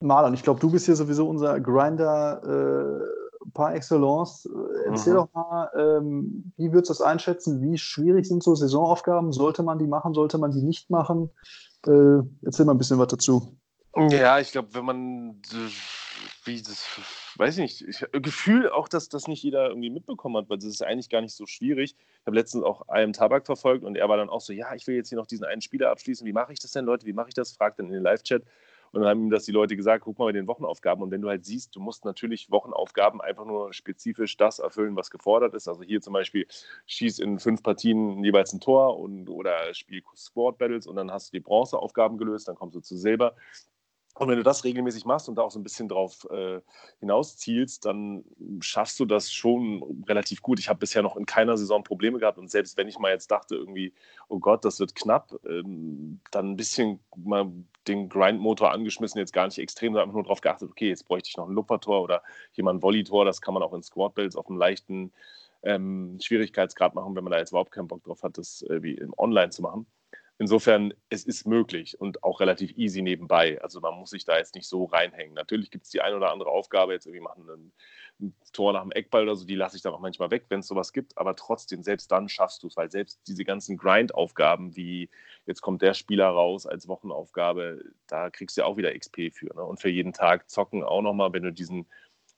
Marlon, 0.00 0.34
ich 0.34 0.42
glaube, 0.42 0.60
du 0.60 0.70
bist 0.70 0.86
hier 0.86 0.96
sowieso 0.96 1.28
unser 1.28 1.60
Grinder 1.60 2.42
äh, 2.42 3.50
par 3.52 3.74
excellence. 3.74 4.48
Erzähl 4.86 5.14
mhm. 5.14 5.16
doch 5.16 5.28
mal, 5.32 5.70
ähm, 5.76 6.52
wie 6.56 6.72
würdest 6.72 6.90
du 6.90 6.94
das 6.94 7.00
einschätzen? 7.02 7.62
Wie 7.62 7.78
schwierig 7.78 8.26
sind 8.26 8.42
so 8.42 8.54
Saisonaufgaben? 8.54 9.32
Sollte 9.32 9.62
man 9.62 9.78
die 9.78 9.86
machen? 9.86 10.14
Sollte 10.14 10.38
man 10.38 10.52
die 10.52 10.62
nicht 10.62 10.90
machen? 10.90 11.30
Äh, 11.86 12.20
erzähl 12.42 12.66
mal 12.66 12.74
ein 12.74 12.78
bisschen 12.78 12.98
was 12.98 13.08
dazu. 13.08 13.56
Ja, 14.10 14.38
ich 14.38 14.52
glaube, 14.52 14.68
wenn 14.72 14.84
man 14.84 15.40
wie 16.44 16.62
das, 16.62 16.84
weiß 17.38 17.58
ich 17.58 17.80
nicht, 17.80 17.82
ich, 17.82 18.22
Gefühl 18.22 18.70
auch, 18.70 18.88
dass 18.88 19.08
das 19.08 19.28
nicht 19.28 19.42
jeder 19.42 19.68
irgendwie 19.68 19.90
mitbekommen 19.90 20.36
hat, 20.36 20.48
weil 20.48 20.58
das 20.58 20.66
ist 20.66 20.82
eigentlich 20.82 21.08
gar 21.08 21.20
nicht 21.20 21.34
so 21.34 21.46
schwierig. 21.46 21.96
Ich 21.98 22.26
habe 22.26 22.36
letztens 22.36 22.64
auch 22.64 22.88
einem 22.88 23.12
Tabak 23.12 23.46
verfolgt 23.46 23.84
und 23.84 23.96
er 23.96 24.08
war 24.08 24.16
dann 24.16 24.28
auch 24.28 24.40
so, 24.40 24.52
ja, 24.52 24.74
ich 24.74 24.86
will 24.86 24.96
jetzt 24.96 25.08
hier 25.08 25.18
noch 25.18 25.26
diesen 25.26 25.44
einen 25.44 25.60
Spieler 25.60 25.90
abschließen, 25.90 26.26
wie 26.26 26.32
mache 26.32 26.52
ich 26.52 26.58
das 26.58 26.72
denn, 26.72 26.84
Leute, 26.84 27.06
wie 27.06 27.12
mache 27.12 27.28
ich 27.28 27.34
das? 27.34 27.52
Fragt 27.52 27.78
dann 27.78 27.86
in 27.86 27.92
den 27.92 28.02
Live-Chat 28.02 28.44
und 28.92 29.02
dann 29.02 29.10
haben 29.10 29.24
ihm 29.24 29.30
das 29.30 29.44
die 29.44 29.52
Leute 29.52 29.76
gesagt, 29.76 30.04
guck 30.04 30.18
mal 30.18 30.26
bei 30.26 30.32
den 30.32 30.46
Wochenaufgaben 30.46 31.02
und 31.02 31.10
wenn 31.10 31.20
du 31.20 31.28
halt 31.28 31.44
siehst, 31.44 31.74
du 31.76 31.80
musst 31.80 32.04
natürlich 32.04 32.50
Wochenaufgaben 32.50 33.20
einfach 33.20 33.44
nur 33.44 33.72
spezifisch 33.72 34.36
das 34.36 34.58
erfüllen, 34.58 34.96
was 34.96 35.10
gefordert 35.10 35.54
ist. 35.54 35.68
Also 35.68 35.82
hier 35.82 36.00
zum 36.00 36.12
Beispiel 36.12 36.46
schieß 36.86 37.18
in 37.18 37.38
fünf 37.38 37.62
Partien 37.62 38.24
jeweils 38.24 38.52
ein 38.52 38.60
Tor 38.60 38.98
und, 38.98 39.28
oder 39.28 39.74
spiel 39.74 40.02
Squad 40.14 40.58
Battles 40.58 40.86
und 40.86 40.96
dann 40.96 41.10
hast 41.10 41.28
du 41.28 41.36
die 41.36 41.40
Bronzeaufgaben 41.40 42.18
gelöst, 42.18 42.48
dann 42.48 42.56
kommst 42.56 42.76
du 42.76 42.80
zu 42.80 42.96
Silber. 42.96 43.34
Und 44.18 44.28
wenn 44.28 44.38
du 44.38 44.42
das 44.42 44.64
regelmäßig 44.64 45.04
machst 45.04 45.28
und 45.28 45.34
da 45.34 45.42
auch 45.42 45.50
so 45.50 45.58
ein 45.58 45.62
bisschen 45.62 45.88
drauf 45.88 46.26
äh, 46.30 46.60
hinauszielst, 47.00 47.84
dann 47.84 48.24
schaffst 48.60 48.98
du 48.98 49.04
das 49.04 49.30
schon 49.30 50.04
relativ 50.08 50.40
gut. 50.40 50.58
Ich 50.58 50.70
habe 50.70 50.78
bisher 50.78 51.02
noch 51.02 51.16
in 51.16 51.26
keiner 51.26 51.58
Saison 51.58 51.84
Probleme 51.84 52.18
gehabt 52.18 52.38
und 52.38 52.50
selbst 52.50 52.78
wenn 52.78 52.88
ich 52.88 52.98
mal 52.98 53.10
jetzt 53.10 53.30
dachte, 53.30 53.56
irgendwie, 53.56 53.92
oh 54.28 54.38
Gott, 54.38 54.64
das 54.64 54.80
wird 54.80 54.94
knapp, 54.94 55.38
ähm, 55.46 56.20
dann 56.30 56.52
ein 56.52 56.56
bisschen 56.56 57.00
mal 57.14 57.52
den 57.86 58.08
Grindmotor 58.08 58.72
angeschmissen, 58.72 59.18
jetzt 59.18 59.34
gar 59.34 59.46
nicht 59.46 59.58
extrem, 59.58 59.92
sondern 59.92 60.04
einfach 60.04 60.14
nur 60.14 60.24
darauf 60.24 60.40
geachtet, 60.40 60.70
okay, 60.70 60.88
jetzt 60.88 61.06
bräuchte 61.06 61.28
ich 61.28 61.36
noch 61.36 61.48
ein 61.48 61.54
Luppertor 61.54 62.02
oder 62.02 62.22
jemand 62.54 62.82
Volley-Tor, 62.82 63.26
das 63.26 63.42
kann 63.42 63.52
man 63.52 63.62
auch 63.62 63.74
in 63.74 63.82
Squad-Builds 63.82 64.36
auf 64.36 64.48
einem 64.48 64.58
leichten 64.58 65.12
ähm, 65.62 66.18
Schwierigkeitsgrad 66.22 66.94
machen, 66.94 67.14
wenn 67.14 67.24
man 67.24 67.32
da 67.32 67.38
jetzt 67.38 67.50
überhaupt 67.50 67.70
keinen 67.70 67.88
Bock 67.88 68.02
drauf 68.02 68.22
hat, 68.22 68.38
das 68.38 68.62
äh, 68.62 68.82
wie 68.82 68.94
im 68.94 69.12
Online 69.18 69.50
zu 69.50 69.60
machen. 69.60 69.86
Insofern, 70.38 70.92
es 71.08 71.24
ist 71.24 71.46
möglich 71.46 71.98
und 71.98 72.22
auch 72.22 72.40
relativ 72.40 72.76
easy 72.76 73.00
nebenbei. 73.00 73.58
Also 73.62 73.80
man 73.80 73.94
muss 73.94 74.10
sich 74.10 74.26
da 74.26 74.36
jetzt 74.36 74.54
nicht 74.54 74.68
so 74.68 74.84
reinhängen. 74.84 75.32
Natürlich 75.32 75.70
gibt 75.70 75.86
es 75.86 75.90
die 75.90 76.02
eine 76.02 76.16
oder 76.16 76.30
andere 76.30 76.50
Aufgabe, 76.50 76.92
jetzt 76.92 77.06
irgendwie 77.06 77.22
machen 77.22 77.48
ein, 77.48 77.72
ein 78.20 78.34
Tor 78.52 78.74
nach 78.74 78.82
dem 78.82 78.92
Eckball 78.92 79.22
oder 79.22 79.34
so, 79.34 79.46
die 79.46 79.54
lasse 79.54 79.76
ich 79.76 79.82
dann 79.82 79.94
auch 79.94 80.00
manchmal 80.00 80.30
weg, 80.30 80.44
wenn 80.50 80.60
es 80.60 80.66
sowas 80.66 80.92
gibt. 80.92 81.16
Aber 81.16 81.36
trotzdem, 81.36 81.82
selbst 81.82 82.12
dann 82.12 82.28
schaffst 82.28 82.62
du 82.62 82.66
es, 82.66 82.76
weil 82.76 82.90
selbst 82.90 83.20
diese 83.26 83.46
ganzen 83.46 83.78
Grind-Aufgaben, 83.78 84.76
wie 84.76 85.08
jetzt 85.46 85.62
kommt 85.62 85.80
der 85.80 85.94
Spieler 85.94 86.28
raus 86.28 86.66
als 86.66 86.86
Wochenaufgabe, 86.86 87.82
da 88.06 88.28
kriegst 88.28 88.58
du 88.58 88.60
ja 88.60 88.66
auch 88.66 88.76
wieder 88.76 88.92
XP 88.96 89.32
für. 89.32 89.54
Ne? 89.54 89.62
Und 89.64 89.80
für 89.80 89.88
jeden 89.90 90.12
Tag 90.12 90.50
zocken 90.50 90.84
auch 90.84 91.02
nochmal, 91.02 91.32
wenn 91.32 91.44
du 91.44 91.52
diesen 91.52 91.86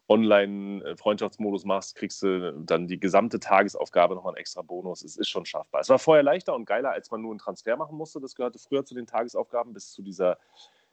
Online-Freundschaftsmodus 0.08 1.64
machst, 1.64 1.94
kriegst 1.94 2.22
du 2.22 2.52
dann 2.60 2.88
die 2.88 2.98
gesamte 2.98 3.40
Tagesaufgabe 3.40 4.14
nochmal 4.14 4.32
einen 4.32 4.40
extra 4.40 4.62
Bonus. 4.62 5.02
Es 5.02 5.16
ist 5.16 5.28
schon 5.28 5.44
schaffbar. 5.44 5.82
Es 5.82 5.88
war 5.88 5.98
vorher 5.98 6.22
leichter 6.22 6.54
und 6.54 6.64
geiler, 6.64 6.90
als 6.90 7.10
man 7.10 7.20
nur 7.20 7.32
einen 7.32 7.38
Transfer 7.38 7.76
machen 7.76 7.96
musste. 7.96 8.20
Das 8.20 8.34
gehörte 8.34 8.58
früher 8.58 8.84
zu 8.84 8.94
den 8.94 9.06
Tagesaufgaben 9.06 9.74
bis 9.74 9.92
zu 9.92 10.02
dieser, 10.02 10.38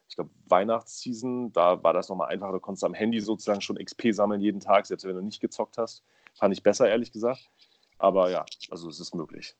ich 0.09 0.15
glaube, 0.15 0.31
Weihnachtsseason. 0.47 1.53
Da 1.53 1.81
war 1.81 1.93
das 1.93 2.09
nochmal 2.09 2.29
einfacher. 2.29 2.53
Du 2.53 2.59
konntest 2.59 2.83
am 2.83 2.93
Handy 2.93 3.21
sozusagen 3.21 3.61
schon 3.61 3.77
XP 3.77 4.11
sammeln 4.11 4.41
jeden 4.41 4.59
Tag, 4.59 4.85
selbst 4.85 5.05
wenn 5.05 5.15
du 5.15 5.21
nicht 5.21 5.39
gezockt 5.39 5.77
hast. 5.77 6.03
Fand 6.33 6.53
ich 6.53 6.61
besser, 6.61 6.89
ehrlich 6.89 7.11
gesagt. 7.11 7.49
Aber 7.97 8.29
ja, 8.29 8.45
also 8.69 8.89
es 8.89 8.99
ist 8.99 9.15
möglich. 9.15 9.55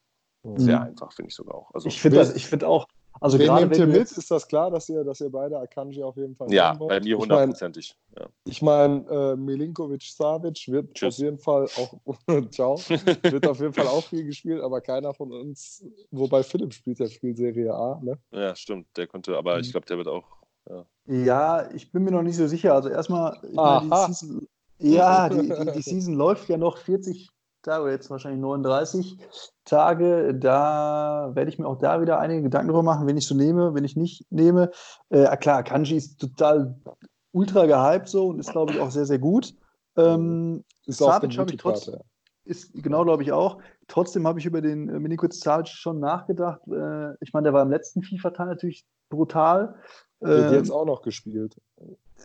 Sehr 0.57 0.79
mhm. 0.79 0.85
einfach, 0.87 1.11
finde 1.11 1.29
ich 1.29 1.35
sogar 1.35 1.55
auch. 1.55 1.73
Also, 1.73 1.87
ich 1.87 1.99
finde 1.99 2.23
find 2.25 2.63
auch, 2.63 2.87
also 3.21 3.39
Wen 3.39 3.47
gerade 3.47 3.67
nehmt 3.67 3.77
ihr 3.77 3.87
mit? 3.87 4.11
Ist 4.11 4.29
das 4.29 4.47
klar, 4.47 4.71
dass 4.71 4.89
ihr, 4.89 5.03
dass 5.03 5.21
ihr 5.21 5.29
beide 5.29 5.59
Akanji 5.59 6.03
auf 6.03 6.17
jeden 6.17 6.35
Fall 6.35 6.51
Ja, 6.53 6.73
bei 6.73 6.99
mir 6.99 7.17
hundertprozentig. 7.17 7.95
Ich 8.45 8.61
meine, 8.61 9.03
ich 9.03 9.09
mein, 9.09 9.17
äh, 9.17 9.35
Milinkovic 9.35 10.03
Savic 10.03 10.67
wird 10.67 10.93
Tschüss. 10.93 11.15
auf 11.15 11.19
jeden 11.19 11.37
Fall 11.37 11.67
auch 11.77 12.17
ciao, 12.51 12.77
wird 12.77 13.47
auf 13.47 13.59
jeden 13.59 13.73
Fall 13.73 13.87
auch 13.87 14.03
viel 14.03 14.25
gespielt, 14.25 14.61
aber 14.61 14.81
keiner 14.81 15.13
von 15.13 15.31
uns, 15.31 15.85
wobei 16.11 16.43
Philipp 16.43 16.73
spielt 16.73 16.99
ja 16.99 17.07
Spielserie 17.07 17.73
A, 17.73 17.99
ne? 18.03 18.17
Ja, 18.31 18.55
stimmt, 18.55 18.87
der 18.97 19.07
konnte, 19.07 19.37
aber 19.37 19.59
ich 19.59 19.67
mhm. 19.67 19.71
glaube, 19.71 19.85
der 19.87 19.97
wird 19.97 20.07
auch. 20.07 20.25
Ja. 20.69 20.85
ja. 21.07 21.71
ich 21.73 21.91
bin 21.91 22.03
mir 22.03 22.11
noch 22.11 22.23
nicht 22.23 22.37
so 22.37 22.47
sicher. 22.47 22.73
Also 22.73 22.89
erstmal, 22.89 23.37
die 23.43 24.13
Season, 24.13 24.47
ja, 24.79 25.29
die, 25.29 25.41
die, 25.41 25.71
die 25.71 25.81
Season 25.81 26.15
läuft 26.15 26.49
ja 26.49 26.57
noch 26.57 26.77
40 26.77 27.29
Tage 27.65 27.83
oder 27.83 27.91
jetzt 27.91 28.09
wahrscheinlich 28.09 28.41
39 28.41 29.17
Tage. 29.65 30.33
Da 30.35 31.31
werde 31.33 31.49
ich 31.49 31.59
mir 31.59 31.67
auch 31.67 31.77
da 31.77 32.01
wieder 32.01 32.19
einige 32.19 32.43
Gedanken 32.43 32.67
darüber 32.69 32.83
machen, 32.83 33.07
wenn 33.07 33.17
ich 33.17 33.27
so 33.27 33.35
nehme, 33.35 33.73
wenn 33.73 33.83
ich 33.83 33.95
nicht 33.95 34.31
nehme. 34.31 34.71
Äh, 35.09 35.35
klar, 35.37 35.63
Kanji 35.63 35.97
ist 35.97 36.19
total 36.19 36.75
ultra 37.31 37.65
gehypt 37.65 38.07
so 38.07 38.27
und 38.27 38.39
ist, 38.39 38.51
glaube 38.51 38.73
ich, 38.73 38.79
auch 38.79 38.91
sehr, 38.91 39.05
sehr 39.05 39.19
gut. 39.19 39.53
Ähm, 39.97 40.63
Savic 40.85 41.37
habe 41.37 41.51
ich 41.51 41.57
trotzdem. 41.57 41.99
Ist, 42.45 42.71
genau, 42.73 43.03
glaube 43.03 43.23
ich 43.23 43.31
auch. 43.31 43.57
Trotzdem 43.87 44.27
habe 44.27 44.39
ich 44.39 44.45
über 44.45 44.61
den 44.61 44.87
äh, 44.87 44.99
Minikuit 44.99 45.33
Savic 45.33 45.67
schon 45.67 45.99
nachgedacht. 45.99 46.61
Äh, 46.67 47.13
ich 47.19 47.33
meine, 47.33 47.45
der 47.45 47.53
war 47.53 47.63
im 47.63 47.71
letzten 47.71 48.03
FIFA-Teil 48.03 48.47
natürlich 48.47 48.85
brutal. 49.09 49.75
Wird 50.19 50.51
ähm, 50.51 50.57
jetzt 50.57 50.71
auch 50.71 50.85
noch 50.85 51.01
gespielt. 51.01 51.55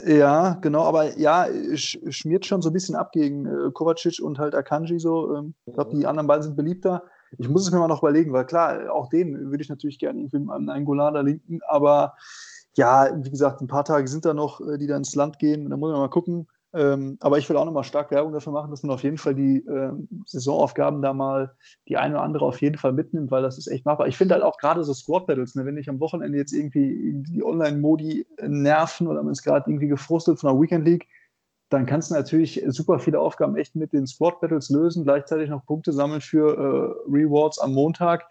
Ja, 0.06 0.54
genau, 0.54 0.84
aber 0.84 1.18
ja, 1.18 1.46
schmiert 1.74 2.46
schon 2.46 2.62
so 2.62 2.70
ein 2.70 2.72
bisschen 2.72 2.94
ab 2.94 3.12
gegen 3.12 3.46
äh, 3.46 3.70
Kovacic 3.72 4.20
und 4.22 4.38
halt 4.38 4.54
Akanji 4.54 4.98
so. 4.98 5.36
Ähm, 5.36 5.54
ich 5.66 5.74
glaube, 5.74 5.96
die 5.96 6.06
anderen 6.06 6.26
beiden 6.26 6.42
sind 6.42 6.56
beliebter. 6.56 7.02
Ich 7.38 7.48
muss 7.48 7.62
es 7.62 7.72
mir 7.72 7.78
mal 7.78 7.88
noch 7.88 8.02
überlegen, 8.02 8.32
weil 8.32 8.46
klar, 8.46 8.92
auch 8.92 9.08
den 9.08 9.50
würde 9.50 9.62
ich 9.62 9.68
natürlich 9.68 9.98
gerne 9.98 10.20
irgendwie 10.20 10.50
an 10.50 10.68
einen 10.68 10.84
Golada 10.84 11.20
linken, 11.20 11.60
aber 11.68 12.14
ja, 12.76 13.10
wie 13.14 13.30
gesagt, 13.30 13.60
ein 13.60 13.66
paar 13.66 13.84
Tage 13.84 14.08
sind 14.08 14.24
da 14.24 14.34
noch, 14.34 14.60
äh, 14.60 14.78
die 14.78 14.86
da 14.86 14.96
ins 14.96 15.14
Land 15.14 15.38
gehen. 15.38 15.68
Da 15.68 15.76
muss 15.76 15.90
man 15.90 16.00
mal 16.00 16.08
gucken. 16.08 16.46
Ähm, 16.72 17.16
aber 17.20 17.38
ich 17.38 17.48
will 17.48 17.56
auch 17.56 17.64
nochmal 17.64 17.82
stark 17.82 18.12
Werbung 18.12 18.32
dafür 18.32 18.52
machen, 18.52 18.70
dass 18.70 18.84
man 18.84 18.92
auf 18.92 19.02
jeden 19.02 19.18
Fall 19.18 19.34
die 19.34 19.58
äh, 19.66 19.92
Saisonaufgaben 20.24 21.02
da 21.02 21.12
mal 21.12 21.56
die 21.88 21.96
eine 21.96 22.14
oder 22.14 22.22
andere 22.22 22.44
auf 22.44 22.60
jeden 22.60 22.78
Fall 22.78 22.92
mitnimmt, 22.92 23.32
weil 23.32 23.42
das 23.42 23.58
ist 23.58 23.66
echt 23.66 23.84
machbar. 23.84 24.06
Ich 24.06 24.16
finde 24.16 24.34
halt 24.34 24.44
auch 24.44 24.56
gerade 24.56 24.84
so 24.84 24.94
Squad 24.94 25.26
Battles, 25.26 25.56
ne, 25.56 25.64
wenn 25.64 25.76
ich 25.76 25.88
am 25.88 25.98
Wochenende 25.98 26.38
jetzt 26.38 26.52
irgendwie 26.52 27.12
die 27.14 27.42
Online-Modi 27.42 28.24
nerven 28.46 29.08
oder 29.08 29.22
man 29.22 29.32
ist 29.32 29.42
gerade 29.42 29.68
irgendwie 29.68 29.88
gefrustet 29.88 30.38
von 30.38 30.52
der 30.52 30.60
Weekend 30.60 30.84
League, 30.84 31.08
dann 31.70 31.86
kannst 31.86 32.10
du 32.10 32.14
natürlich 32.14 32.62
super 32.68 33.00
viele 33.00 33.18
Aufgaben 33.18 33.56
echt 33.56 33.74
mit 33.74 33.92
den 33.92 34.06
Squad 34.06 34.40
Battles 34.40 34.70
lösen, 34.70 35.04
gleichzeitig 35.04 35.50
noch 35.50 35.66
Punkte 35.66 35.92
sammeln 35.92 36.20
für 36.20 36.56
äh, 36.56 37.10
Rewards 37.10 37.58
am 37.58 37.72
Montag. 37.72 38.28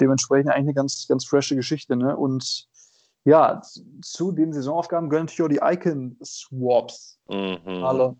Dementsprechend 0.00 0.50
eigentlich 0.50 0.68
eine 0.68 0.74
ganz, 0.74 1.06
ganz 1.08 1.26
frische 1.26 1.56
Geschichte. 1.56 1.96
Ne? 1.96 2.16
Und 2.16 2.69
ja, 3.24 3.60
zu 4.02 4.32
den 4.32 4.52
Saisonaufgaben 4.52 5.08
gehören 5.08 5.26
natürlich 5.26 5.60
auch 5.62 5.70
die 5.70 5.76
Icon-Swaps. 5.76 7.18
Mhm. 7.28 7.82
Hallo. 7.82 8.16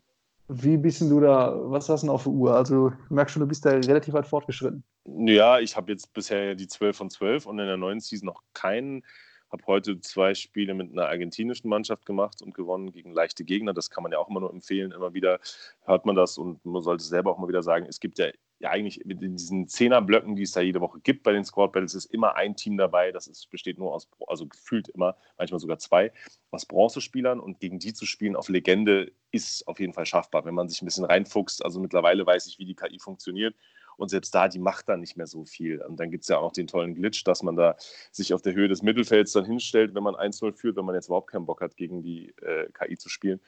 Wie 0.48 0.76
bist 0.76 1.00
du 1.00 1.20
da, 1.20 1.54
was 1.70 1.88
hast 1.88 2.02
du 2.02 2.06
denn 2.06 2.14
auf 2.14 2.24
der 2.24 2.32
Uhr? 2.32 2.54
Also, 2.54 2.88
ich 3.04 3.10
merke 3.10 3.30
schon, 3.30 3.40
du 3.40 3.46
bist 3.46 3.64
da 3.64 3.70
relativ 3.70 4.14
weit 4.14 4.26
fortgeschritten. 4.26 4.82
Ja, 5.04 5.60
ich 5.60 5.76
habe 5.76 5.92
jetzt 5.92 6.12
bisher 6.12 6.54
die 6.54 6.66
12 6.66 6.96
von 6.96 7.10
12 7.10 7.46
und 7.46 7.58
in 7.60 7.66
der 7.66 7.76
neuen 7.76 8.00
Season 8.00 8.26
noch 8.26 8.42
keinen. 8.52 9.04
Habe 9.50 9.64
heute 9.66 10.00
zwei 10.00 10.34
Spiele 10.34 10.74
mit 10.74 10.92
einer 10.92 11.08
argentinischen 11.08 11.68
Mannschaft 11.68 12.06
gemacht 12.06 12.42
und 12.42 12.54
gewonnen 12.54 12.92
gegen 12.92 13.12
leichte 13.12 13.44
Gegner. 13.44 13.74
Das 13.74 13.90
kann 13.90 14.02
man 14.02 14.12
ja 14.12 14.18
auch 14.18 14.28
immer 14.28 14.40
nur 14.40 14.52
empfehlen. 14.52 14.92
Immer 14.92 15.14
wieder 15.14 15.40
hört 15.84 16.06
man 16.06 16.16
das 16.16 16.38
und 16.38 16.64
man 16.64 16.82
sollte 16.82 17.04
selber 17.04 17.32
auch 17.32 17.38
mal 17.38 17.48
wieder 17.48 17.62
sagen, 17.62 17.86
es 17.86 18.00
gibt 18.00 18.18
ja 18.18 18.30
ja 18.60 18.70
eigentlich 18.70 19.00
in 19.00 19.36
diesen 19.36 19.68
Zehnerblöcken, 19.68 20.36
die 20.36 20.42
es 20.42 20.52
da 20.52 20.60
jede 20.60 20.82
Woche 20.82 21.00
gibt 21.00 21.22
bei 21.22 21.32
den 21.32 21.44
Squad 21.44 21.72
Battles, 21.72 21.94
ist 21.94 22.12
immer 22.12 22.36
ein 22.36 22.56
Team 22.56 22.76
dabei. 22.76 23.10
Das 23.10 23.26
ist, 23.26 23.50
besteht 23.50 23.78
nur 23.78 23.94
aus, 23.94 24.08
also 24.26 24.46
gefühlt 24.46 24.88
immer, 24.88 25.16
manchmal 25.38 25.60
sogar 25.60 25.78
zwei, 25.78 26.12
aus 26.50 26.66
Bronzespielern 26.66 27.40
und 27.40 27.58
gegen 27.58 27.78
die 27.78 27.94
zu 27.94 28.04
spielen 28.04 28.36
auf 28.36 28.50
Legende 28.50 29.12
ist 29.32 29.66
auf 29.66 29.80
jeden 29.80 29.94
Fall 29.94 30.06
schaffbar, 30.06 30.44
wenn 30.44 30.54
man 30.54 30.68
sich 30.68 30.82
ein 30.82 30.84
bisschen 30.84 31.06
reinfuchst. 31.06 31.64
Also 31.64 31.80
mittlerweile 31.80 32.26
weiß 32.26 32.46
ich, 32.48 32.58
wie 32.58 32.66
die 32.66 32.74
KI 32.74 32.98
funktioniert. 32.98 33.54
Und 34.00 34.08
selbst 34.08 34.34
da, 34.34 34.48
die 34.48 34.58
macht 34.58 34.88
dann 34.88 35.00
nicht 35.00 35.16
mehr 35.16 35.26
so 35.26 35.44
viel. 35.44 35.82
Und 35.82 36.00
dann 36.00 36.10
gibt 36.10 36.22
es 36.22 36.28
ja 36.28 36.38
auch 36.38 36.42
noch 36.42 36.52
den 36.52 36.66
tollen 36.66 36.94
Glitch, 36.94 37.24
dass 37.24 37.42
man 37.42 37.56
da 37.56 37.76
sich 38.10 38.34
auf 38.34 38.42
der 38.42 38.54
Höhe 38.54 38.68
des 38.68 38.82
Mittelfelds 38.82 39.32
dann 39.32 39.44
hinstellt, 39.44 39.94
wenn 39.94 40.02
man 40.02 40.14
1-0 40.14 40.52
führt, 40.52 40.76
wenn 40.76 40.84
man 40.84 40.94
jetzt 40.94 41.06
überhaupt 41.06 41.30
keinen 41.30 41.46
Bock 41.46 41.60
hat, 41.60 41.76
gegen 41.76 42.02
die 42.02 42.34
äh, 42.42 42.68
KI 42.72 42.96
zu 42.96 43.08
spielen 43.08 43.40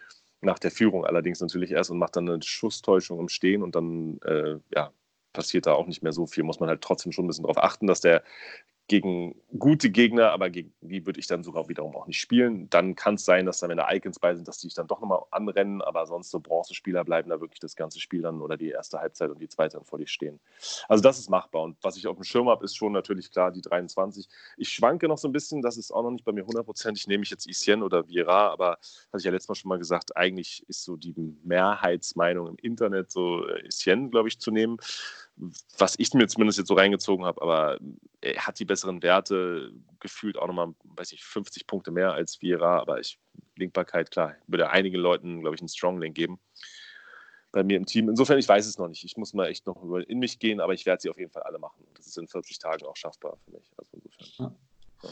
nach 0.43 0.59
der 0.59 0.73
Führung 0.73 1.07
allerdings 1.07 1.41
natürlich 1.41 1.71
erst 1.71 1.91
und 1.91 1.99
macht 1.99 2.17
dann 2.17 2.29
eine 2.29 2.43
Schusstäuschung 2.43 3.21
im 3.21 3.29
Stehen 3.29 3.63
und 3.63 3.77
dann 3.77 4.19
äh, 4.25 4.59
ja, 4.75 4.93
passiert 5.33 5.67
da 5.67 5.73
auch 5.73 5.87
nicht 5.87 6.03
mehr 6.03 6.13
so 6.13 6.27
viel. 6.27 6.45
Muss 6.45 6.61
man 6.61 6.69
halt 6.69 6.83
trotzdem 6.83 7.13
schon 7.13 7.25
ein 7.25 7.29
bisschen 7.29 7.45
darauf 7.45 7.59
achten, 7.59 7.87
dass 7.87 8.01
der 8.01 8.23
gegen 8.89 9.41
gute 9.59 9.91
Gegner, 9.91 10.33
aber 10.33 10.51
gegen 10.51 10.73
die 10.81 11.07
würde 11.07 11.21
ich 11.21 11.27
dann 11.27 11.45
sogar 11.45 11.69
wiederum 11.69 11.95
auch 11.97 12.07
nicht 12.07 12.21
spielen. 12.21 12.69
Dann 12.69 12.95
kann 12.95 13.15
es 13.15 13.25
sein, 13.25 13.47
dass 13.47 13.61
da, 13.61 13.69
wenn 13.69 13.77
da 13.77 13.91
Icons 13.91 14.19
bei 14.19 14.35
sind, 14.35 14.47
dass 14.49 14.59
die 14.59 14.67
sich 14.67 14.75
dann 14.75 14.87
doch 14.87 15.01
nochmal 15.01 15.23
anrennen, 15.31 15.81
aber 15.81 16.07
sonst 16.07 16.31
so 16.31 16.41
Bronzespieler 16.41 17.05
bleiben 17.05 17.31
da 17.31 17.41
wirklich 17.41 17.61
das 17.61 17.77
ganze 17.77 18.01
Spiel 18.01 18.23
dann 18.23 18.41
oder 18.41 18.57
die 18.57 18.71
erste 18.71 18.99
Halbzeit 18.99 19.31
und 19.31 19.41
die 19.41 19.49
zweite 19.49 19.77
dann 19.77 19.85
vor 19.85 19.99
dir 19.99 20.07
stehen. 20.07 20.41
Also 20.89 21.03
das 21.03 21.19
ist 21.19 21.31
machbar 21.31 21.63
und 21.63 21.77
was 21.83 21.97
ich 21.97 22.07
auf 22.07 22.17
dem 22.17 22.25
Schirm 22.25 22.49
habe, 22.49 22.65
ist 22.65 22.77
schon 22.77 22.93
natürlich 22.93 23.31
klar 23.31 23.51
die 23.53 23.63
23. 23.63 24.29
Ich 24.57 24.69
schwanke 24.69 25.09
noch 25.09 25.19
so 25.19 25.29
ein 25.29 25.33
bisschen, 25.33 25.63
das 25.63 25.77
ist 25.77 25.93
auch 25.93 26.03
noch 26.03 26.11
nicht 26.11 26.25
bei 26.25 26.33
mir 26.33 26.45
hundertprozentig, 26.45 27.07
nehme 27.07 27.23
ich 27.23 27.31
jetzt 27.31 27.49
Etienne 27.49 27.85
oder 27.85 28.09
Vira, 28.09 28.49
aber 28.49 28.73
hatte 28.73 29.19
ich 29.19 29.25
ja 29.25 29.31
letztes 29.31 29.49
Mal 29.49 29.55
schon 29.55 29.69
mal 29.69 29.79
gesagt, 29.79 30.17
eigentlich 30.17 30.65
ist 30.69 30.85
so 30.85 30.97
die 30.97 31.15
Mehrheitsmeinung 31.45 32.49
im 32.49 32.57
Internet 32.57 33.11
so 33.11 33.47
Etienne, 33.47 34.11
glaube 34.11 34.29
ich, 34.29 34.39
zu 34.39 34.51
nehmen 34.51 34.79
was 35.79 35.95
ich 35.99 36.13
mir 36.15 36.27
zumindest 36.29 36.59
jetzt 36.59 36.69
so 36.69 36.75
reingezogen 36.75 37.25
habe, 37.25 37.41
aber 37.43 37.73
er 37.75 37.79
hat 38.23 38.59
die 38.59 38.65
besseren 38.65 39.03
Werte, 39.03 39.73
gefühlt 40.01 40.37
auch 40.37 40.47
nochmal, 40.47 40.75
weiß 40.85 41.13
ich, 41.13 41.25
50 41.25 41.67
Punkte 41.67 41.91
mehr 41.91 42.13
als 42.13 42.41
Vieira, 42.41 42.79
aber 42.79 43.01
ich, 43.01 43.19
Linkbarkeit, 43.57 44.11
klar, 44.11 44.35
würde 44.47 44.71
einigen 44.71 44.97
Leuten, 44.97 45.41
glaube 45.41 45.57
ich, 45.57 45.61
einen 45.61 45.69
Strong 45.69 46.01
Link 46.01 46.15
geben. 46.15 46.39
Bei 47.51 47.63
mir 47.63 47.77
im 47.77 47.85
Team. 47.85 48.09
Insofern, 48.09 48.39
ich 48.39 48.49
weiß 48.49 48.67
es 48.67 48.79
noch 48.79 48.89
nicht. 48.89 49.05
Ich 49.05 49.19
muss 49.19 49.35
mal 49.35 49.47
echt 49.47 49.67
noch 49.67 49.83
in 50.09 50.19
mich 50.19 50.39
gehen, 50.39 50.59
aber 50.59 50.73
ich 50.73 50.87
werde 50.87 51.03
sie 51.03 51.11
auf 51.11 51.19
jeden 51.19 51.31
Fall 51.31 51.43
alle 51.43 51.59
machen. 51.59 51.85
Das 51.95 52.07
ist 52.07 52.17
in 52.17 52.27
40 52.27 52.59
Tagen 52.59 52.87
auch 52.87 52.97
schaffbar 52.97 53.37
für 53.45 53.51
mich. 53.51 53.71
Also 53.77 53.91
insofern. 53.93 54.57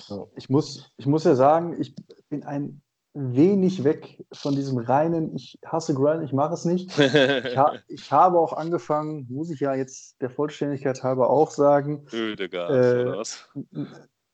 Ja. 0.08 0.26
Ich, 0.36 0.48
muss, 0.48 0.90
ich 0.96 1.04
muss 1.04 1.24
ja 1.24 1.34
sagen, 1.34 1.78
ich 1.78 1.94
bin 2.30 2.42
ein 2.44 2.80
wenig 3.12 3.82
weg 3.82 4.24
von 4.32 4.54
diesem 4.54 4.78
reinen, 4.78 5.34
ich 5.34 5.58
hasse 5.66 5.94
Grind, 5.94 6.22
ich 6.24 6.32
mache 6.32 6.54
es 6.54 6.64
nicht. 6.64 6.96
Ich, 6.98 7.56
ha 7.56 7.74
ich, 7.88 8.12
habe 8.12 8.38
auch 8.38 8.52
angefangen, 8.52 9.26
muss 9.28 9.50
ich 9.50 9.60
ja 9.60 9.74
jetzt 9.74 10.20
der 10.22 10.30
Vollständigkeit 10.30 11.02
halber 11.02 11.28
auch 11.30 11.50
sagen. 11.50 12.06
Ödegaard, 12.12 12.70
äh, 12.70 13.02
oder 13.02 13.18
was? 13.18 13.48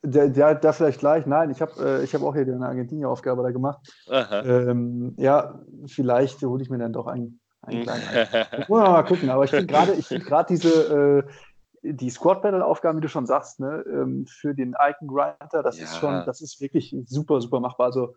Der, 0.03 0.29
der, 0.29 0.55
der, 0.55 0.73
vielleicht 0.73 1.01
gleich, 1.01 1.27
nein, 1.27 1.51
ich 1.51 1.61
habe 1.61 2.03
äh, 2.03 2.07
hab 2.07 2.23
auch 2.23 2.35
hier 2.35 2.43
eine 2.43 2.67
Argentinien-Aufgabe 2.67 3.43
da 3.43 3.51
gemacht. 3.51 3.81
Ähm, 4.09 5.15
ja, 5.17 5.59
vielleicht 5.87 6.43
hole 6.43 6.63
ich 6.63 6.71
mir 6.71 6.79
dann 6.79 6.93
doch 6.93 7.07
einen, 7.07 7.41
einen 7.63 7.83
kleinen. 7.83 8.03
Wollen 8.69 8.85
wir 8.85 8.91
mal 8.91 9.03
gucken, 9.05 9.31
aber 9.31 9.45
ich 9.45 9.51
finde 9.51 9.67
gerade 9.67 9.95
find 10.03 10.51
diese. 10.51 11.25
Äh, 11.25 11.31
die 11.93 12.11
Squad 12.11 12.43
Battle 12.43 12.65
Aufgaben, 12.65 12.99
wie 12.99 13.03
du 13.03 13.09
schon 13.09 13.27
sagst, 13.27 13.61
ne, 13.61 13.85
ähm, 13.89 14.27
für 14.27 14.55
den 14.55 14.75
Icon 14.79 15.07
Grinder, 15.07 15.63
das 15.63 15.79
ja. 15.79 15.85
ist 15.85 15.97
schon, 15.99 16.25
das 16.27 16.41
ist 16.41 16.61
wirklich 16.61 16.97
super, 17.07 17.41
super 17.41 17.61
machbar. 17.61 17.87
Also 17.87 18.15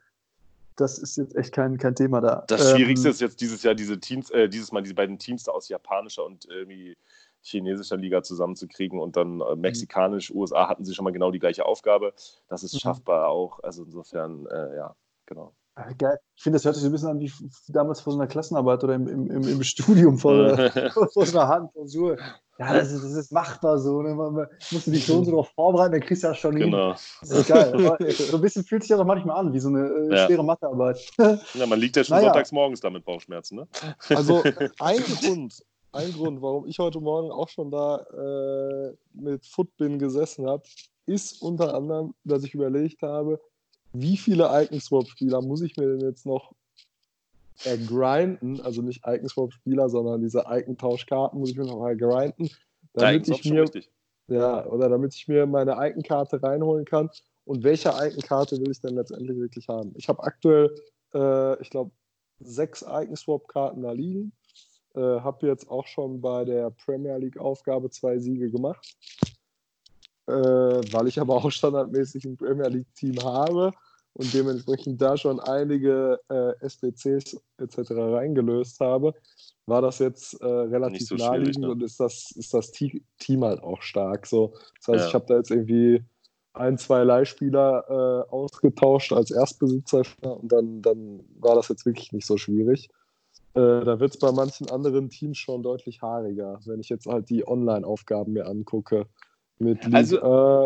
das 0.80 0.98
ist 0.98 1.18
jetzt 1.18 1.36
echt 1.36 1.54
kein, 1.54 1.78
kein 1.78 1.96
Thema 1.96 2.22
da. 2.22 2.44
Das 2.48 2.72
Schwierigste 2.72 3.08
ähm, 3.08 3.12
ist 3.12 3.22
jetzt 3.22 3.42
dieses 3.42 3.64
Jahr, 3.64 3.76
diese 3.76 4.00
Teams, 4.00 4.30
äh, 4.32 4.48
dieses 4.48 4.72
Mal 4.72 4.82
diese 4.82 4.96
beiden 4.96 5.20
Teams 5.20 5.44
da 5.44 5.52
aus 5.52 5.68
japanischer 5.68 6.26
und 6.26 6.46
irgendwie 6.46 6.98
chinesischer 7.42 7.98
Liga 7.98 8.22
zusammenzukriegen 8.22 9.00
und 9.00 9.16
dann 9.16 9.42
äh, 9.42 9.56
mhm. 9.56 9.62
mexikanisch, 9.62 10.32
USA 10.32 10.68
hatten 10.68 10.86
sie 10.86 10.94
schon 10.94 11.04
mal 11.04 11.12
genau 11.12 11.32
die 11.32 11.40
gleiche 11.40 11.66
Aufgabe. 11.66 12.14
Das 12.48 12.64
ist 12.64 12.74
mhm. 12.74 12.80
schaffbar 12.80 13.28
auch. 13.28 13.60
Also 13.64 13.84
insofern, 13.84 14.46
äh, 14.48 14.76
ja, 14.76 14.96
genau. 15.26 15.54
Ah, 15.76 15.94
geil. 15.98 16.18
Ich 16.36 16.44
finde, 16.44 16.58
das 16.58 16.66
hört 16.66 16.76
sich 16.76 16.84
so 16.84 16.90
ein 16.90 16.92
bisschen 16.92 17.10
an 17.10 17.20
wie 17.20 17.32
damals 17.70 18.02
vor 18.02 18.12
so 18.12 18.20
einer 18.20 18.28
Klassenarbeit 18.28 18.84
oder 18.84 18.96
im, 18.96 19.08
im, 19.08 19.48
im 19.48 19.64
Studium 19.64 20.18
vor, 20.18 20.58
vor 21.14 21.26
so 21.26 21.40
einer 21.40 21.48
Handklausur. 21.48 22.18
Ja, 22.60 22.74
das 22.74 22.92
ist, 22.92 23.04
das 23.04 23.14
ist 23.14 23.32
machbar 23.32 23.80
so. 23.80 24.02
Ne? 24.02 24.14
Man, 24.14 24.34
man 24.34 24.48
muss 24.72 24.84
sich 24.84 25.06
so 25.06 25.18
und 25.18 25.26
so 25.26 25.32
darauf 25.32 25.50
vorbereiten, 25.50 25.94
dann 25.94 26.02
kriegst 26.02 26.24
du 26.24 26.28
ja 26.28 26.36
schon 26.36 26.56
genau. 26.56 26.88
hin. 26.88 26.96
Das 27.22 27.32
ist 27.32 27.48
geil. 27.48 27.74
Aber 27.88 28.12
so 28.12 28.36
ein 28.36 28.42
bisschen 28.42 28.66
fühlt 28.66 28.84
sich 28.84 28.90
das 28.90 29.00
auch 29.00 29.06
manchmal 29.06 29.38
an, 29.38 29.54
wie 29.54 29.60
so 29.60 29.70
eine 29.70 29.88
äh, 29.88 30.16
ja. 30.16 30.26
schwere 30.28 30.44
Mathearbeit. 30.44 31.00
Ja, 31.54 31.66
man 31.66 31.80
liegt 31.80 31.96
ja 31.96 32.04
schon 32.04 32.18
naja. 32.18 32.28
sonntags 32.28 32.52
morgens 32.52 32.82
da 32.82 32.90
mit 32.90 33.06
Bauchschmerzen. 33.06 33.56
Ne? 33.56 33.68
Also 34.10 34.44
ein 34.80 35.00
Grund, 35.00 35.64
ein 35.92 36.14
Grund, 36.14 36.42
warum 36.42 36.68
ich 36.68 36.80
heute 36.80 37.00
Morgen 37.00 37.32
auch 37.32 37.48
schon 37.50 37.72
da 37.72 37.98
äh, 37.98 38.96
mit 39.14 39.46
Footbin 39.46 39.98
gesessen 39.98 40.48
habe, 40.48 40.64
ist 41.06 41.42
unter 41.42 41.74
anderem, 41.74 42.14
dass 42.24 42.44
ich 42.44 42.54
überlegt 42.54 43.02
habe, 43.02 43.40
wie 43.94 44.18
viele 44.18 44.50
Icon-Swap-Spieler 44.52 45.42
muss 45.42 45.62
ich 45.62 45.78
mir 45.78 45.88
denn 45.88 46.02
jetzt 46.02 46.26
noch 46.26 46.54
ergrinden, 47.66 48.62
also 48.62 48.82
nicht 48.82 49.02
Icon-Swap-Spieler, 49.06 49.90
sondern 49.90 50.22
diese 50.22 50.44
Icon-Tauschkarten 50.48 51.40
muss 51.40 51.52
ich 51.52 51.58
mir 51.58 51.66
noch 51.66 51.80
mal 51.80 51.96
grinden, 51.96 52.50
damit 52.94 53.28
ich 53.28 53.46
mir 53.46 53.66
ja, 54.28 54.66
oder 54.68 54.90
damit 54.90 55.16
ich 55.16 55.28
mir 55.28 55.46
meine 55.48 55.72
Icon-Karte 55.72 56.42
reinholen 56.42 56.86
kann. 56.86 57.10
Und 57.46 57.64
welche 57.64 57.90
Icon-Karte 57.90 58.60
will 58.62 58.70
ich 58.70 58.80
denn 58.80 58.96
letztendlich 58.96 59.36
wirklich 59.38 59.68
haben? 59.68 59.92
Ich 59.96 60.08
habe 60.08 60.22
aktuell, 60.22 60.76
äh, 61.16 61.60
ich 61.62 61.72
glaube, 61.72 61.92
sechs 62.40 62.84
Icon-Swap-Karten 62.84 63.82
da 63.82 63.92
liegen. 63.92 64.32
Äh, 64.96 65.00
habe 65.00 65.48
jetzt 65.48 65.70
auch 65.70 65.88
schon 65.88 66.22
bei 66.22 66.46
der 66.46 66.70
Premier 66.70 67.18
League-Aufgabe 67.18 67.90
zwei 67.90 68.20
Siege 68.20 68.52
gemacht 68.52 68.96
äh, 70.30 70.94
weil 70.94 71.08
ich 71.08 71.20
aber 71.20 71.36
auch 71.36 71.52
standardmäßig 71.52 72.24
ein 72.26 72.38
Premier 72.38 72.68
League-Team 72.68 73.18
habe 73.24 73.74
und 74.20 74.34
dementsprechend 74.34 75.02
da 75.02 75.16
schon 75.16 75.40
einige 75.40 76.20
äh, 76.28 76.52
SBCs 76.60 77.40
etc. 77.58 77.92
reingelöst 77.92 78.82
habe, 78.82 79.14
war 79.66 79.82
das 79.82 80.00
jetzt 80.00 80.34
äh, 80.42 80.46
relativ 80.46 81.08
so 81.08 81.16
naheliegend 81.16 81.60
ne? 81.60 81.72
und 81.72 81.82
ist 81.82 82.02
das, 82.02 82.32
ist 82.36 82.54
das 82.54 82.72
Team 82.72 83.44
halt 83.46 83.64
auch 83.64 83.82
stark. 83.82 84.26
So. 84.26 84.54
Das 84.80 84.90
heißt, 84.90 85.04
ja. 85.04 85.08
ich 85.08 85.14
habe 85.14 85.26
da 85.26 85.38
jetzt 85.38 85.52
irgendwie 85.52 86.04
ein, 86.52 86.78
zwei 86.78 87.06
Leihspieler 87.06 87.86
äh, 87.88 88.30
ausgetauscht 88.30 89.14
als 89.14 89.32
Erstbesitzer 89.32 90.04
und 90.20 90.52
dann, 90.52 90.82
dann 90.82 91.24
war 91.40 91.56
das 91.56 91.70
jetzt 91.70 91.86
wirklich 91.86 92.12
nicht 92.12 92.26
so 92.26 92.36
schwierig. 92.36 92.90
Äh, 93.54 93.86
da 93.86 94.02
wird 94.02 94.16
es 94.16 94.20
bei 94.20 94.34
manchen 94.34 94.70
anderen 94.70 95.10
Teams 95.10 95.38
schon 95.38 95.64
deutlich 95.64 96.02
haariger, 96.02 96.60
wenn 96.66 96.82
ich 96.82 96.90
jetzt 96.90 97.06
halt 97.06 97.30
die 97.30 97.48
Online-Aufgaben 97.48 98.34
mir 98.34 98.48
angucke 98.48 99.06
mit 99.60 99.86
Liga 99.86 99.98
also, 99.98 100.22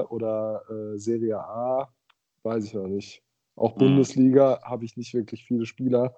oder 0.10 0.64
äh, 0.72 0.98
Serie 0.98 1.38
A, 1.38 1.94
weiß 2.42 2.66
ich 2.66 2.74
noch 2.74 2.88
nicht. 2.88 3.24
Auch 3.56 3.76
mhm. 3.76 3.80
Bundesliga 3.80 4.62
habe 4.64 4.86
ich 4.86 4.98
nicht 4.98 5.14
wirklich 5.14 5.46
viele 5.46 5.66
Spieler 5.66 6.16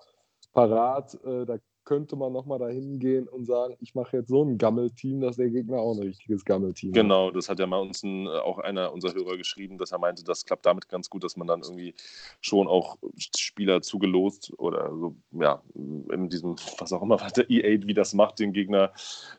parat. 0.53 1.15
Äh, 1.23 1.45
da 1.45 1.57
könnte 1.85 2.15
man 2.15 2.33
nochmal 2.33 2.59
dahin 2.59 2.99
gehen 2.99 3.27
und 3.27 3.45
sagen, 3.45 3.75
ich 3.79 3.93
mache 3.93 4.17
jetzt 4.17 4.29
so 4.29 4.43
ein 4.43 4.57
Gammelteam, 4.57 5.21
dass 5.21 5.37
der 5.37 5.49
Gegner 5.49 5.77
auch 5.77 5.95
ein 5.95 6.01
richtiges 6.01 6.43
Gammelteam 6.43 6.89
hat. 6.89 6.95
Genau, 6.95 7.31
das 7.31 7.47
hat 7.47 7.59
ja 7.59 7.67
mal 7.67 7.79
uns 7.79 8.03
ein, 8.03 8.25
äh, 8.25 8.29
auch 8.29 8.57
einer 8.57 8.91
unserer 8.91 9.13
Hörer 9.13 9.37
geschrieben, 9.37 9.77
dass 9.77 9.91
er 9.91 9.99
meinte, 9.99 10.23
das 10.23 10.45
klappt 10.45 10.65
damit 10.65 10.89
ganz 10.89 11.09
gut, 11.09 11.23
dass 11.23 11.37
man 11.37 11.47
dann 11.47 11.61
irgendwie 11.61 11.93
schon 12.41 12.67
auch 12.67 12.97
Spieler 13.17 13.81
zugelost 13.81 14.51
oder 14.57 14.91
so, 14.97 15.15
ja, 15.31 15.61
in 15.75 16.27
diesem, 16.29 16.55
was 16.79 16.91
auch 16.91 17.03
immer, 17.03 17.19
was 17.21 17.33
der 17.33 17.47
E8 17.47 17.85
wie 17.85 17.93
das 17.93 18.13
macht, 18.13 18.39
den 18.39 18.51
Gegner, 18.51 18.91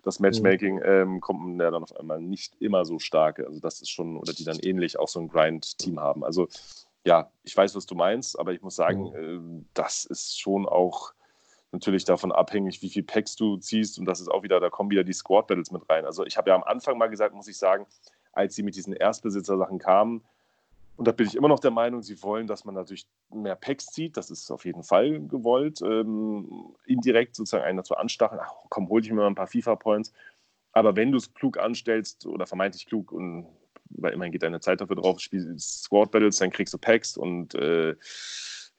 das 0.05 0.20
Matchmaking, 0.20 0.76
mhm. 0.76 0.82
ähm, 0.84 1.20
kommt 1.20 1.40
man 1.40 1.59
ja 1.59 1.70
dann 1.70 1.82
auf 1.82 1.97
einmal 1.97 2.20
nicht 2.20 2.55
immer 2.61 2.84
so 2.84 3.01
stark. 3.01 3.40
Also 3.40 3.59
das 3.61 3.82
ist 3.82 3.90
schon, 3.90 4.16
oder 4.16 4.32
die 4.32 4.44
dann 4.44 4.61
ähnlich 4.61 4.99
auch 4.99 5.09
so 5.09 5.18
ein 5.18 5.28
Grind-Team 5.28 5.99
haben. 5.99 6.22
Also 6.22 6.47
ja, 7.07 7.30
ich 7.44 7.57
weiß, 7.57 7.76
was 7.76 7.86
du 7.86 7.94
meinst, 7.94 8.38
aber 8.38 8.52
ich 8.52 8.62
muss 8.62 8.74
sagen, 8.74 9.11
mhm. 9.11 9.61
äh, 9.61 9.64
das 9.74 10.04
ist 10.04 10.40
schon 10.40 10.66
auch 10.66 11.12
natürlich 11.70 12.04
davon 12.04 12.32
abhängig, 12.32 12.82
wie 12.82 12.88
viel 12.88 13.04
Packs 13.04 13.36
du 13.36 13.57
ziehst. 13.59 13.98
Und 13.98 14.07
das 14.07 14.20
ist 14.20 14.28
auch 14.28 14.42
wieder, 14.42 14.59
da 14.59 14.70
kommen 14.70 14.90
wieder 14.90 15.04
die 15.04 15.12
Squad 15.12 15.46
Battles 15.46 15.70
mit 15.70 15.88
rein. 15.88 16.04
Also 16.04 16.26
ich 16.26 16.36
habe 16.36 16.50
ja 16.50 16.57
am 16.57 16.64
Anfang 16.64 16.98
mal 16.98 17.07
gesagt, 17.07 17.34
muss 17.34 17.46
ich 17.46 17.59
sagen, 17.59 17.86
als 18.32 18.57
sie 18.57 18.64
mit 18.64 18.74
diesen 18.74 18.92
Erstbesitzer-Sachen 18.92 19.78
kamen, 19.78 20.24
und 20.96 21.07
da 21.07 21.12
bin 21.12 21.26
ich 21.26 21.36
immer 21.36 21.48
noch 21.48 21.61
der 21.61 21.70
Meinung, 21.70 22.02
sie 22.02 22.22
wollen, 22.22 22.46
dass 22.46 22.64
man 22.64 22.74
natürlich 22.74 23.07
mehr 23.28 23.54
Packs 23.54 23.86
zieht. 23.86 24.16
Das 24.16 24.30
ist 24.30 24.50
auf 24.50 24.64
jeden 24.64 24.82
Fall 24.82 25.20
gewollt. 25.28 25.82
Ähm, 25.82 26.74
indirekt 26.86 27.36
sozusagen 27.36 27.64
einen 27.64 27.76
dazu 27.76 27.94
anstacheln, 27.96 28.40
ach 28.42 28.50
komm, 28.70 28.88
hol 28.88 29.02
dich 29.02 29.11
mir 29.11 29.16
mal 29.16 29.26
ein 29.26 29.34
paar 29.34 29.46
FIFA-Points. 29.46 30.12
Aber 30.72 30.96
wenn 30.96 31.12
du 31.12 31.18
es 31.18 31.34
klug 31.34 31.59
anstellst 31.59 32.24
oder 32.26 32.46
vermeintlich 32.46 32.86
klug 32.86 33.12
und 33.12 33.46
weil 33.91 34.12
immerhin 34.12 34.32
geht 34.32 34.43
deine 34.43 34.61
Zeit 34.61 34.80
dafür 34.80 34.97
drauf, 34.97 35.20
spielst 35.20 35.84
Squad 35.84 36.11
Battles, 36.11 36.39
dann 36.39 36.51
kriegst 36.51 36.74
du 36.74 36.78
Packs 36.78 37.16
und 37.16 37.55
äh, 37.55 37.95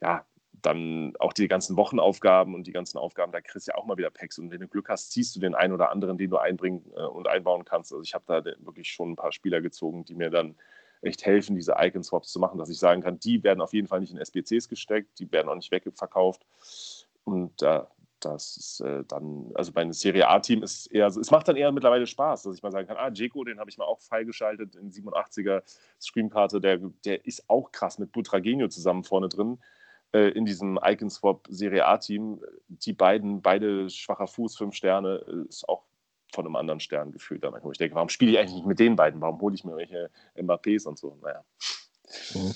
ja, 0.01 0.25
dann 0.61 1.13
auch 1.19 1.33
die 1.33 1.47
ganzen 1.47 1.77
Wochenaufgaben 1.77 2.55
und 2.55 2.65
die 2.67 2.71
ganzen 2.71 2.97
Aufgaben, 2.97 3.31
da 3.31 3.41
kriegst 3.41 3.67
du 3.67 3.71
ja 3.71 3.77
auch 3.77 3.85
mal 3.85 3.97
wieder 3.97 4.09
Packs. 4.09 4.39
Und 4.39 4.51
wenn 4.51 4.59
du 4.59 4.67
Glück 4.67 4.89
hast, 4.89 5.11
ziehst 5.11 5.35
du 5.35 5.39
den 5.39 5.55
einen 5.55 5.73
oder 5.73 5.91
anderen, 5.91 6.17
den 6.17 6.29
du 6.29 6.37
einbringen 6.37 6.83
äh, 6.95 7.03
und 7.03 7.27
einbauen 7.27 7.63
kannst. 7.65 7.91
Also 7.91 8.03
ich 8.03 8.13
habe 8.13 8.25
da 8.27 8.43
wirklich 8.43 8.89
schon 8.89 9.11
ein 9.11 9.15
paar 9.15 9.31
Spieler 9.31 9.61
gezogen, 9.61 10.05
die 10.05 10.15
mir 10.15 10.29
dann 10.29 10.55
echt 11.01 11.25
helfen, 11.25 11.55
diese 11.55 11.75
Icon-Swaps 11.77 12.31
zu 12.31 12.39
machen, 12.39 12.57
dass 12.57 12.69
ich 12.69 12.79
sagen 12.79 13.01
kann, 13.01 13.19
die 13.19 13.43
werden 13.43 13.61
auf 13.61 13.73
jeden 13.73 13.87
Fall 13.87 13.99
nicht 13.99 14.11
in 14.11 14.17
SBCs 14.17 14.67
gesteckt, 14.67 15.19
die 15.19 15.31
werden 15.31 15.47
auch 15.47 15.55
nicht 15.55 15.71
wegverkauft. 15.71 16.45
Und 17.23 17.61
äh, 17.61 17.81
das 18.19 18.57
ist 18.57 18.79
äh, 18.81 19.03
dann, 19.07 19.51
also 19.53 19.71
bei 19.71 19.81
einem 19.81 19.93
Serie 19.93 20.27
A-Team 20.27 20.63
ist 20.63 20.87
eher 20.87 21.09
so, 21.09 21.19
es 21.19 21.31
macht 21.31 21.47
dann 21.47 21.55
eher 21.55 21.71
mittlerweile 21.71 22.07
Spaß, 22.07 22.43
dass 22.43 22.55
ich 22.55 22.63
mal 22.63 22.71
sagen 22.71 22.87
kann, 22.87 22.97
ah, 22.97 23.09
Jeko, 23.09 23.43
den 23.43 23.59
habe 23.59 23.69
ich 23.69 23.77
mal 23.77 23.85
auch 23.85 24.01
freigeschaltet 24.01 24.75
in 24.75 24.91
87er 24.91 25.63
Screamkarte, 26.01 26.59
der, 26.59 26.77
der 27.05 27.25
ist 27.25 27.49
auch 27.49 27.71
krass 27.71 27.99
mit 27.99 28.11
Butragenio 28.11 28.67
zusammen 28.67 29.03
vorne 29.03 29.29
drin 29.29 29.59
äh, 30.13 30.29
in 30.29 30.45
diesem 30.45 30.79
Icon 30.83 31.09
Swap 31.09 31.47
Serie 31.49 31.85
A-Team. 31.85 32.41
Die 32.67 32.93
beiden, 32.93 33.41
beide 33.41 33.89
schwacher 33.89 34.27
Fuß, 34.27 34.57
fünf 34.57 34.75
Sterne, 34.75 35.23
äh, 35.27 35.47
ist 35.47 35.67
auch 35.67 35.83
von 36.33 36.45
einem 36.45 36.55
anderen 36.55 36.79
Stern 36.79 37.11
gefühlt. 37.11 37.43
Manchmal. 37.43 37.71
Ich 37.71 37.77
denke, 37.77 37.95
warum 37.95 38.09
spiele 38.09 38.31
ich 38.31 38.39
eigentlich 38.39 38.55
nicht 38.55 38.65
mit 38.65 38.79
den 38.79 38.95
beiden? 38.95 39.21
Warum 39.21 39.39
hole 39.39 39.55
ich 39.55 39.63
mir 39.63 39.75
welche 39.75 40.09
Mbappés 40.35 40.87
und 40.87 40.97
so? 40.97 41.17
Naja. 41.21 41.43
Mhm. 42.33 42.53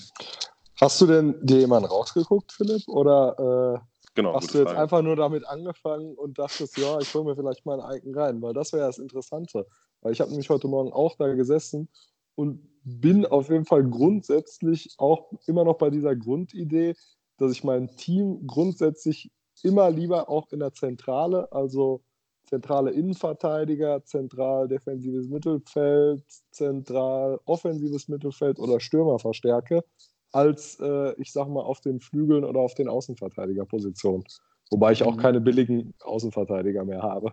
Hast 0.80 1.00
du 1.00 1.06
denn 1.06 1.34
dir 1.42 1.60
jemanden 1.60 1.88
rausgeguckt, 1.88 2.52
Philipp? 2.52 2.88
Oder 2.88 3.82
Genau, 4.14 4.34
Hast 4.34 4.52
du 4.52 4.58
jetzt 4.58 4.68
Frage. 4.68 4.82
einfach 4.82 5.02
nur 5.02 5.16
damit 5.16 5.46
angefangen 5.46 6.14
und 6.14 6.38
dachtest, 6.38 6.76
ja, 6.76 7.00
ich 7.00 7.14
hole 7.14 7.24
mir 7.24 7.36
vielleicht 7.36 7.64
mal 7.64 7.80
einen 7.80 7.98
Icon 7.98 8.14
rein, 8.14 8.42
weil 8.42 8.52
das 8.52 8.72
wäre 8.72 8.86
das 8.86 8.98
Interessante. 8.98 9.66
Weil 10.02 10.12
ich 10.12 10.20
habe 10.20 10.30
nämlich 10.30 10.50
heute 10.50 10.68
Morgen 10.68 10.92
auch 10.92 11.16
da 11.16 11.32
gesessen 11.34 11.88
und 12.34 12.60
bin 12.84 13.24
auf 13.24 13.48
jeden 13.48 13.64
Fall 13.64 13.84
grundsätzlich 13.84 14.94
auch 14.98 15.32
immer 15.46 15.64
noch 15.64 15.78
bei 15.78 15.88
dieser 15.88 16.14
Grundidee, 16.16 16.94
dass 17.38 17.52
ich 17.52 17.64
mein 17.64 17.96
Team 17.96 18.46
grundsätzlich 18.46 19.30
immer 19.62 19.90
lieber 19.90 20.28
auch 20.28 20.50
in 20.52 20.60
der 20.60 20.72
Zentrale, 20.72 21.50
also 21.52 22.02
zentrale 22.44 22.90
Innenverteidiger, 22.90 24.04
zentral 24.04 24.68
defensives 24.68 25.28
Mittelfeld, 25.28 26.24
zentral 26.50 27.40
offensives 27.46 28.08
Mittelfeld 28.08 28.58
oder 28.58 28.80
Stürmer 28.80 29.18
verstärke, 29.18 29.84
als 30.32 30.78
äh, 30.80 31.12
ich 31.20 31.32
sag 31.32 31.48
mal 31.48 31.62
auf 31.62 31.80
den 31.80 32.00
Flügeln 32.00 32.44
oder 32.44 32.60
auf 32.60 32.74
den 32.74 32.88
Außenverteidigerpositionen. 32.88 34.24
Wobei 34.70 34.92
ich 34.92 35.02
auch 35.02 35.16
Mhm. 35.16 35.20
keine 35.20 35.40
billigen 35.40 35.94
Außenverteidiger 36.02 36.84
mehr 36.84 37.02
habe, 37.02 37.32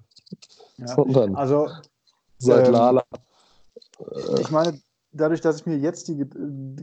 Ja. 0.77 0.87
sondern 0.95 1.35
Also, 1.35 1.69
seit 2.37 2.67
ähm, 2.67 2.73
Lala. 2.73 3.03
Äh, 3.99 4.41
ich 4.41 4.51
meine, 4.51 4.79
dadurch, 5.11 5.41
dass 5.41 5.61
ich 5.61 5.65
mir 5.65 5.77
jetzt 5.77 6.07
die 6.09 6.19
äh, 6.19 6.25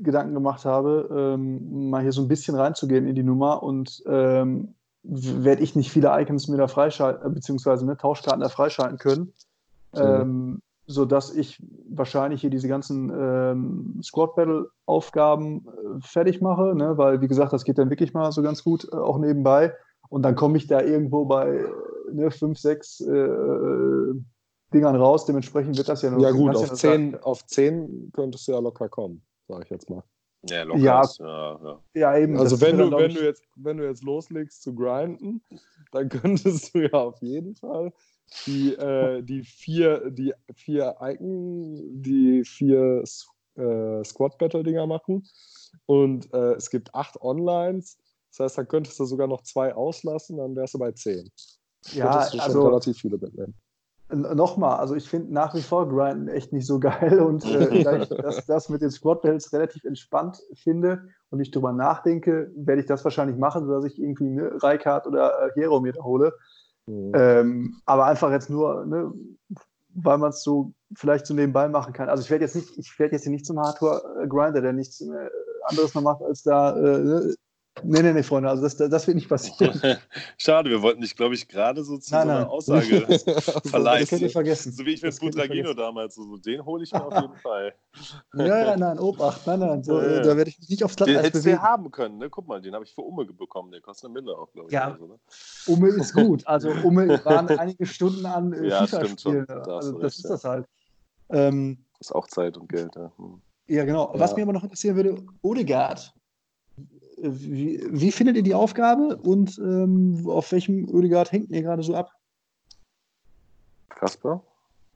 Gedanken 0.01 0.35
gemacht 0.35 0.65
habe, 0.65 1.09
ähm, 1.35 1.91
mal 1.91 2.03
hier 2.03 2.13
so 2.13 2.23
ein 2.23 2.29
bisschen 2.29 2.57
reinzugehen 2.57 3.07
in 3.07 3.15
die 3.15 3.23
Nummer 3.23 3.63
und 3.63 4.03
ähm, 4.07 4.75
werde 5.03 5.63
ich 5.63 5.77
nicht 5.77 5.93
viele 5.93 6.09
Icons 6.21 6.49
mir 6.49 6.57
da 6.57 6.67
freischalten, 6.69 7.31
äh, 7.31 7.35
beziehungsweise 7.35 7.87
ne, 7.87 7.97
Tauschkarten 7.97 8.41
da 8.41 8.49
freischalten 8.49 8.99
können, 8.99 9.33
Ja. 9.95 10.23
ähm, 10.23 10.63
sodass 10.87 11.35
ich 11.35 11.61
wahrscheinlich 11.89 12.41
hier 12.41 12.51
diese 12.51 12.69
ganzen 12.69 13.11
ähm, 13.11 14.01
Squad-Battle-Aufgaben 14.03 15.67
äh, 15.67 16.01
fertig 16.01 16.41
mache, 16.41 16.75
ne? 16.75 16.97
weil, 16.97 17.21
wie 17.21 17.29
gesagt, 17.29 17.53
das 17.53 17.65
geht 17.65 17.79
dann 17.79 17.91
wirklich 17.91 18.15
mal 18.15 18.31
so 18.33 18.43
ganz 18.43 18.63
gut 18.63 18.87
äh, 18.93 18.97
auch 18.97 19.19
nebenbei. 19.19 19.75
Und 20.09 20.23
dann 20.23 20.37
komme 20.37 20.57
ich 20.57 20.69
da 20.69 20.81
irgendwo 20.81 21.25
bei 21.25 21.57
äh, 21.57 22.13
ne, 22.13 22.31
fünf, 22.31 22.59
sechs 22.59 23.01
äh, 23.01 23.11
äh, 23.13 24.15
Dingern 24.73 24.97
raus. 24.97 25.27
Dementsprechend 25.27 25.77
wird 25.77 25.89
das 25.89 26.03
ja 26.03 26.11
nur. 26.11 26.21
ja 26.21 26.31
gut, 26.31 26.55
auf 26.55 26.69
nur 26.69 26.75
10, 26.75 27.17
auf 27.23 27.45
10 27.47 28.11
könntest 28.13 28.47
du 28.47 28.53
ja 28.53 28.61
locker 28.61 28.89
kommen, 28.89 29.23
sage 29.49 29.65
ich 29.65 29.71
jetzt 29.71 29.91
mal. 29.91 30.05
Ja, 30.49 30.63
locker 30.63 30.81
Ja. 30.81 31.03
ist, 31.03 31.19
ja, 31.19 31.61
ja. 31.65 31.81
Ja, 31.95 32.19
eben. 32.19 32.39
Also 32.39 32.61
wenn 32.61 32.79
du, 32.79 32.91
wenn, 32.93 33.15
du 33.15 33.25
jetzt, 33.25 33.43
wenn 33.57 33.79
du 33.79 33.85
jetzt 33.85 34.05
loslegst 34.05 34.63
zu 34.63 34.75
grinden, 34.75 35.43
dann 35.91 36.09
könntest 36.09 36.75
du 36.75 36.83
ja 36.83 36.93
auf 36.93 37.21
jeden 37.21 37.57
Fall 37.57 37.93
die, 38.47 38.75
äh, 38.75 39.23
die 39.23 39.43
vier, 39.43 40.11
die 40.11 40.35
vier 40.55 40.97
Icon, 41.01 42.03
die 42.03 42.45
vier 42.45 43.05
äh, 43.57 44.05
Squad-Battle-Dinger 44.05 44.87
machen. 44.87 45.27
Und 45.87 46.33
äh, 46.33 46.55
es 46.55 46.71
gibt 46.71 46.95
acht 46.95 47.21
Onlines. 47.21 47.99
Das 48.31 48.45
heißt, 48.45 48.59
dann 48.59 48.69
könntest 48.69 48.99
du 49.01 49.05
sogar 49.05 49.29
noch 49.29 49.43
zwei 49.43 49.75
auslassen, 49.75 50.39
dann 50.39 50.57
wärst 50.57 50.75
du 50.75 50.79
bei 50.79 50.93
zehn. 50.93 51.31
Ja, 51.93 52.11
könntest 52.11 52.35
du 52.35 52.39
schon 52.39 52.47
also 52.47 52.67
relativ 52.67 52.99
viele 52.99 53.19
mitnehmen. 53.19 53.55
nochmal, 54.11 54.79
also 54.79 54.95
ich 54.95 55.09
finde 55.09 55.33
nach 55.33 55.55
wie 55.55 55.63
vor 55.63 55.89
Grinden 55.89 56.29
echt 56.29 56.53
nicht 56.53 56.67
so 56.67 56.81
geil 56.81 57.21
und 57.21 57.45
äh, 57.45 57.83
da 57.85 58.03
ich 58.03 58.09
das, 58.09 58.45
das 58.47 58.69
mit 58.69 58.83
den 58.83 58.91
Squad 58.91 59.23
Battles 59.23 59.53
relativ 59.53 59.85
entspannt 59.85 60.43
finde 60.55 61.09
und 61.31 61.41
ich 61.41 61.51
drüber 61.51 61.73
nachdenke, 61.73 62.53
werde 62.57 62.81
ich 62.81 62.87
das 62.87 63.05
wahrscheinlich 63.05 63.39
machen, 63.39 63.67
sodass 63.67 63.85
ich 63.85 63.99
irgendwie 63.99 64.39
Raikart 64.39 65.07
oder 65.07 65.47
äh, 65.47 65.51
Hero 65.55 65.81
mir 65.81 65.93
da 65.93 66.03
hole. 66.03 66.35
Mhm. 66.87 67.13
Ähm, 67.15 67.81
aber 67.85 68.07
einfach 68.07 68.31
jetzt 68.31 68.51
nur, 68.51 68.87
ne, 68.87 69.13
weil 69.95 70.19
man 70.19 70.31
es 70.31 70.43
so 70.43 70.73
vielleicht 70.95 71.27
so 71.27 71.35
nebenbei 71.35 71.69
machen 71.69 71.93
kann. 71.93 72.09
Also 72.09 72.23
ich 72.23 72.31
werde 72.31 72.45
jetzt 72.45 72.55
nicht, 72.55 72.77
ich 72.79 72.99
werde 72.99 73.15
jetzt 73.15 73.25
hier 73.25 73.33
nicht 73.33 73.47
zum 73.47 73.59
Hardcore-Grinder, 73.59 74.61
der 74.61 74.73
nichts 74.73 75.01
äh, 75.01 75.31
anderes 75.65 75.95
noch 75.95 76.03
macht, 76.03 76.23
als 76.23 76.43
da. 76.43 76.77
Äh, 76.77 76.99
ne, 76.99 77.35
nee, 77.83 78.03
nee, 78.03 78.13
nee, 78.13 78.23
Freunde, 78.23 78.49
also 78.49 78.63
das, 78.63 78.77
das 78.77 79.07
wird 79.07 79.17
nicht 79.17 79.29
passieren. 79.29 79.81
Schade, 80.39 80.71
wir 80.71 80.81
wollten 80.83 81.01
dich, 81.03 81.15
glaube 81.17 81.35
ich, 81.35 81.47
gerade 81.49 81.85
so 81.85 81.99
zu 81.99 82.13
Nein, 82.15 82.23
so 82.27 82.31
einer 82.31 82.41
nein. 82.41 82.49
Aussage 82.49 82.87
verleiten. 83.65 84.01
Das 84.01 84.09
könnt 84.11 84.23
ihr 84.23 84.31
vergessen. 84.31 84.73
So 84.73 84.85
wie 84.87 84.91
ich 84.95 85.03
mit 85.03 85.19
Butragino 85.21 85.75
damals, 85.75 86.15
so, 86.15 86.25
so 86.25 86.37
den 86.37 86.65
hole 86.65 86.85
ich 86.85 86.93
mir 86.93 87.05
auf 87.05 87.15
jeden 87.23 87.37
Fall. 87.37 87.75
Ja, 88.35 88.47
ja, 88.71 88.77
nein, 88.77 88.99
Obacht, 88.99 89.47
nein, 89.47 89.61
nein, 89.61 89.83
so, 89.85 90.01
Ja, 90.01 90.13
ja. 90.15 90.21
da 90.21 90.37
werde 90.37 90.51
ich 90.51 90.59
mich 90.59 90.69
nicht 90.69 90.85
aufs 90.85 90.97
Den 90.97 91.07
Glatteis 91.07 91.27
hättest 91.27 91.45
du 91.45 91.51
bewegen. 91.51 91.63
haben 91.63 91.91
können, 91.91 92.19
ne? 92.19 92.31
Guck 92.31 92.47
mal, 92.49 92.61
den 92.61 92.75
habe 92.75 92.85
ich 92.85 92.95
für 92.95 93.03
Umme 93.03 93.25
bekommen, 93.25 93.71
der 93.73 93.81
kostet 93.81 94.11
eine 94.11 94.21
Mille 94.21 94.37
auch, 94.37 94.51
glaube 94.53 94.69
ich. 94.69 94.75
Ja. 94.75 94.89
oder 94.89 94.99
So, 94.99 95.07
ne? 95.07 95.19
Umme 95.67 95.89
ist 95.89 96.15
gut. 96.15 96.47
Also 96.47 96.71
Umme 96.71 97.21
waren 97.25 97.49
einige 97.59 97.87
Stunden 97.87 98.25
an 98.27 98.53
äh, 98.53 98.69
Ja, 98.69 98.87
FIFA 98.87 99.05
stimmt 99.05 99.21
schon. 99.21 99.33
spielen. 99.33 99.47
Da 99.49 99.55
hast 99.61 99.67
Also 99.69 99.93
das 99.99 100.03
recht, 100.05 100.19
ist 100.19 100.25
ja. 100.25 100.31
das 100.31 100.45
halt. 100.45 100.67
Ähm, 101.31 101.85
Ist 102.01 102.15
auch 102.15 102.27
Zeit 102.29 102.57
und 102.57 102.69
Geld, 102.69 102.95
ja. 102.95 103.11
Hm. 103.17 103.41
ja, 103.69 103.85
genau. 103.85 104.13
Ja. 104.15 104.21
Was 104.21 104.37
mir 104.37 104.43
aber 104.43 104.53
noch 104.53 104.63
interessieren 104.63 104.97
würde, 104.97 105.23
Odegaard. 105.43 106.13
Wie, 107.17 107.83
wie 107.89 108.13
findet 108.13 108.37
ihr 108.37 108.43
die 108.43 108.55
Aufgabe 108.55 109.17
und 109.17 109.59
ähm, 109.59 110.23
auf 110.27 110.53
welchem 110.53 110.89
Odegaard 110.89 111.33
hängt 111.33 111.51
ihr 111.51 111.63
gerade 111.63 111.83
so 111.83 111.95
ab? 111.95 112.11
Kasper? 113.89 114.43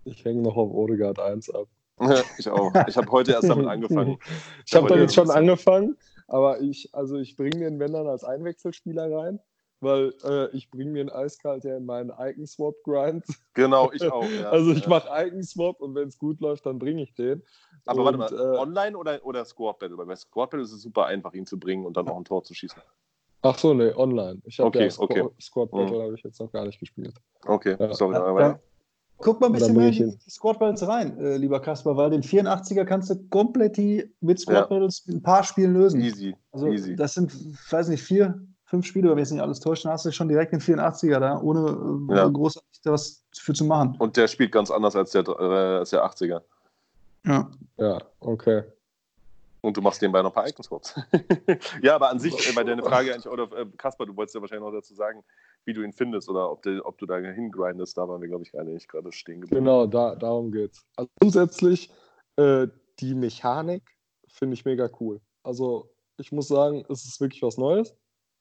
Ich 0.05 0.25
hänge 0.25 0.43
noch 0.43 0.57
auf 0.57 0.71
Odegaard 0.71 1.19
1 1.19 1.51
ab. 1.51 1.67
ich 2.39 2.49
auch. 2.49 2.73
Ich 2.87 2.97
habe 2.97 3.11
heute 3.11 3.33
erst 3.33 3.49
damit 3.49 3.67
angefangen. 3.67 4.19
Ich 4.67 4.75
habe 4.75 4.87
Aber 4.87 4.97
damit 4.97 5.13
schon 5.13 5.31
angefangen, 5.31 5.97
aber 6.29 6.61
ich, 6.61 6.95
also 6.95 7.17
ich 7.19 7.37
bringe 7.37 7.59
den 7.59 7.79
wenn 7.79 7.93
dann 7.93 8.07
als 8.07 8.25
Einwechselspieler 8.25 9.11
rein, 9.13 9.41
weil 9.81 10.13
äh, 10.25 10.55
ich 10.57 10.71
bringe 10.71 10.91
mir 10.91 11.01
einen 11.01 11.11
eiskalt 11.11 11.65
ja 11.65 11.77
in 11.77 11.87
meinen 11.87 12.11
Icon-Swap-Grind. 12.11 13.25
Genau, 13.55 13.91
ich 13.93 14.03
auch. 14.13 14.29
Ja. 14.31 14.51
also 14.51 14.73
ich 14.73 14.87
mache 14.87 15.09
Icon-Swap 15.27 15.81
und 15.81 15.95
wenn 15.95 16.09
es 16.09 16.19
gut 16.19 16.41
läuft, 16.41 16.67
dann 16.67 16.79
bringe 16.79 17.03
ich 17.03 17.15
den. 17.15 17.43
Aber 17.87 18.05
und, 18.05 18.19
warte 18.19 18.35
mal, 18.37 18.55
äh, 18.55 18.59
online 18.59 18.97
oder, 18.97 19.25
oder 19.25 19.45
Squad 19.45 19.79
Battle? 19.79 19.97
Weil 19.99 20.07
bei 20.07 20.17
Squad 20.17 20.51
Battle 20.51 20.65
ist 20.65 20.73
es 20.73 20.83
super 20.83 21.07
einfach, 21.07 21.33
ihn 21.35 21.47
zu 21.47 21.59
bringen 21.59 21.87
und 21.87 21.97
dann 21.97 22.09
auch 22.09 22.17
ein 22.17 22.25
Tor 22.25 22.43
zu 22.45 22.55
schießen. 22.55 22.81
Ach 23.43 23.59
so, 23.59 23.73
nee, 23.73 23.93
online. 23.95 24.41
Ich 24.45 24.59
habe 24.61 24.69
Okay, 24.69 24.85
ja 24.85 24.91
Squ 24.91 25.05
okay. 25.05 25.27
Squad 25.41 25.71
Battle 25.71 25.97
Mhm. 25.99 26.03
habe 26.03 26.15
ich 26.15 26.23
jetzt 26.23 26.39
noch 26.41 26.53
gar 26.53 26.67
nicht 26.67 26.79
gespielt. 26.79 27.15
Okay, 27.47 27.77
Ja. 27.81 27.93
sorry. 27.95 28.15
Ja, 28.15 28.25
aber 28.25 28.61
guck 29.17 29.41
mal 29.41 29.47
ein 29.47 29.53
bisschen 29.55 29.77
mehr 29.77 29.89
in 29.89 30.19
die 30.19 30.31
Squad 30.31 30.59
Battles 30.59 30.87
rein, 30.87 31.19
äh, 31.19 31.37
lieber 31.39 31.59
Kasper, 31.61 31.97
weil 31.97 32.11
den 32.11 32.23
84er 32.23 32.85
kannst 32.85 33.09
du 33.09 33.17
komplett 33.31 33.79
die 33.79 34.15
mit 34.21 34.39
Squad 34.41 34.57
Ja. 34.57 34.67
Battles 34.67 35.07
in 35.07 35.17
ein 35.17 35.23
paar 35.23 35.43
Spielen 35.43 35.73
lösen. 35.73 36.03
easy. 36.03 36.37
Also 36.53 36.69
easy. 36.69 36.95
das 36.97 37.15
sind, 37.15 37.33
ich 37.33 37.73
weiß 37.73 37.89
nicht, 37.89 38.03
vier, 38.03 38.47
fünf 38.71 38.87
Spiele, 38.87 39.09
wenn 39.11 39.17
wir 39.17 39.23
jetzt 39.23 39.33
nicht 39.33 39.43
alles 39.43 39.59
täuschen, 39.61 39.89
dann 39.89 39.95
hast 39.95 40.07
du 40.07 40.13
schon 40.13 40.29
direkt 40.29 40.53
den 40.53 40.61
84er 40.61 41.19
da, 41.19 41.41
ohne 41.41 42.09
äh, 42.13 42.17
Ja. 42.17 42.29
großartig 42.29 42.69
was 42.85 43.25
für 43.37 43.53
zu 43.53 43.65
machen. 43.65 43.97
Und 43.99 44.17
der 44.17 44.29
spielt 44.29 44.53
ganz 44.53 44.71
anders 44.71 44.95
als 44.97 45.11
der, 45.11 45.27
äh, 45.29 45.79
als 45.79 45.91
der 45.91 46.05
80er. 46.05 46.41
Ja. 47.27 47.51
Ja, 47.77 47.99
okay. 48.21 48.63
Und 49.63 49.77
du 49.77 49.83
machst 49.83 50.01
nebenbei 50.01 50.23
noch 50.23 50.31
ein 50.31 50.35
paar 50.35 50.49
Icon-Swaps. 50.49 50.95
ja, 51.83 51.95
aber 51.97 52.09
an 52.11 52.19
sich, 52.19 52.33
äh, 52.49 52.53
bei 52.55 52.65
deiner 52.65 52.83
Frage 52.83 53.13
eigentlich, 53.13 53.29
oder 53.31 53.45
äh, 53.59 53.67
Kasper, 53.77 54.07
du 54.07 54.17
wolltest 54.17 54.35
ja 54.37 54.41
wahrscheinlich 54.41 54.65
noch 54.65 54.73
dazu 54.73 54.95
sagen, 54.95 55.23
wie 55.67 55.75
du 55.75 55.83
ihn 55.83 55.93
findest 55.93 56.31
oder 56.31 56.51
ob, 56.51 56.63
du- 56.63 56.83
ob 56.87 56.97
du 56.97 57.05
da 57.05 57.19
hingrindest. 57.19 57.99
Da 57.99 58.09
waren 58.09 58.21
wir, 58.23 58.29
glaube 58.29 58.45
ich, 58.45 58.53
gerade 58.53 58.71
nicht 58.71 58.89
gerade 58.89 59.13
stehen 59.13 59.43
geblieben. 59.43 59.65
Genau, 59.65 59.87
da, 59.87 60.15
darum 60.15 60.51
geht's. 60.51 60.87
Also 60.97 61.11
grundsätzlich, 61.21 61.91
äh, 62.37 62.69
die 63.01 63.15
Mechanik 63.15 63.83
finde 64.29 64.55
ich 64.55 64.65
mega 64.65 64.89
cool. 65.01 65.21
Also 65.43 65.91
ich 66.17 66.33
muss 66.33 66.49
sagen, 66.49 66.87
es 66.89 67.05
ist 67.05 67.21
wirklich 67.21 67.43
was 67.43 67.59
Neues. 67.59 67.95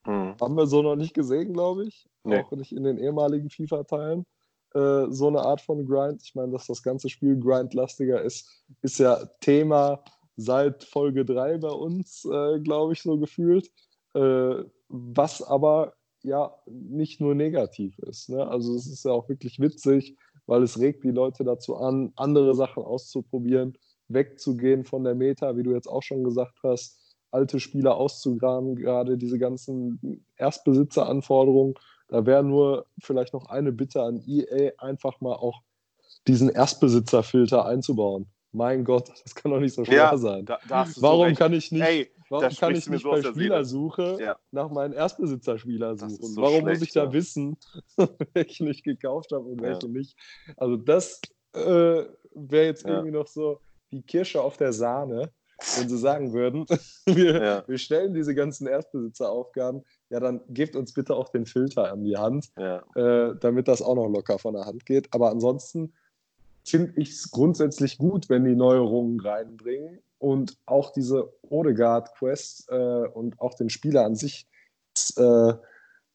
Hm. 0.10 0.36
Haben 0.42 0.58
wir 0.58 0.66
so 0.66 0.82
noch 0.82 0.96
nicht 0.96 1.14
gesehen, 1.14 1.54
glaube 1.54 1.86
ich. 1.86 2.10
Nee. 2.24 2.42
Auch 2.42 2.52
nicht 2.54 2.72
in 2.72 2.84
den 2.84 2.98
ehemaligen 2.98 3.52
FIFA-Teilen. 3.52 4.26
Äh, 4.74 5.06
so 5.10 5.28
eine 5.28 5.42
Art 5.42 5.62
von 5.62 5.86
Grind. 5.86 6.24
Ich 6.24 6.34
meine, 6.34 6.52
dass 6.52 6.66
das 6.66 6.82
ganze 6.82 7.10
Spiel 7.10 7.40
grindlastiger 7.40 8.20
ist, 8.24 8.66
ist 8.82 8.98
ja 8.98 9.24
Thema 9.40 10.04
seit 10.36 10.84
Folge 10.84 11.26
3 11.26 11.60
bei 11.60 11.70
uns, 11.70 12.26
äh, 12.26 12.60
glaube 12.60 12.94
ich, 12.94 13.04
so 13.04 13.20
gefühlt. 13.20 13.70
Äh, 14.16 14.64
was 14.88 15.44
aber 15.44 15.94
ja 16.24 16.56
nicht 16.66 17.22
nur 17.22 17.36
negativ 17.36 18.00
ist. 18.00 18.30
Ne? 18.30 18.48
Also 18.48 18.76
es 18.76 18.88
ist 18.88 19.06
ja 19.06 19.12
auch 19.12 19.30
wirklich 19.30 19.60
witzig, 19.60 20.18
weil 20.48 20.64
es 20.64 20.80
regt 20.80 21.04
die 21.04 21.12
Leute 21.12 21.44
dazu 21.44 21.78
an, 21.78 22.14
andere 22.16 22.56
Sachen 22.56 22.82
auszuprobieren, 22.82 23.78
wegzugehen 24.08 24.86
von 24.86 25.04
der 25.04 25.14
Meta, 25.14 25.56
wie 25.56 25.64
du 25.64 25.72
jetzt 25.72 25.88
auch 25.88 26.02
schon 26.02 26.24
gesagt 26.24 26.58
hast, 26.64 27.00
alte 27.32 27.60
Spieler 27.60 27.96
auszugraben, 27.96 28.76
gerade 28.76 29.18
diese 29.18 29.40
ganzen 29.40 30.26
Erstbesitzeranforderungen. 30.38 31.76
Da 32.08 32.26
wäre 32.26 32.44
nur 32.44 32.86
vielleicht 33.02 33.34
noch 33.34 33.46
eine 33.50 33.72
Bitte 33.72 34.02
an 34.02 34.22
EA, 34.26 34.72
einfach 34.80 35.22
mal 35.22 35.36
auch 35.36 35.62
diesen 36.28 36.50
Erstbesitzerfilter 36.50 37.66
einzubauen. 37.66 38.28
Mein 38.52 38.84
Gott, 38.84 39.10
das 39.24 39.36
kann 39.36 39.52
doch 39.52 39.60
nicht 39.60 39.74
so 39.76 39.86
schwer 39.86 39.96
Ja, 39.96 40.18
sein. 40.18 40.46
Da, 40.46 40.60
da 40.68 40.88
Warum 40.98 41.36
kann 41.36 41.54
ich 41.54 41.72
nicht, 41.72 41.84
Ey, 41.84 42.12
warum 42.30 42.50
kann 42.56 42.74
ich 42.76 42.90
nicht 42.90 43.04
so 43.04 43.12
bei. 43.12 43.22
Spielersuche 43.22 44.18
Ja. 44.20 44.40
nach 44.52 44.70
meinen 44.72 44.94
Erstbesitzerspieler 44.94 45.96
suchen? 45.98 46.18
so 46.18 46.42
Warum 46.42 46.62
schlecht, 46.62 46.80
muss 46.80 46.88
ich 46.88 46.94
da 46.94 47.04
ja. 47.06 47.14
wissen, 47.14 47.58
welchen 48.34 48.68
ich 48.68 48.84
gekauft 48.84 49.32
habe 49.32 49.46
und 49.46 49.62
Ja. 49.62 49.68
welchen 49.70 49.92
nicht? 49.92 50.18
Also 50.58 50.78
das 50.78 51.22
äh, 51.54 52.06
wäre 52.34 52.66
jetzt 52.66 52.86
irgendwie 52.86 53.12
noch 53.12 53.28
so 53.28 53.60
die 53.92 54.02
Kirsche 54.02 54.42
auf 54.42 54.58
der 54.58 54.74
Sahne, 54.74 55.32
wenn 55.78 55.90
sie 55.90 55.98
sagen 55.98 56.34
würden, 56.34 56.66
wir, 57.06 57.42
Ja. 57.44 57.64
wir 57.68 57.78
stellen 57.78 58.14
diese 58.14 58.34
ganzen 58.36 58.68
Erstbesitzeraufgaben, 58.68 59.84
ja 60.10 60.20
dann 60.20 60.42
gebt 60.50 60.76
uns 60.76 60.94
bitte 60.94 61.16
auch 61.16 61.30
den 61.30 61.46
Filter 61.46 61.92
an 61.92 62.04
die 62.04 62.18
Hand, 62.18 62.50
Ja. 62.58 62.84
äh, 62.96 63.36
damit 63.40 63.68
das 63.68 63.82
auch 63.82 63.96
noch 63.96 64.08
locker 64.08 64.40
von 64.40 64.54
der 64.54 64.66
Hand 64.66 64.86
geht. 64.86 65.14
Aber 65.14 65.30
ansonsten 65.30 65.94
finde 66.66 66.94
ich 66.98 67.12
es 67.12 67.32
grundsätzlich 67.32 67.98
gut, 67.98 68.30
wenn 68.30 68.44
die 68.46 68.56
Neuerungen 68.56 69.20
reinbringen 69.20 70.00
und 70.20 70.58
auch 70.66 70.92
diese 70.92 71.32
Odegaard-Quest 71.50 72.70
äh, 72.70 73.08
und 73.08 73.40
auch 73.40 73.54
den 73.56 73.70
Spieler 73.70 74.06
an 74.06 74.16
sich, 74.16 74.48
äh, 75.18 75.54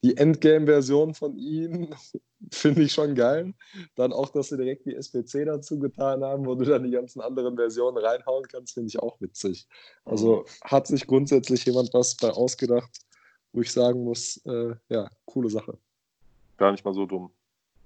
die 0.05 0.19
Endgame-Version 0.19 1.15
von 1.15 1.39
ihm 1.39 1.89
finde 2.53 2.83
ich 2.83 2.93
schon 2.93 3.15
geil. 3.15 3.55
Dann 3.95 4.13
auch, 4.13 4.29
dass 4.29 4.51
sie 4.51 4.59
direkt 4.59 4.85
die 4.85 4.95
SPC 4.95 5.47
dazu 5.47 5.79
getan 5.79 6.23
haben, 6.23 6.45
wo 6.45 6.55
du 6.55 6.67
dann 6.67 6.85
die 6.85 6.91
ganzen 6.91 7.23
anderen 7.23 7.57
Versionen 7.57 7.97
reinhauen 7.97 8.47
kannst, 8.47 8.75
finde 8.75 8.89
ich 8.89 8.99
auch 8.99 9.19
witzig. 9.23 9.67
Also 10.05 10.43
mhm. 10.43 10.71
hat 10.71 10.87
sich 10.87 11.07
grundsätzlich 11.07 11.65
jemand 11.65 11.95
was 11.95 12.17
bei 12.17 12.31
ausgedacht, 12.31 12.91
wo 13.55 13.63
ich 13.63 13.73
sagen 13.73 14.05
muss, 14.05 14.45
äh, 14.45 14.75
ja, 14.91 15.09
coole 15.25 15.49
Sache. 15.49 15.79
Gar 16.59 16.73
nicht 16.73 16.85
mal 16.85 16.93
so 16.93 17.07
dumm. 17.07 17.31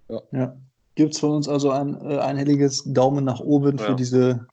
Ja. 0.09 0.21
ja. 0.33 0.57
Gibt 0.97 1.14
es 1.14 1.21
von 1.21 1.31
uns 1.31 1.49
also 1.49 1.71
ein 1.71 2.01
äh, 2.05 2.19
einhelliges 2.19 2.83
Daumen 2.85 3.25
nach 3.25 3.39
oben 3.39 3.79
ja. 3.79 3.85
für 3.85 3.95
diese 3.95 4.49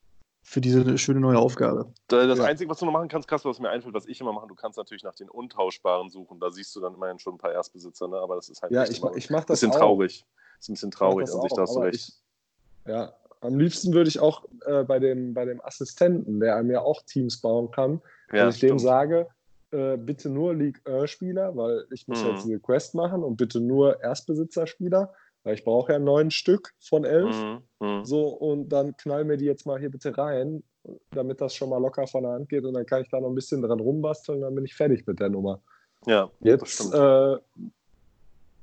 für 0.46 0.62
diese 0.62 0.98
schöne 1.00 1.20
neue 1.20 1.40
Aufgabe. 1.40 1.92
Das 2.08 2.38
ja. 2.38 2.46
Einzige, 2.46 2.70
was 2.70 2.78
du 2.78 2.86
noch 2.86 2.92
machen 2.92 3.08
kannst, 3.08 3.28
Kasper, 3.28 3.50
was 3.50 3.60
mir 3.60 3.72
einfällt, 3.72 3.96
was 3.96 4.06
ich 4.06 4.22
immer 4.22 4.32
mache, 4.32 4.48
du 4.48 4.54
kannst 4.54 4.78
natürlich 4.78 5.04
nach 5.04 5.16
den 5.16 5.28
Untauschbaren 5.28 6.12
suchen. 6.12 6.40
Da 6.40 6.52
siehst 6.52 6.76
du 6.76 6.82
dann 6.82 6.94
immerhin 6.94 7.18
schon 7.18 7.34
ein 7.34 7.38
paar 7.40 7.52
Erstbesitzer, 7.52 8.08
ne? 8.08 8.18
aber 8.18 8.36
das 8.36 8.50
ist 8.50 8.62
halt 8.62 8.72
ja, 8.72 8.84
ich, 8.84 9.04
ich 9.16 9.30
mach 9.32 9.44
das 9.44 9.60
bisschen 9.60 9.72
auch. 9.72 9.80
traurig. 9.80 10.24
Das 10.58 10.66
ist 10.66 10.70
ein 10.70 10.74
bisschen 10.74 10.92
traurig 10.92 11.34
an 11.34 11.42
sich, 11.42 11.52
da 11.52 11.64
hast 11.64 11.76
du 11.76 11.80
recht. 11.80 11.96
Ich, 11.96 12.92
ja, 12.92 13.12
am 13.42 13.58
liebsten 13.58 13.92
würde 13.92 14.08
ich 14.08 14.20
auch 14.20 14.46
äh, 14.68 14.84
bei, 14.84 15.00
dem, 15.00 15.34
bei 15.34 15.46
dem 15.46 15.60
Assistenten, 15.62 16.40
der 16.40 16.62
mir 16.62 16.84
auch 16.84 17.02
Teams 17.02 17.42
bauen 17.42 17.72
kann, 17.72 18.00
ja, 18.32 18.46
dass 18.46 18.56
ich 18.56 18.62
dem 18.62 18.78
sage, 18.78 19.28
äh, 19.72 19.98
bitte 19.98 20.30
nur 20.30 20.54
League 20.54 20.80
spieler 21.06 21.58
weil 21.58 21.88
ich 21.92 22.08
muss 22.08 22.24
hm. 22.24 22.30
jetzt 22.30 22.46
eine 22.46 22.60
Quest 22.60 22.94
machen 22.94 23.24
und 23.24 23.36
bitte 23.36 23.60
nur 23.60 24.00
Erstbesitzer-Spieler 24.00 25.12
ich 25.54 25.64
brauche 25.64 25.94
ja 25.94 26.00
neun 26.00 26.32
Stück 26.32 26.74
von 26.80 27.06
elf. 27.06 27.36
Mhm, 27.36 27.62
mhm. 27.80 28.06
So, 28.06 28.28
und 28.28 28.70
dann 28.70 28.96
knall 28.98 29.26
mir 29.26 29.38
die 29.38 29.46
jetzt 29.46 29.66
mal 29.66 29.80
hier 29.80 29.92
bitte 29.92 30.18
rein, 30.18 30.64
damit 31.12 31.42
das 31.42 31.56
schon 31.56 31.70
mal 31.70 31.82
locker 31.82 32.08
von 32.08 32.24
der 32.24 32.34
Hand 32.34 32.50
geht 32.50 32.66
und 32.66 32.74
dann 32.74 32.86
kann 32.86 33.02
ich 33.02 33.10
da 33.10 33.20
noch 33.20 33.30
ein 33.30 33.36
bisschen 33.36 33.62
dran 33.62 33.80
rumbasteln 33.80 34.38
und 34.38 34.42
dann 34.44 34.56
bin 34.56 34.66
ich 34.66 34.76
fertig 34.76 35.06
mit 35.06 35.20
der 35.20 35.30
Nummer. 35.30 35.62
Ja, 36.06 36.30
jetzt, 36.42 36.94
äh, 36.94 37.38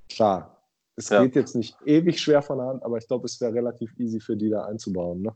klar, 0.09 0.63
es 0.97 1.09
ja. 1.09 1.23
geht 1.23 1.35
jetzt 1.35 1.57
nicht 1.57 1.77
ewig 1.85 2.21
schwer 2.21 2.43
von 2.43 2.59
der 2.59 2.69
Hand, 2.69 2.85
aber 2.85 2.99
ich 2.99 3.09
glaube, 3.09 3.27
es 3.27 3.41
wäre 3.41 3.55
relativ 3.55 3.99
easy 3.99 4.21
für 4.21 4.37
die 4.37 4.51
da 4.51 4.65
einzubauen. 4.65 5.23
Ne? 5.23 5.35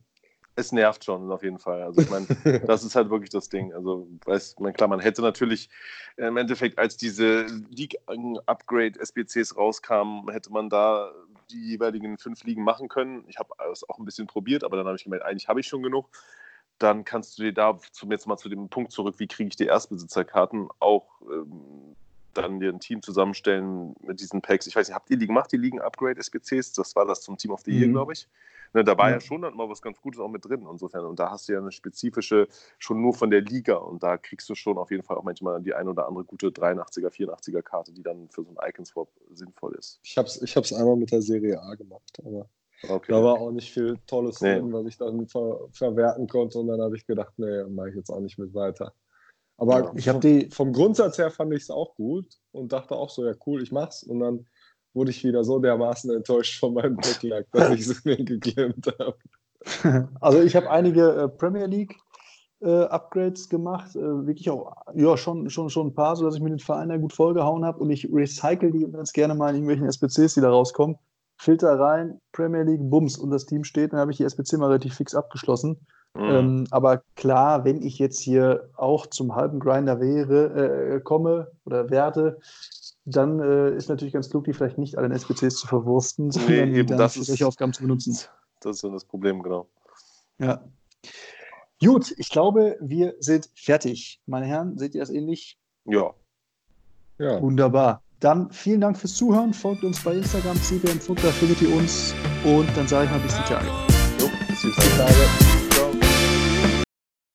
es 0.56 0.72
nervt 0.72 1.04
schon 1.04 1.30
auf 1.30 1.42
jeden 1.42 1.58
Fall. 1.58 1.82
Also 1.82 2.00
ich 2.00 2.10
meine, 2.10 2.26
das 2.66 2.82
ist 2.82 2.96
halt 2.96 3.10
wirklich 3.10 3.30
das 3.30 3.48
Ding. 3.48 3.72
Also 3.74 4.08
weiß 4.24 4.56
man 4.58 4.72
klar, 4.72 4.88
man 4.88 5.00
hätte 5.00 5.22
natürlich 5.22 5.68
im 6.16 6.36
Endeffekt, 6.38 6.78
als 6.78 6.96
diese 6.96 7.46
League 7.68 7.96
Upgrade 8.46 8.98
SBCs 8.98 9.56
rauskamen, 9.56 10.28
hätte 10.30 10.50
man 10.50 10.70
da 10.70 11.12
die 11.50 11.70
jeweiligen 11.70 12.18
fünf 12.18 12.44
Ligen 12.44 12.62
machen 12.62 12.88
können. 12.88 13.24
Ich 13.28 13.38
habe 13.38 13.50
es 13.72 13.88
auch 13.88 13.98
ein 13.98 14.04
bisschen 14.04 14.26
probiert, 14.26 14.64
aber 14.64 14.76
dann 14.76 14.86
habe 14.86 14.96
ich 14.96 15.04
gemerkt, 15.04 15.24
eigentlich 15.24 15.48
habe 15.48 15.60
ich 15.60 15.66
schon 15.66 15.82
genug. 15.82 16.08
Dann 16.78 17.04
kannst 17.04 17.38
du 17.38 17.42
dir 17.42 17.52
da 17.52 17.78
zum 17.92 18.10
jetzt 18.10 18.26
mal 18.26 18.36
zu 18.36 18.48
dem 18.48 18.68
Punkt 18.68 18.92
zurück, 18.92 19.16
wie 19.18 19.26
kriege 19.26 19.48
ich 19.48 19.56
die 19.56 19.66
Erstbesitzerkarten, 19.66 20.68
auch 20.78 21.20
ähm, 21.22 21.96
dann 22.36 22.60
dir 22.60 22.70
ein 22.70 22.80
Team 22.80 23.02
zusammenstellen 23.02 23.94
mit 24.00 24.20
diesen 24.20 24.42
Packs. 24.42 24.66
Ich 24.66 24.76
weiß 24.76 24.88
nicht, 24.88 24.94
habt 24.94 25.10
ihr 25.10 25.16
die 25.16 25.26
gemacht, 25.26 25.52
die 25.52 25.56
Ligen 25.56 25.80
Upgrade 25.80 26.20
SBCs? 26.20 26.72
Das 26.72 26.94
war 26.96 27.06
das 27.06 27.20
zum 27.22 27.36
Team 27.36 27.52
of 27.52 27.60
the 27.62 27.72
Year, 27.72 27.88
mhm. 27.88 27.92
glaube 27.92 28.12
ich. 28.12 28.28
Ne, 28.74 28.84
da 28.84 28.98
war 28.98 29.08
ja. 29.08 29.14
ja 29.16 29.20
schon 29.20 29.42
dann 29.42 29.56
mal 29.56 29.68
was 29.68 29.80
ganz 29.80 30.00
Gutes 30.00 30.20
auch 30.20 30.28
mit 30.28 30.44
drin 30.44 30.66
insofern. 30.70 31.04
Und 31.06 31.18
da 31.18 31.30
hast 31.30 31.48
du 31.48 31.52
ja 31.52 31.60
eine 31.60 31.72
spezifische, 31.72 32.48
schon 32.78 33.00
nur 33.00 33.14
von 33.14 33.30
der 33.30 33.40
Liga. 33.40 33.76
Und 33.76 34.02
da 34.02 34.18
kriegst 34.18 34.48
du 34.48 34.54
schon 34.54 34.78
auf 34.78 34.90
jeden 34.90 35.02
Fall 35.02 35.16
auch 35.16 35.22
manchmal 35.22 35.62
die 35.62 35.74
ein 35.74 35.88
oder 35.88 36.06
andere 36.06 36.24
gute 36.24 36.48
83er, 36.48 37.08
84er 37.08 37.62
Karte, 37.62 37.92
die 37.92 38.02
dann 38.02 38.28
für 38.28 38.42
so 38.42 38.48
einen 38.48 38.68
Icon-Swap 38.68 39.08
sinnvoll 39.32 39.74
ist. 39.76 40.00
Ich 40.02 40.18
habe 40.18 40.28
es 40.28 40.42
ich 40.42 40.76
einmal 40.76 40.96
mit 40.96 41.10
der 41.10 41.22
Serie 41.22 41.60
A 41.60 41.74
gemacht, 41.74 42.20
aber 42.24 42.48
okay. 42.88 43.12
da 43.12 43.22
war 43.22 43.40
auch 43.40 43.50
nicht 43.50 43.72
viel 43.72 43.98
Tolles 44.06 44.40
nee. 44.40 44.54
drin, 44.54 44.72
was 44.72 44.86
ich 44.86 44.98
dann 44.98 45.26
ver 45.26 45.68
verwerten 45.72 46.28
konnte. 46.28 46.58
Und 46.58 46.68
dann 46.68 46.80
habe 46.80 46.96
ich 46.96 47.06
gedacht, 47.06 47.32
nee, 47.38 47.64
mache 47.64 47.90
ich 47.90 47.96
jetzt 47.96 48.10
auch 48.10 48.20
nicht 48.20 48.38
mit 48.38 48.52
weiter. 48.54 48.92
Aber 49.58 49.84
ja. 49.84 49.92
ich 49.94 50.08
habe 50.08 50.20
die 50.20 50.50
vom 50.50 50.72
Grundsatz 50.72 51.18
her 51.18 51.30
fand 51.30 51.52
ich 51.54 51.62
es 51.62 51.70
auch 51.70 51.94
gut 51.94 52.26
und 52.52 52.72
dachte 52.72 52.94
auch 52.94 53.10
so, 53.10 53.24
ja 53.24 53.32
cool, 53.46 53.62
ich 53.62 53.72
mach's. 53.72 54.02
Und 54.02 54.20
dann 54.20 54.46
wurde 54.92 55.10
ich 55.10 55.24
wieder 55.24 55.44
so 55.44 55.58
dermaßen 55.58 56.10
enttäuscht 56.10 56.58
von 56.58 56.74
meinem 56.74 56.96
Backlog, 56.96 57.46
dass 57.52 57.70
ich 57.70 57.86
es 57.86 58.04
mir 58.04 58.16
geklemmt 58.16 58.86
habe. 58.98 59.16
Also 60.20 60.42
ich 60.42 60.54
habe 60.54 60.70
einige 60.70 61.10
äh, 61.12 61.28
Premier 61.28 61.66
League 61.66 61.96
äh, 62.60 62.84
Upgrades 62.84 63.48
gemacht, 63.48 63.96
äh, 63.96 64.26
wirklich 64.26 64.48
auch 64.48 64.72
ja 64.94 65.16
schon 65.16 65.50
schon 65.50 65.70
schon 65.70 65.88
ein 65.88 65.94
paar, 65.94 66.16
sodass 66.16 66.36
ich 66.36 66.42
mir 66.42 66.50
den 66.50 66.58
Verein 66.58 66.88
da 66.88 66.96
gut 66.96 67.12
vollgehauen 67.12 67.64
habe 67.64 67.80
und 67.80 67.90
ich 67.90 68.08
recycle 68.12 68.70
die 68.70 68.90
ganz 68.90 69.12
gerne 69.12 69.34
mal 69.34 69.54
in 69.54 69.56
irgendwelchen 69.56 69.90
SPCs, 69.90 70.34
die 70.34 70.40
da 70.40 70.50
rauskommen. 70.50 70.96
Filter 71.38 71.78
rein, 71.78 72.20
Premier 72.32 72.62
League, 72.62 72.88
Bums 72.88 73.18
und 73.18 73.30
das 73.30 73.44
Team 73.44 73.64
steht, 73.64 73.92
dann 73.92 74.00
habe 74.00 74.10
ich 74.10 74.16
die 74.16 74.24
SPC 74.24 74.54
mal 74.54 74.68
relativ 74.68 74.94
fix 74.94 75.14
abgeschlossen. 75.14 75.86
Mhm. 76.14 76.30
Ähm, 76.30 76.66
aber 76.70 77.02
klar, 77.14 77.64
wenn 77.64 77.82
ich 77.82 77.98
jetzt 77.98 78.20
hier 78.20 78.70
auch 78.76 79.06
zum 79.06 79.34
halben 79.34 79.60
Grinder 79.60 80.00
wäre, 80.00 80.96
äh, 80.96 81.00
komme 81.00 81.50
oder 81.64 81.90
werde, 81.90 82.38
dann 83.04 83.40
äh, 83.40 83.70
ist 83.76 83.88
natürlich 83.88 84.14
ganz 84.14 84.30
klug, 84.30 84.44
die 84.44 84.52
vielleicht 84.52 84.78
nicht 84.78 84.98
alle 84.98 85.06
in 85.06 85.12
SPCs 85.12 85.56
zu 85.56 85.66
verwursten, 85.66 86.30
sondern 86.30 86.70
nee, 86.70 86.80
eben 86.80 86.96
das 86.96 87.14
für 87.14 87.22
solche 87.22 87.46
Aufgaben 87.46 87.72
zu 87.72 87.82
benutzen. 87.82 88.18
Das 88.60 88.76
ist 88.76 88.84
dann 88.84 88.92
das 88.92 89.04
Problem, 89.04 89.42
genau. 89.42 89.68
Ja. 90.38 90.62
Gut, 91.82 92.14
ich 92.16 92.30
glaube, 92.30 92.76
wir 92.80 93.14
sind 93.20 93.50
fertig. 93.54 94.20
Meine 94.26 94.46
Herren, 94.46 94.78
seht 94.78 94.94
ihr 94.94 95.00
das 95.00 95.10
ähnlich? 95.10 95.58
Ja. 95.84 96.14
ja. 97.18 97.40
Wunderbar. 97.40 98.02
Dann 98.20 98.50
vielen 98.50 98.80
Dank 98.80 98.96
fürs 98.96 99.14
Zuhören. 99.14 99.52
Folgt 99.52 99.84
uns 99.84 100.02
bei 100.02 100.14
Instagram, 100.14 100.56
CBM 100.56 101.00
Futter, 101.00 101.30
findet 101.32 101.60
ihr 101.60 101.74
uns. 101.76 102.14
Und 102.44 102.74
dann 102.76 102.88
sage 102.88 103.04
ich 103.04 103.10
mal 103.10 103.20
bis 103.20 103.36
die 103.36 103.42
Tage. 103.42 103.66
Jo, 104.18 104.30
bis 104.48 104.62
die 104.62 104.70
Tage. 104.70 105.45